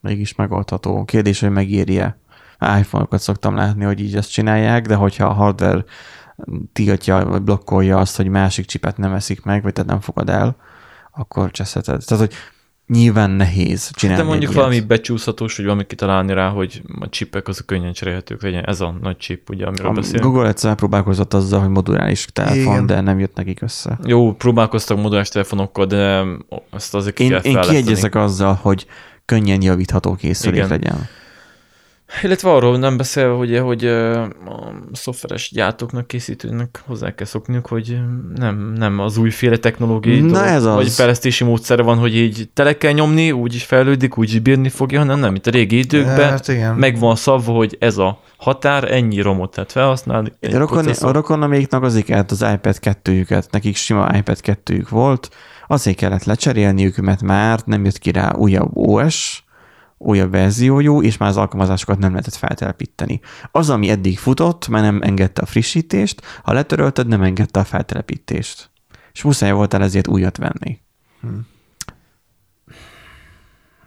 mégis 0.00 0.34
megoldható. 0.34 1.04
Kérdés, 1.04 1.40
hogy 1.40 1.50
megéri-e. 1.50 2.18
iPhone-okat 2.58 3.20
szoktam 3.20 3.54
látni, 3.54 3.84
hogy 3.84 4.00
így 4.00 4.16
ezt 4.16 4.32
csinálják, 4.32 4.86
de 4.86 4.94
hogyha 4.94 5.26
a 5.26 5.32
hardware 5.32 5.84
tiltja, 6.72 7.24
vagy 7.24 7.42
blokkolja 7.42 7.98
azt, 7.98 8.16
hogy 8.16 8.28
másik 8.28 8.66
csipet 8.66 8.96
nem 8.96 9.12
eszik 9.12 9.42
meg, 9.42 9.62
vagy 9.62 9.72
te 9.72 9.82
nem 9.82 10.00
fogad 10.00 10.28
el, 10.28 10.56
akkor 11.12 11.50
cseszheted. 11.50 12.04
Tehát, 12.04 12.26
hogy 12.26 12.34
nyilván 12.86 13.30
nehéz 13.30 13.90
csinálni. 13.92 14.22
De 14.22 14.28
mondjuk 14.28 14.52
valami 14.52 14.74
ilyet. 14.74 14.86
becsúszhatós, 14.86 15.56
hogy 15.56 15.64
valami 15.64 15.86
kitalálni 15.86 16.32
rá, 16.32 16.48
hogy 16.48 16.82
a 17.00 17.08
csipek 17.08 17.48
azok 17.48 17.66
könnyen 17.66 17.92
cserélhetők 17.92 18.42
legyen. 18.42 18.64
Ez 18.64 18.80
a 18.80 18.94
nagy 19.02 19.16
chip, 19.16 19.50
ugye, 19.50 19.66
amiről 19.66 19.86
A 19.86 19.92
beszélünk. 19.92 20.24
Google 20.24 20.48
egyszer 20.48 20.74
próbálkozott 20.74 21.34
azzal, 21.34 21.60
hogy 21.60 21.68
moduláris 21.68 22.26
telefon, 22.32 22.60
Igen. 22.60 22.86
de 22.86 23.00
nem 23.00 23.18
jött 23.18 23.34
nekik 23.34 23.62
össze. 23.62 23.98
Jó, 24.04 24.32
próbálkoztak 24.32 24.96
moduláris 24.96 25.28
telefonokkal, 25.28 25.86
de 25.86 26.24
ezt 26.70 26.94
azért 26.94 27.14
ki 27.14 27.22
Én, 27.22 27.30
kell 27.30 27.40
én 27.40 27.60
kiegyezek 27.60 28.14
azzal, 28.14 28.58
hogy 28.62 28.86
könnyen 29.24 29.62
javítható 29.62 30.14
készülék 30.14 30.56
Igen. 30.56 30.68
legyen. 30.68 31.08
Illetve 32.22 32.50
arról 32.52 32.78
nem 32.78 32.96
beszélve, 32.96 33.34
hogy, 33.34 33.58
hogy 33.58 33.84
a 33.86 34.30
szoftveres 34.92 35.50
gyártóknak, 35.52 36.06
készítőnek 36.06 36.82
hozzá 36.86 37.14
kell 37.14 37.26
szokniuk, 37.26 37.66
hogy 37.66 37.98
nem, 38.34 38.72
nem 38.76 38.98
az 38.98 39.16
újféle 39.16 39.56
technológiai 39.56 40.20
Na 40.20 40.26
dolog, 40.26 40.46
ez 40.46 40.64
az. 40.64 40.74
vagy 40.74 40.90
fejlesztési 40.90 41.44
módszere 41.44 41.82
van, 41.82 41.98
hogy 41.98 42.16
így 42.16 42.48
tele 42.54 42.76
kell 42.76 42.92
nyomni, 42.92 43.32
úgy 43.32 43.54
is 43.54 43.64
fejlődik, 43.64 44.18
úgy 44.18 44.32
is 44.34 44.38
bírni 44.38 44.68
fogja, 44.68 44.98
hanem 44.98 45.18
nem, 45.18 45.32
mint 45.32 45.46
a 45.46 45.50
régi 45.50 45.78
időkben, 45.78 46.30
Hát 46.30 46.48
igen. 46.48 46.74
meg 46.74 46.98
van 46.98 47.16
szabva, 47.16 47.52
hogy 47.52 47.76
ez 47.80 47.98
a 47.98 48.20
határ, 48.36 48.92
ennyi 48.92 49.20
romot 49.20 49.56
lehet 49.56 49.72
felhasználni. 49.72 50.32
A, 50.40 50.56
rokon, 50.58 50.86
a 50.88 51.12
rokonaméknak 51.12 51.82
azért 51.82 52.04
kellett 52.06 52.30
az 52.30 52.44
iPad 52.52 52.76
2-jüket, 52.82 53.44
nekik 53.50 53.76
sima 53.76 54.08
iPad 54.16 54.38
2-jük 54.42 54.88
volt, 54.88 55.28
azért 55.66 55.96
kellett 55.96 56.24
lecserélniük, 56.24 56.96
mert 56.96 57.22
már 57.22 57.60
nem 57.64 57.84
jött 57.84 57.98
ki 57.98 58.10
rá 58.10 58.32
újabb 58.34 58.70
OS, 58.76 59.44
újabb 59.98 60.30
verziójú, 60.30 61.02
és 61.02 61.16
már 61.16 61.28
az 61.28 61.36
alkalmazásokat 61.36 61.98
nem 61.98 62.10
lehetett 62.10 62.34
feltelepíteni. 62.34 63.20
Az, 63.50 63.70
ami 63.70 63.88
eddig 63.88 64.18
futott, 64.18 64.68
már 64.68 64.82
nem 64.82 65.02
engedte 65.02 65.42
a 65.42 65.46
frissítést, 65.46 66.22
ha 66.42 66.52
letörölted, 66.52 67.06
nem 67.06 67.22
engedte 67.22 67.60
a 67.60 67.64
feltelepítést. 67.64 68.70
És 69.12 69.22
muszáj 69.22 69.52
voltál 69.52 69.82
ezért 69.82 70.08
újat 70.08 70.36
venni. 70.36 70.78
Hmm. 71.20 71.46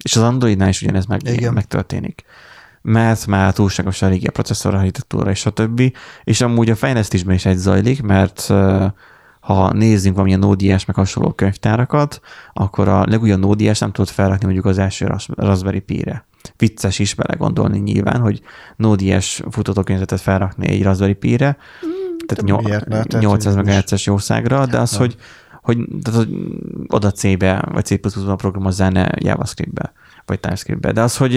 És 0.04 0.16
az 0.16 0.22
Androidnál 0.22 0.70
is 0.70 0.82
ugyanez 0.82 1.06
meg, 1.06 1.22
Igen. 1.24 1.54
megtörténik. 1.54 2.24
Mert 2.82 3.26
már 3.26 3.54
túlságosan 3.54 4.10
régi 4.10 4.28
a 4.28 4.32
processzor 4.32 4.76
architektúra 4.76 5.30
és 5.30 5.46
a 5.46 5.50
többi, 5.50 5.94
és 6.24 6.42
amúgy 6.42 6.70
a 6.70 6.76
fejlesztésben 6.76 7.36
is 7.36 7.46
egy 7.46 7.58
zajlik, 7.58 8.02
mert 8.02 8.54
ha 9.48 9.74
nézzünk 9.74 10.14
valamilyen 10.14 10.40
Node.js 10.40 10.86
meg 10.86 10.96
hasonló 10.96 11.32
könyvtárakat, 11.32 12.22
akkor 12.54 12.88
a 12.88 13.06
legújabb 13.06 13.40
Node.js 13.40 13.80
nem 13.80 13.92
tudod 13.92 14.10
felrakni 14.10 14.46
mondjuk 14.46 14.66
az 14.66 14.78
első 14.78 15.06
Ras- 15.06 15.30
Raspberry 15.36 15.80
Pi-re. 15.80 16.26
Vicces 16.58 17.00
is 17.00 17.14
belegondolni 17.14 17.78
nyilván, 17.80 18.20
hogy 18.20 18.42
Node.js 18.76 19.42
futókönyvezetet 19.50 20.22
felrakni 20.22 20.68
egy 20.68 20.84
Raspberry 20.84 21.14
Pi-re, 21.14 21.58
tehát 22.26 22.44
de 22.44 22.52
nyol- 22.52 22.64
miért 22.64 22.88
ne? 22.88 23.04
Tehát, 23.04 23.24
800 23.24 23.56
hogy 23.56 23.66
most- 23.66 23.78
MHz-es 23.78 24.06
jószágra, 24.06 24.66
de 24.66 24.80
az, 24.80 24.96
hogy, 24.96 25.16
hogy, 25.62 25.78
tehát, 26.02 26.20
hogy 26.20 26.38
oda 26.88 27.12
C-be 27.12 27.64
vagy 27.72 27.86
C++-ban 27.86 28.38
programozzál, 28.38 28.90
ne 28.90 29.08
JavaScript-be 29.16 29.92
vagy 30.26 30.40
TypeScript-be. 30.40 30.92
De 30.92 31.02
az, 31.02 31.18
hogy 31.18 31.34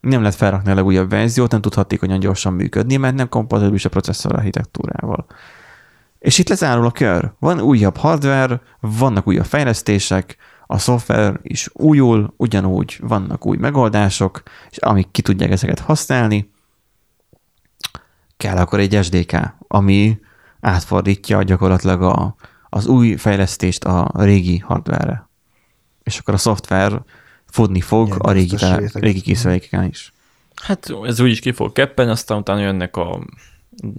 nem 0.00 0.20
lehet 0.20 0.34
felrakni 0.34 0.70
a 0.70 0.74
legújabb 0.74 1.10
verziót, 1.10 1.50
nem 1.50 1.60
tud 1.60 1.74
hatékonyan 1.74 2.18
gyorsan 2.18 2.52
működni, 2.52 2.96
mert 2.96 3.14
nem 3.14 3.28
kompatibilis 3.28 3.84
a 3.84 3.88
processzor 3.88 4.34
architektúrával. 4.34 5.26
És 6.18 6.38
itt 6.38 6.48
lezárul 6.48 6.86
a 6.86 6.90
kör. 6.90 7.32
Van 7.38 7.60
újabb 7.60 7.96
hardware, 7.96 8.60
vannak 8.80 9.26
újabb 9.26 9.46
fejlesztések, 9.46 10.36
a 10.70 10.78
szoftver 10.78 11.40
is 11.42 11.68
újul, 11.72 12.34
ugyanúgy 12.36 12.98
vannak 13.00 13.46
új 13.46 13.56
megoldások, 13.56 14.42
és 14.70 14.76
amik 14.76 15.10
ki 15.10 15.22
tudják 15.22 15.50
ezeket 15.50 15.78
használni, 15.78 16.50
kell 18.36 18.56
akkor 18.56 18.78
egy 18.80 18.98
SDK, 19.02 19.36
ami 19.68 20.18
átfordítja 20.60 21.42
gyakorlatilag 21.42 22.02
a, 22.02 22.34
az 22.68 22.86
új 22.86 23.16
fejlesztést 23.16 23.84
a 23.84 24.10
régi 24.14 24.58
hardware-re. 24.58 25.28
És 26.02 26.18
akkor 26.18 26.34
a 26.34 26.36
szoftver 26.36 27.02
fudni 27.46 27.80
fog 27.80 28.06
Ilyen 28.06 28.20
a 28.20 28.32
régi, 28.32 28.56
régi 28.92 29.20
készülékeken 29.20 29.84
is. 29.84 30.12
Hát 30.54 30.92
ez 31.04 31.20
úgyis 31.20 31.40
ki 31.40 31.52
fog 31.52 31.72
keppen, 31.72 32.08
aztán 32.08 32.38
utána 32.38 32.60
jönnek 32.60 32.96
a, 32.96 33.20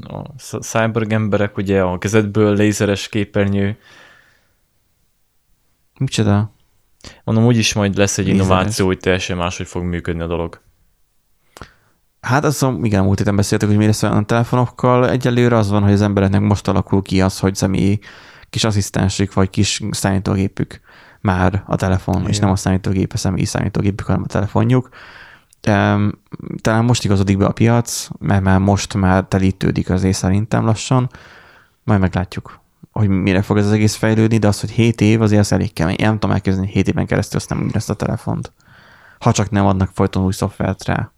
a 0.07 0.39
cyborg 0.59 1.11
emberek, 1.11 1.57
ugye 1.57 1.81
a 1.81 1.97
kezedből 1.97 2.55
lézeres 2.55 3.09
képernyő. 3.09 3.77
Micsoda? 5.99 6.51
Mondom, 7.23 7.45
úgyis 7.45 7.73
majd 7.73 7.97
lesz 7.97 8.17
egy 8.17 8.25
Lézeres. 8.25 8.47
innováció, 8.47 8.85
hogy 8.85 8.97
teljesen 8.97 9.37
máshogy 9.37 9.67
fog 9.67 9.83
működni 9.83 10.21
a 10.21 10.27
dolog. 10.27 10.61
Hát 12.21 12.43
azt 12.43 12.61
mondom, 12.61 12.85
igen, 12.85 13.03
múlt 13.03 13.17
héten 13.17 13.35
beszéltük, 13.35 13.67
hogy 13.67 13.77
mi 13.77 13.85
lesz 13.85 14.03
a 14.03 14.23
telefonokkal. 14.25 15.09
Egyelőre 15.09 15.55
az 15.57 15.69
van, 15.69 15.83
hogy 15.83 15.91
az 15.91 16.01
embereknek 16.01 16.41
most 16.41 16.67
alakul 16.67 17.01
ki 17.01 17.21
az, 17.21 17.39
hogy 17.39 17.55
személyi 17.55 17.99
kis 18.49 18.63
asszisztensük 18.63 19.33
vagy 19.33 19.49
kis 19.49 19.81
számítógépük 19.91 20.79
már 21.21 21.63
a 21.67 21.75
telefon, 21.75 22.15
igen. 22.15 22.29
és 22.29 22.39
nem 22.39 22.49
a 22.49 22.55
számítógép, 22.55 23.13
a 23.13 23.17
személyi 23.17 23.45
számítógépük, 23.45 24.05
hanem 24.05 24.23
a 24.23 24.27
telefonjuk. 24.27 24.89
Em, 25.61 26.21
Talán 26.61 26.85
most 26.85 27.03
igazodik 27.03 27.37
be 27.37 27.45
a 27.45 27.51
piac, 27.51 28.07
mert 28.19 28.43
már 28.43 28.59
most 28.59 28.93
már 28.93 29.25
telítődik 29.25 29.89
azért 29.89 30.17
szerintem 30.17 30.65
lassan. 30.65 31.09
Majd 31.83 31.99
meglátjuk, 31.99 32.59
hogy 32.91 33.07
mire 33.07 33.41
fog 33.41 33.57
ez 33.57 33.65
az 33.65 33.71
egész 33.71 33.95
fejlődni, 33.95 34.37
de 34.37 34.47
az, 34.47 34.59
hogy 34.59 34.71
7 34.71 35.01
év, 35.01 35.21
azért 35.21 35.41
az 35.41 35.51
elég 35.51 35.73
kemény. 35.73 35.95
Én 35.99 36.05
nem 36.05 36.19
tudom 36.19 36.35
elképzelni, 36.35 36.67
hogy 36.67 36.75
7 36.75 36.87
éven 36.87 37.05
keresztül 37.05 37.39
azt 37.39 37.49
nem 37.49 37.69
ezt 37.73 37.89
a 37.89 37.93
telefont. 37.93 38.53
Ha 39.19 39.31
csak 39.31 39.49
nem 39.49 39.65
adnak 39.65 39.89
folyton 39.93 40.23
új 40.23 40.31
szoftvert 40.31 40.83
rá. 40.83 41.11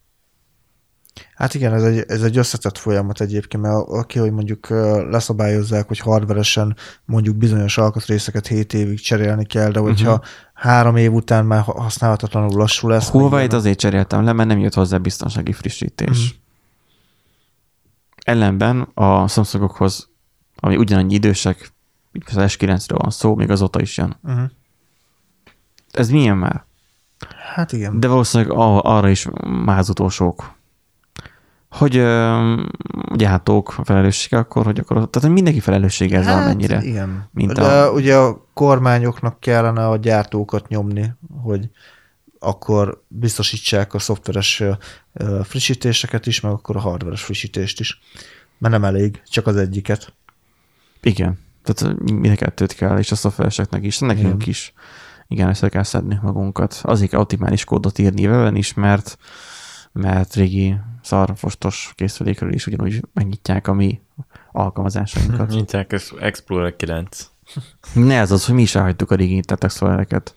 Hát 1.36 1.54
igen, 1.54 1.74
ez 1.74 1.84
egy, 1.84 2.04
ez 2.08 2.22
egy 2.22 2.38
összetett 2.38 2.78
folyamat 2.78 3.22
egyébként, 3.22 3.64
mert 3.64 3.88
aki, 3.88 4.20
hogy 4.20 4.32
mondjuk 4.32 4.70
leszabályozzák, 5.10 5.88
hogy 5.88 6.00
hardveresen 6.00 6.76
mondjuk 7.06 7.36
bizonyos 7.36 7.78
alkatrészeket 7.78 8.48
7 8.48 8.74
évig 8.74 9.00
cserélni 9.00 9.46
kell, 9.46 9.72
de 9.72 9.80
hogyha 9.80 10.12
uh-huh. 10.12 10.28
Három 10.62 10.96
év 10.96 11.14
után 11.14 11.46
már 11.46 11.62
ha- 11.62 11.82
használhatatlanul 11.82 12.58
lassú 12.58 12.88
lesz. 12.88 13.10
Huawei-t 13.10 13.54
azért 13.54 13.80
cseréltem 13.80 14.24
le, 14.24 14.34
mert 14.34 14.50
nem 14.50 14.60
jött 14.60 14.74
hozzá 14.74 14.98
biztonsági 14.98 15.54
frissítés. 15.54 16.34
Mm. 16.34 16.38
Ellenben 18.24 18.82
a 18.94 19.28
Samsungokhoz, 19.28 20.10
ami 20.56 20.76
ugyanannyi 20.76 21.14
idősek, 21.14 21.72
mint 22.12 22.30
az 22.30 22.56
S9-ről 22.58 22.98
van 23.02 23.10
szó, 23.10 23.36
még 23.36 23.50
azóta 23.50 23.82
is 23.82 23.98
jön. 23.98 24.18
Uh-huh. 24.24 24.50
Ez 25.92 26.10
milyen 26.10 26.38
már? 26.38 26.66
Hát 27.54 27.72
igen. 27.72 28.00
De 28.00 28.08
valószínűleg 28.08 28.54
arra 28.58 29.10
is 29.10 29.28
már 29.66 29.78
az 29.78 29.90
utolsók. 29.90 30.54
Hogy 31.72 31.98
ö, 31.98 32.62
gyártók 33.16 33.76
felelőssége 33.84 34.38
akkor, 34.38 34.66
hogy 34.66 34.80
akkor, 34.80 35.10
tehát 35.10 35.30
mindenki 35.30 35.60
felelőssége 35.60 36.18
ez 36.18 36.26
hát, 36.26 36.34
valamennyire. 36.34 36.82
Igen. 36.84 37.30
mint 37.32 37.54
De 37.54 37.62
a- 37.62 37.92
ugye 37.92 38.16
a 38.16 38.46
kormányoknak 38.54 39.40
kellene 39.40 39.88
a 39.88 39.98
gyártókat 39.98 40.68
nyomni, 40.68 41.14
hogy 41.44 41.70
akkor 42.40 43.04
biztosítsák 43.08 43.94
a 43.94 44.00
szoftveres 44.00 44.64
frissítéseket 45.44 46.26
is, 46.26 46.40
meg 46.40 46.52
akkor 46.52 46.76
a 46.76 46.80
hardveres 46.80 47.24
frissítést 47.24 47.80
is. 47.80 48.00
Mert 48.58 48.74
nem 48.74 48.84
elég, 48.84 49.22
csak 49.30 49.48
az 49.48 49.56
egyiket. 49.56 50.14
Igen. 51.02 51.40
Tehát 51.64 52.00
mind 52.00 52.26
a 52.26 52.36
kettőt 52.36 52.74
kell, 52.74 52.98
és 52.98 53.12
a 53.12 53.16
szoftvereseknek 53.16 53.84
is, 53.84 54.00
nekünk 54.00 54.46
is. 54.48 54.74
Igen, 55.28 55.50
össze 55.50 55.70
kell 55.70 55.84
szedni 55.84 56.20
magunkat. 56.22 56.80
Azért 56.84 57.10
kell 57.10 57.20
optimális 57.20 57.64
kódot 57.64 58.00
írni 58.00 58.26
vele 58.26 58.58
is, 58.58 58.74
mert, 58.74 59.18
mert 59.92 60.36
régi 60.36 60.76
szarfostos 61.02 61.94
készülékről 61.96 62.54
is 62.54 62.68
ugyanúgy 62.68 63.02
megnyitják 63.14 63.68
a 63.68 63.74
mi 63.74 64.02
alkalmazásainkat. 64.52 65.50
Nyitják 65.56 66.02
Explorer 66.20 66.76
9. 66.76 67.30
ne 67.94 68.20
ez 68.20 68.32
az, 68.32 68.46
hogy 68.46 68.56
mi 68.56 68.62
is 68.62 68.76
elhagytuk 68.76 69.12
a 69.12 69.16
régi 69.16 69.34
Internet 69.34 69.64
Explorer-eket. 69.64 70.36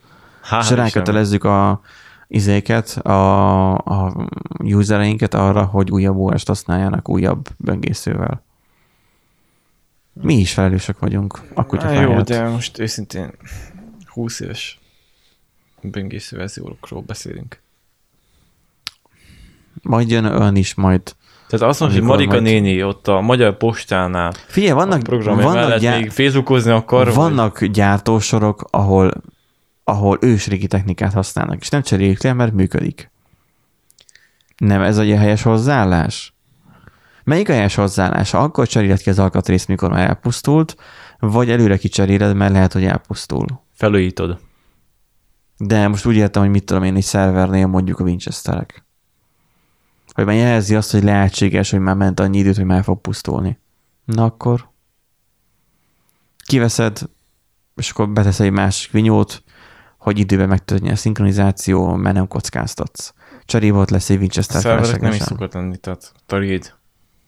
És 0.61 0.71
rákötelezzük 0.71 1.45
a 1.45 1.81
izéket, 2.29 2.89
a, 2.89 3.75
a 3.75 4.29
usereinket 4.59 5.35
arra, 5.35 5.65
hogy 5.65 5.91
újabb 5.91 6.17
OS-t 6.17 6.47
használjanak 6.47 7.09
újabb 7.09 7.49
böngészővel. 7.57 8.45
Mi 10.12 10.35
is 10.35 10.53
felelősek 10.53 10.99
vagyunk 10.99 11.41
a 11.55 11.67
kutyafáját. 11.67 12.11
Jó, 12.11 12.21
de 12.23 12.49
most 12.49 12.79
őszintén 12.79 13.31
20 14.07 14.41
éves 14.41 14.81
böngésző 15.81 16.37
verziókról 16.37 17.03
beszélünk. 17.03 17.62
Majd 19.83 20.11
jön 20.11 20.25
olyan 20.25 20.57
is, 20.57 20.75
majd. 20.75 21.03
Tehát 21.49 21.68
azt 21.68 21.81
mondom, 21.81 21.99
hogy 21.99 22.07
Marika 22.09 22.31
majd- 22.31 22.43
néni 22.43 22.83
ott 22.83 23.09
a 23.09 23.20
Magyar 23.20 23.57
Postánál 23.57 24.33
Figyelj, 24.47 24.72
a 24.72 24.75
vannak, 24.75 25.03
program 25.03 25.37
vannak, 25.37 25.55
mellett 25.55 25.81
gyá- 25.81 26.01
még 26.01 26.11
Facebookozni 26.11 26.70
akar, 26.70 27.05
vagy- 27.05 27.14
vannak 27.14 27.64
gyártósorok, 27.64 28.64
ahol, 28.70 29.11
ahol 29.85 30.18
ősrégi 30.20 30.66
technikát 30.66 31.12
használnak, 31.12 31.61
és 31.61 31.68
nem 31.68 31.83
cserélik 31.83 32.22
le, 32.22 32.33
mert 32.33 32.53
működik. 32.53 33.11
Nem 34.57 34.83
ez 34.83 34.99
a 34.99 35.03
helyes 35.16 35.43
hozzáállás? 35.43 36.35
Melyik 37.25 37.49
a 37.49 37.53
helyes 37.53 37.75
hozzáállás? 37.75 38.35
Akkor 38.35 38.66
cseréled 38.66 39.03
ki 39.03 39.11
az 39.11 39.18
alkatrészt, 39.18 39.68
mikor 39.68 39.91
már 39.91 40.09
elpusztult, 40.09 40.77
vagy 41.18 41.51
előre 41.51 41.77
kicseréled, 41.77 42.37
mert 42.37 42.53
lehet, 42.53 42.72
hogy 42.72 42.85
elpusztul. 42.85 43.47
felújítod. 43.75 44.39
De 45.57 45.89
most 45.89 46.07
úgy 46.07 46.16
értem, 46.16 46.43
hogy 46.43 46.51
mit 46.51 46.64
tudom 46.64 46.83
én, 46.83 46.97
egy 46.97 47.03
szervernél 47.03 47.66
mondjuk 47.66 48.01
a 48.01 48.05
Winchesterek. 48.05 48.84
Hogy 50.15 50.25
már 50.25 50.35
jelzi 50.35 50.75
azt, 50.75 50.91
hogy 50.91 51.03
lehetséges, 51.03 51.71
hogy 51.71 51.81
már 51.81 51.97
ment 51.97 52.21
annyi 52.21 52.39
időt, 52.39 52.57
hogy 52.57 52.65
már 52.65 52.83
fog 52.83 53.01
pusztulni. 53.01 53.59
Na 54.05 54.25
akkor 54.25 54.69
kiveszed, 56.47 57.01
és 57.77 57.91
akkor 57.91 58.11
betesz 58.11 58.41
egy 58.41 58.51
másik 58.51 58.91
vinyót, 58.91 59.43
hogy 59.99 60.19
időben 60.19 60.49
megtörténjen 60.49 60.95
a 60.95 60.99
szinkronizáció, 60.99 61.95
mert 61.95 62.15
nem 62.15 62.29
kockáztatsz. 62.29 63.12
Cserébe 63.45 63.77
ott 63.77 63.91
lesz 63.91 64.11
egy 64.11 64.19
Winchester 64.19 64.61
szerverek 64.61 64.85
nem 64.85 64.93
is 64.93 64.99
feleslegesen. 64.99 65.37
szokott 65.37 65.55
lenni, 65.55 65.77
tehát 65.77 66.12
taríd, 66.27 66.75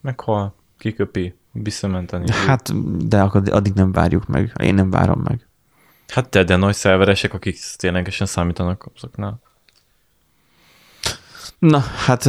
meghal, 0.01 0.55
kiköpi, 0.77 1.35
visszamenteni. 1.51 2.31
Hát, 2.31 2.73
de 3.07 3.21
akkor 3.21 3.41
addig 3.51 3.73
nem 3.73 3.91
várjuk 3.91 4.27
meg. 4.27 4.53
Én 4.61 4.73
nem 4.73 4.89
várom 4.89 5.19
meg. 5.19 5.47
Hát 6.07 6.29
te, 6.29 6.43
de 6.43 6.55
nagy 6.55 6.75
szerveresek, 6.75 7.33
akik 7.33 7.59
ténylegesen 7.75 8.27
számítanak 8.27 8.89
azoknál. 8.95 9.39
Na, 11.59 11.79
hát 12.05 12.23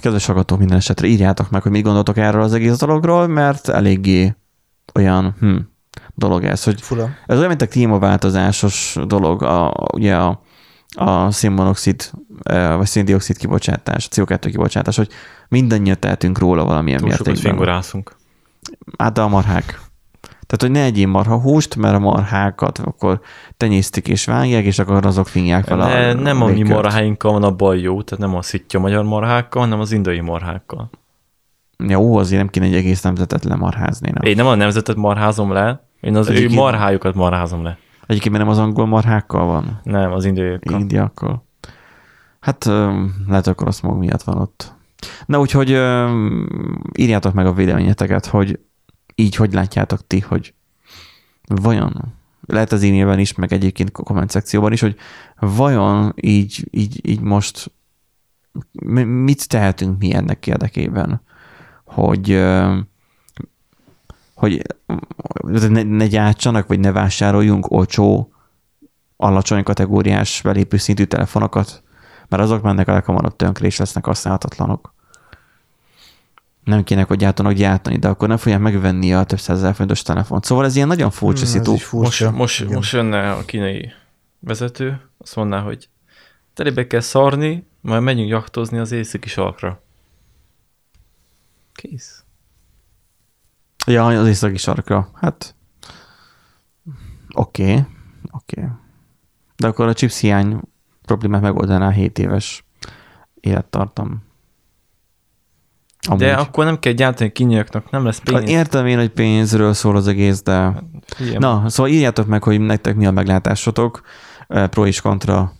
kedves 0.00 0.26
hallgatók, 0.26 0.58
minden 0.58 0.76
esetre 0.76 1.06
írjátok 1.06 1.50
meg, 1.50 1.62
hogy 1.62 1.70
mit 1.70 1.82
gondoltok 1.82 2.16
erről 2.16 2.42
az 2.42 2.52
egész 2.52 2.76
dologról, 2.76 3.26
mert 3.26 3.68
eléggé 3.68 4.34
olyan 4.94 5.34
hm, 5.40 5.56
dolog 6.14 6.44
ez, 6.44 6.64
hogy 6.64 6.80
Fura. 6.80 7.08
ez 7.26 7.36
olyan, 7.36 7.48
mint 7.48 7.62
a 7.62 7.66
klímaváltozásos 7.68 8.96
dolog, 9.06 9.42
a, 9.42 9.72
ugye 9.92 10.16
a, 10.16 10.40
a 10.94 11.30
szénmonoxid, 11.30 12.10
vagy 12.52 12.86
széndiokszid 12.86 13.36
kibocsátás, 13.36 14.08
CO2 14.10 14.46
kibocsátás, 14.50 14.96
hogy 14.96 15.08
mindannyian 15.48 16.00
tehetünk 16.00 16.38
róla 16.38 16.64
valamilyen 16.64 17.00
Túl 17.00 17.10
sokat 17.10 17.26
mértékben. 17.26 17.52
fingorászunk. 17.52 18.16
Hát 18.98 19.12
de 19.12 19.20
a 19.20 19.28
marhák. 19.28 19.80
Tehát, 20.46 20.60
hogy 20.60 20.70
ne 20.70 20.82
egyél 20.82 21.06
marha 21.06 21.40
húst, 21.40 21.76
mert 21.76 21.94
a 21.94 21.98
marhákat 21.98 22.78
akkor 22.78 23.20
tenyésztik 23.56 24.08
és 24.08 24.24
vágják, 24.24 24.64
és 24.64 24.78
akkor 24.78 25.06
azok 25.06 25.26
finják 25.28 25.64
fel 25.64 25.80
a 25.80 25.86
Ne, 25.86 26.12
nem 26.12 26.42
a 26.42 26.46
mi 26.46 26.62
marháinkkal 26.62 27.32
van 27.32 27.42
a 27.42 27.50
baj 27.50 27.78
jó, 27.80 28.02
tehát 28.02 28.24
nem 28.24 28.34
a 28.36 28.42
szitja 28.42 28.80
magyar 28.80 29.04
marhákkal, 29.04 29.62
hanem 29.62 29.80
az 29.80 29.92
indiai 29.92 30.20
marhákkal. 30.20 30.90
Ja, 31.86 31.98
ó, 32.00 32.16
azért 32.16 32.40
nem 32.40 32.50
kéne 32.50 32.66
egy 32.66 32.74
egész 32.74 33.02
nemzetet 33.02 33.44
lemarházni. 33.44 34.10
Nem? 34.10 34.22
Én 34.30 34.36
nem 34.36 34.46
a 34.46 34.54
nemzetet 34.54 34.96
marházom 34.96 35.52
le, 35.52 35.86
én 36.00 36.16
az 36.16 36.28
ő 36.28 36.30
Egyébként- 36.30 36.60
marhájukat 36.60 37.14
marházom 37.14 37.62
le. 37.62 37.78
Egyébként 38.06 38.36
nem 38.36 38.48
az 38.48 38.58
angol 38.58 38.86
marhákkal 38.86 39.46
van, 39.46 39.80
Nem, 39.82 40.12
az 40.12 40.24
indiaiakkal. 40.24 40.80
indiakkal. 40.80 41.44
Hát 42.40 42.64
lehet, 43.28 43.46
akkor 43.46 43.66
a 43.68 43.70
smog 43.70 43.98
miatt 43.98 44.22
van 44.22 44.36
ott. 44.38 44.74
Na 45.26 45.38
úgyhogy 45.40 45.68
írjátok 46.98 47.32
meg 47.32 47.46
a 47.46 47.52
véleményeteket, 47.52 48.26
hogy 48.26 48.58
így 49.16 49.36
hogy 49.36 49.52
látjátok 49.52 50.06
ti, 50.06 50.20
hogy 50.20 50.54
vajon, 51.46 52.14
lehet 52.46 52.72
az 52.72 52.82
e-mailben 52.82 53.18
is, 53.18 53.34
meg 53.34 53.52
egyébként 53.52 53.90
a 53.92 54.02
komment 54.02 54.30
szekcióban 54.30 54.72
is, 54.72 54.80
hogy 54.80 54.96
vajon 55.38 56.12
így, 56.16 56.68
így, 56.70 57.08
így 57.08 57.20
most 57.20 57.72
mi- 58.72 59.02
mit 59.02 59.48
tehetünk 59.48 59.98
mi 59.98 60.14
ennek 60.14 60.46
érdekében, 60.46 61.20
hogy, 61.84 62.44
hogy 64.34 64.62
ne, 65.42 65.82
ne 65.82 66.06
gyártsanak, 66.06 66.66
vagy 66.66 66.80
ne 66.80 66.92
vásároljunk 66.92 67.70
olcsó, 67.70 68.30
alacsony 69.16 69.62
kategóriás 69.62 70.40
belépő 70.42 70.76
szintű 70.76 71.04
telefonokat, 71.04 71.82
mert 72.28 72.42
azok 72.42 72.62
mennek 72.62 72.88
a 72.88 72.92
leghamarabb 72.92 73.36
tönkre, 73.36 73.66
és 73.66 73.76
lesznek 73.76 74.04
használhatatlanok. 74.04 74.94
Nem 76.66 76.84
kéne, 76.84 77.02
hogy 77.02 77.18
gyártanak 77.18 77.52
gyártani, 77.52 77.98
de 77.98 78.08
akkor 78.08 78.28
nem 78.28 78.36
fogják 78.36 78.60
megvenni 78.60 79.14
a 79.14 79.24
több 79.24 79.38
százezer 79.38 79.72
forintos 79.72 80.02
telefont. 80.02 80.44
Szóval 80.44 80.64
ez 80.64 80.76
ilyen 80.76 80.88
nagyon 80.88 81.10
furcsa 81.10 81.44
Hmm, 81.44 81.52
szitu. 81.52 81.98
Most, 81.98 82.30
most, 82.30 82.60
Igen. 82.60 82.72
most 82.72 82.92
jönne 82.92 83.32
a 83.32 83.44
kínai 83.44 83.92
vezető, 84.38 85.00
azt 85.18 85.36
mondaná, 85.36 85.62
hogy 85.62 85.88
telébe 86.54 86.86
kell 86.86 87.00
szarni, 87.00 87.66
majd 87.80 88.02
menjünk 88.02 88.30
jachtozni 88.30 88.78
az 88.78 88.92
északi 88.92 89.28
sarkra. 89.28 89.82
Kész. 91.72 92.24
Ja, 93.86 94.06
az 94.06 94.28
északi 94.28 94.56
sarkra. 94.56 95.10
Hát, 95.14 95.54
oké, 97.34 97.62
okay, 97.62 97.84
oké. 98.30 98.60
Okay. 98.60 98.70
De 99.56 99.66
akkor 99.66 99.86
a 99.86 99.94
chips 99.94 100.20
hiány 100.20 100.60
problémát 101.04 101.40
megoldaná 101.42 101.86
a 101.86 101.90
7 101.90 102.18
éves 102.18 102.64
élettartam. 103.40 104.25
Amúgy. 106.06 106.20
De 106.20 106.32
akkor 106.32 106.64
nem 106.64 106.78
kell 106.78 106.92
gyártani 106.92 107.32
kínaiaknak, 107.32 107.90
nem 107.90 108.04
lesz 108.04 108.18
pénz. 108.18 108.38
Hát 108.38 108.48
Értem 108.48 108.86
én, 108.86 108.98
hogy 108.98 109.08
pénzről 109.08 109.72
szól 109.72 109.96
az 109.96 110.06
egész, 110.06 110.42
de... 110.42 110.82
Ilyen. 111.18 111.36
Na, 111.38 111.68
szóval 111.68 111.92
írjátok 111.92 112.26
meg, 112.26 112.42
hogy 112.42 112.60
nektek 112.60 112.94
mi 112.94 113.06
a 113.06 113.10
meglátásotok, 113.10 114.00
eh, 114.48 114.66
pro 114.66 114.86
és 114.86 115.00
kontra, 115.00 115.52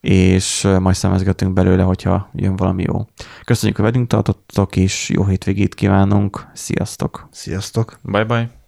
és 0.00 0.64
eh, 0.64 0.78
majd 0.78 0.96
szemezgetünk 0.96 1.52
belőle, 1.52 1.82
hogyha 1.82 2.30
jön 2.34 2.56
valami 2.56 2.84
jó. 2.86 3.06
Köszönjük, 3.44 3.76
hogy 3.78 3.90
velünk 3.90 4.08
tartottok, 4.08 4.76
és 4.76 5.08
jó 5.08 5.24
hétvégét 5.24 5.74
kívánunk. 5.74 6.46
Sziasztok! 6.54 7.28
Sziasztok! 7.30 7.98
Bye 8.02 8.24
bye. 8.24 8.59